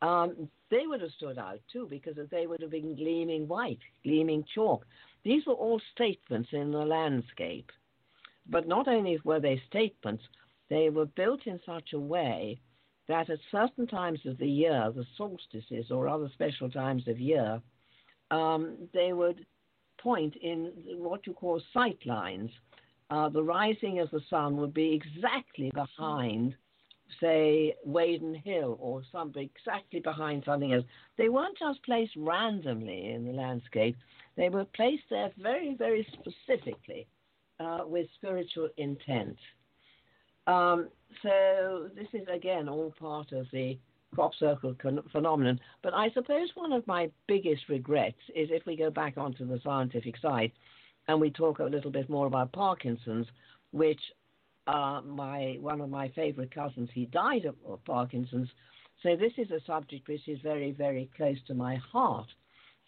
[0.02, 4.44] um, they would have stood out too because they would have been gleaming white, gleaming
[4.52, 4.84] chalk.
[5.24, 7.70] These were all statements in the landscape.
[8.48, 10.22] But not only were they statements,
[10.68, 12.60] they were built in such a way
[13.08, 17.60] that at certain times of the year, the solstices or other special times of year,
[18.30, 19.46] um, they would
[19.98, 22.50] point in what you call sight lines.
[23.08, 26.56] Uh, the rising of the sun would be exactly behind
[27.20, 30.84] say, Waden Hill or something exactly behind something else.
[31.16, 33.96] They weren't just placed randomly in the landscape,
[34.36, 37.06] they were placed there very, very specifically
[37.58, 39.38] uh, with spiritual intent.
[40.46, 40.88] Um,
[41.22, 43.78] so this is again all part of the
[44.14, 45.58] crop circle con- phenomenon.
[45.82, 49.60] But I suppose one of my biggest regrets is if we go back onto the
[49.64, 50.52] scientific side
[51.08, 53.26] and we talk a little bit more about Parkinson's,
[53.72, 54.00] which
[54.66, 58.48] uh, my one of my favorite cousins, he died of, of Parkinson's.
[59.02, 62.26] So this is a subject which is very, very close to my heart.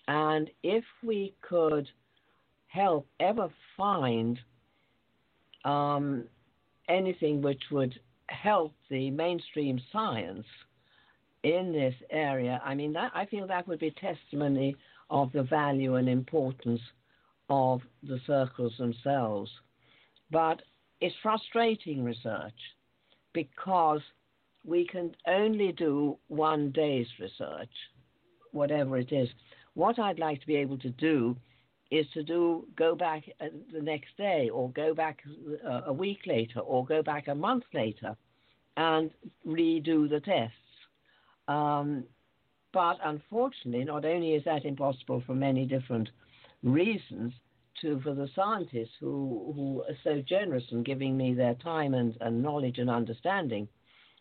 [0.09, 1.87] And if we could
[2.67, 4.39] help ever find
[5.65, 6.25] um,
[6.89, 10.47] anything which would help the mainstream science
[11.43, 14.77] in this area, I mean, that, I feel that would be testimony
[15.11, 16.81] of the value and importance
[17.49, 19.51] of the circles themselves.
[20.31, 20.63] But
[21.01, 22.55] it's frustrating research
[23.33, 24.01] because
[24.65, 27.71] we can only do one day's research,
[28.53, 29.29] whatever it is.
[29.75, 31.37] What I'd like to be able to do
[31.91, 35.21] is to do go back uh, the next day or go back
[35.67, 38.17] uh, a week later or go back a month later
[38.77, 39.11] and
[39.47, 40.55] redo the tests.
[41.47, 42.05] Um,
[42.73, 46.11] but unfortunately, not only is that impossible for many different
[46.63, 47.33] reasons,
[47.81, 52.17] to for the scientists who who are so generous in giving me their time and,
[52.21, 53.69] and knowledge and understanding.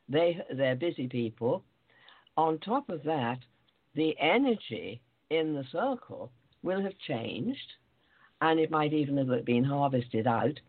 [0.09, 1.63] They they're busy people.
[2.37, 3.39] On top of that,
[3.95, 6.31] the energy in the circle
[6.61, 7.73] will have changed,
[8.41, 10.59] and it might even have been harvested out.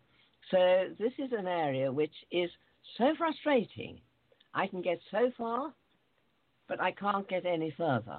[0.51, 2.51] So this is an area which is
[2.97, 4.01] so frustrating.
[4.55, 5.75] I can get so far,
[6.69, 8.19] but I can't get any further.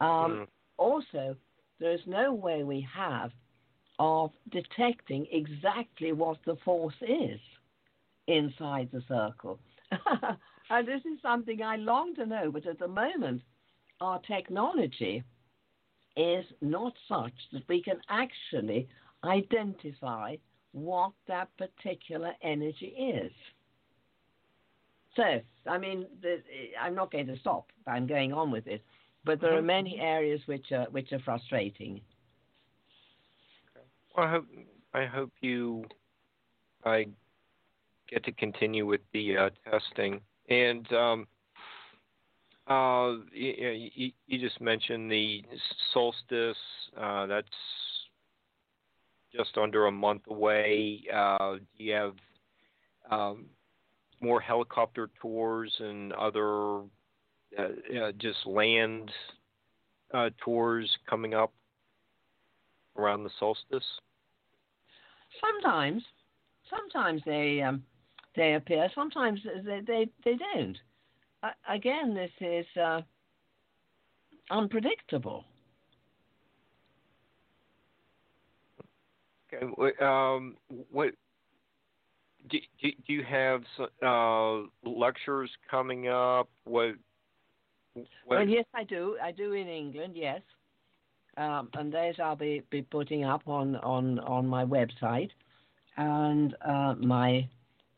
[0.00, 0.46] Um, mm.
[0.78, 1.36] Also,
[1.80, 3.32] there is no way we have
[3.98, 7.40] of detecting exactly what the force is
[8.26, 9.58] inside the circle.
[10.70, 13.42] and this is something I long to know, but at the moment,
[14.00, 15.22] our technology
[16.16, 18.88] is not such that we can actually
[19.24, 20.36] identify
[20.72, 23.32] what that particular energy is.
[25.16, 26.06] So, I mean,
[26.80, 27.66] I'm not going to stop.
[27.86, 28.82] I'm going on with it,
[29.24, 29.66] but there are mm-hmm.
[29.66, 32.00] many areas which are which are frustrating.
[34.16, 34.46] Well, I hope
[34.94, 35.84] I hope you
[36.84, 37.06] I
[38.08, 41.26] get to continue with the uh, testing and um,
[42.68, 45.42] uh, you, you, you, just mentioned the
[45.92, 46.56] solstice.
[46.96, 47.48] Uh, that's
[49.34, 51.02] just under a month away.
[51.12, 52.14] Uh, you have
[53.10, 53.46] um,
[54.20, 56.82] more helicopter tours and other
[57.58, 59.10] uh, just land
[60.12, 61.52] uh, tours coming up
[62.96, 63.84] around the solstice?
[65.40, 66.02] Sometimes,
[66.68, 67.82] sometimes they um,
[68.36, 68.88] they appear.
[68.94, 70.76] Sometimes they they, they don't.
[71.42, 73.00] Uh, again, this is uh,
[74.50, 75.44] unpredictable.
[79.52, 79.66] Okay.
[80.00, 80.56] Um,
[80.90, 81.12] what
[82.48, 83.62] do, do, do you have
[84.02, 86.48] uh, lectures coming up?
[86.64, 86.94] What,
[88.26, 89.16] Well, yes, I do.
[89.22, 90.14] I do in England.
[90.16, 90.40] Yes
[91.36, 95.30] um, and those I'll be, be putting up on, on, on my website.
[95.96, 97.48] And uh, my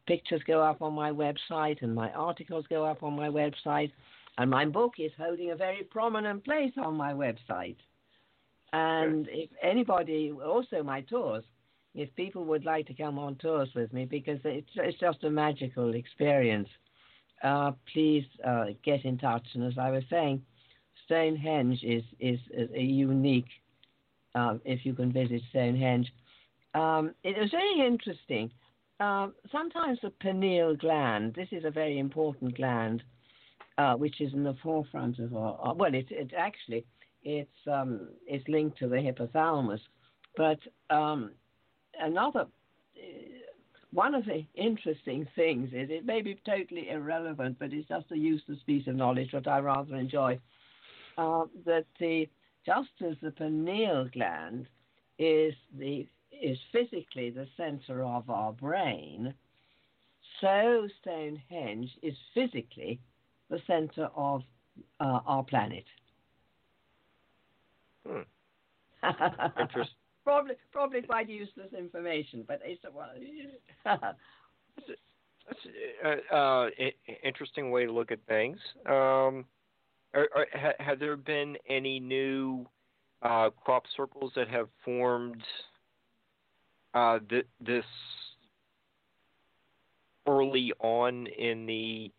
[0.06, 3.93] pictures go up on my website and my articles go up on my website.
[4.39, 7.77] And my book is holding a very prominent place on my website.
[8.73, 11.44] And if anybody, also my tours,
[11.94, 15.31] if people would like to come on tours with me, because it's, it's just a
[15.31, 16.69] magical experience,
[17.43, 19.47] uh, please uh, get in touch.
[19.55, 20.43] And as I was saying,
[21.05, 23.48] Stonehenge is, is, is a unique,
[24.35, 26.12] uh, if you can visit Stonehenge.
[26.74, 28.51] Um, it was very interesting.
[29.01, 33.02] Uh, sometimes the pineal gland, this is a very important gland,
[33.78, 36.85] uh, which is in the forefront of our, well, it, it actually,
[37.24, 39.81] it's, um, it's linked to the hypothalamus.
[40.36, 41.32] But um,
[41.98, 42.47] another,
[43.93, 48.16] one of the interesting things is it may be totally irrelevant, but it's just a
[48.16, 50.39] useless piece of knowledge that I rather enjoy.
[51.19, 52.28] Uh, that the
[52.64, 54.66] just as the pineal gland
[55.19, 59.35] is the is physically the center of our brain,
[60.40, 62.98] so Stonehenge is physically
[63.51, 64.43] the center of
[65.01, 65.85] uh, our planet.
[68.06, 68.23] Hmm.
[69.60, 70.02] Interesting.
[70.24, 72.90] Probably, probably quite useless information, but it's a
[76.05, 76.69] uh, uh,
[77.24, 78.59] interesting way to look at things.
[78.86, 79.44] Um,
[80.15, 82.66] are, are, ha, have there been any new
[83.23, 85.43] uh, crop circles that have formed
[86.94, 87.85] uh, th- this
[90.27, 92.11] early on in the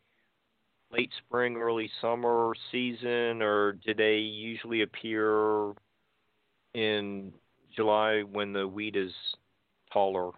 [0.91, 5.71] late spring, early summer season, or do they usually appear
[6.73, 7.31] in
[7.75, 9.11] July when the wheat is
[9.91, 10.31] taller?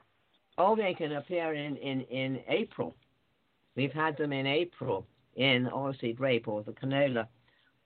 [0.58, 2.96] Oh, they can appear in, in, in April.
[3.76, 5.06] We've had them in April
[5.36, 7.28] in oilseed rape or the canola.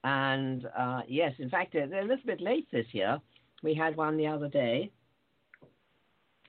[0.04, 3.18] And uh, yes, in fact, they're, they're a little bit late this year.
[3.62, 4.90] We had one the other day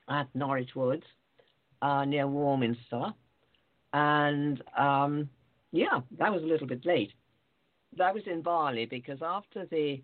[0.08, 1.04] at Norridge Woods
[1.82, 3.12] uh, near Warminster.
[3.92, 5.28] And um,
[5.72, 7.12] yeah, that was a little bit late.
[7.98, 10.00] That was in barley because after the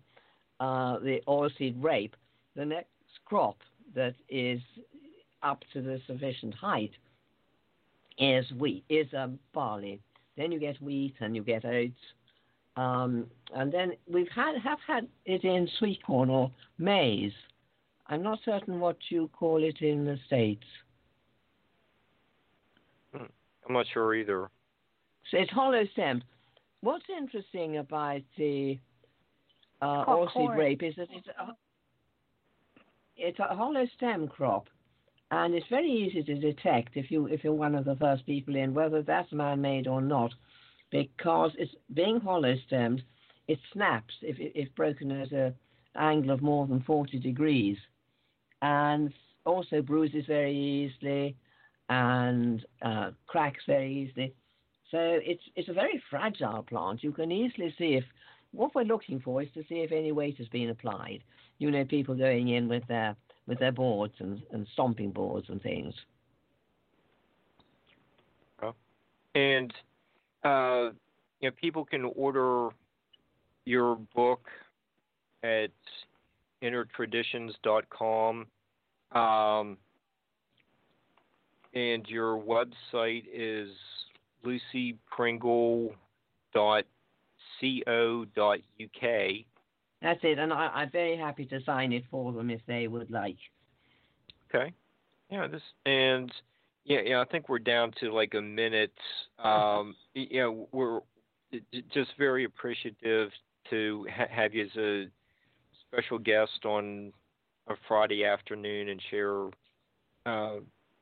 [0.59, 2.15] uh, the oilseed rape,
[2.59, 2.89] the next
[3.23, 3.57] crop
[3.95, 4.59] that is
[5.41, 6.91] up to the sufficient height
[8.17, 10.01] is wheat, is um, barley.
[10.35, 11.93] Then you get wheat and you get oats.
[12.75, 17.31] Um, and then we've had have had it in sweet corn or maize.
[18.07, 20.65] I'm not certain what you call it in the states.
[23.15, 23.23] Hmm.
[23.67, 24.49] I'm not sure either.
[25.31, 26.21] So it's hollow stem.
[26.81, 28.77] What's interesting about the
[29.81, 31.55] uh, oilseed rape is that it's a,
[33.19, 34.67] it's a hollow stem crop,
[35.31, 38.55] and it's very easy to detect if you if you're one of the first people
[38.55, 40.31] in whether that's man-made or not,
[40.91, 43.03] because it's being hollow stemmed,
[43.47, 45.53] it snaps if if broken at an
[45.95, 47.77] angle of more than 40 degrees,
[48.61, 49.13] and
[49.45, 51.35] also bruises very easily,
[51.89, 54.33] and uh, cracks very easily.
[54.91, 57.03] So it's it's a very fragile plant.
[57.03, 58.03] You can easily see if
[58.51, 61.23] what we're looking for is to see if any weight has been applied.
[61.59, 63.15] You know, people going in with their
[63.47, 65.93] with their boards and, and stomping boards and things.
[69.35, 69.73] And
[70.43, 70.89] uh,
[71.39, 72.69] you know, people can order
[73.65, 74.47] your book
[75.43, 75.71] at
[76.63, 78.47] innertraditions.com.
[79.11, 79.77] Um,
[81.73, 83.69] and your website is
[84.45, 85.93] lucypringle.com
[87.61, 88.61] co.uk.
[90.01, 93.11] That's it, and I, am very happy to sign it for them if they would
[93.11, 93.37] like.
[94.53, 94.73] Okay.
[95.29, 96.31] Yeah, this and
[96.85, 97.21] yeah, yeah.
[97.21, 98.93] I think we're down to like a minute.
[99.37, 101.01] Um, you know, we're
[101.93, 103.29] just very appreciative
[103.69, 105.05] to ha- have you as a
[105.87, 107.13] special guest on
[107.67, 109.45] a Friday afternoon and share,
[110.25, 110.55] uh,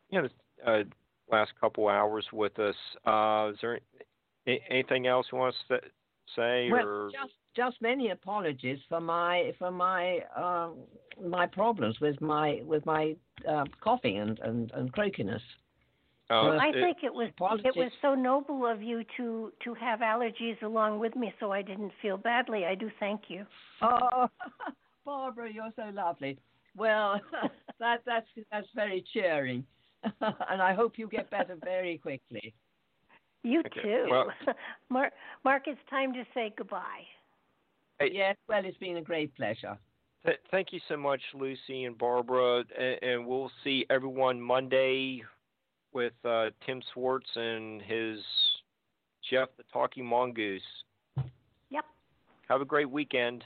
[0.10, 0.28] you know,
[0.66, 0.84] uh,
[1.32, 2.76] last couple hours with us.
[3.06, 3.80] Uh, is there
[4.70, 5.80] anything else you want to
[6.36, 6.70] say?
[6.72, 7.10] Well, or...
[7.12, 10.70] just just many apologies for my for my uh,
[11.24, 13.16] my problems with my with my
[13.48, 15.42] uh, coughing and, and, and croakiness.
[16.30, 17.66] Oh, well, I think it was apologies.
[17.66, 21.62] it was so noble of you to to have allergies along with me, so I
[21.62, 22.66] didn't feel badly.
[22.66, 23.46] I do thank you.
[23.82, 24.28] Oh,
[25.06, 26.38] Barbara, you're so lovely.
[26.76, 27.22] Well,
[27.80, 29.64] that that's that's very cheering,
[30.22, 32.54] and I hope you get better very quickly.
[33.48, 33.82] You okay.
[33.82, 34.08] too.
[34.10, 34.28] Well,
[34.90, 35.14] Mark,
[35.46, 37.06] Mark, it's time to say goodbye.
[37.98, 39.78] Hey, yes, well, it's been a great pleasure.
[40.26, 45.24] Th- thank you so much, Lucy and Barbara, and, and we'll see everyone Monday
[45.94, 48.20] with uh, Tim Swartz and his
[49.32, 50.62] Gef the Talking Mongoose.
[51.70, 51.86] Yep.
[52.50, 53.46] Have a great weekend.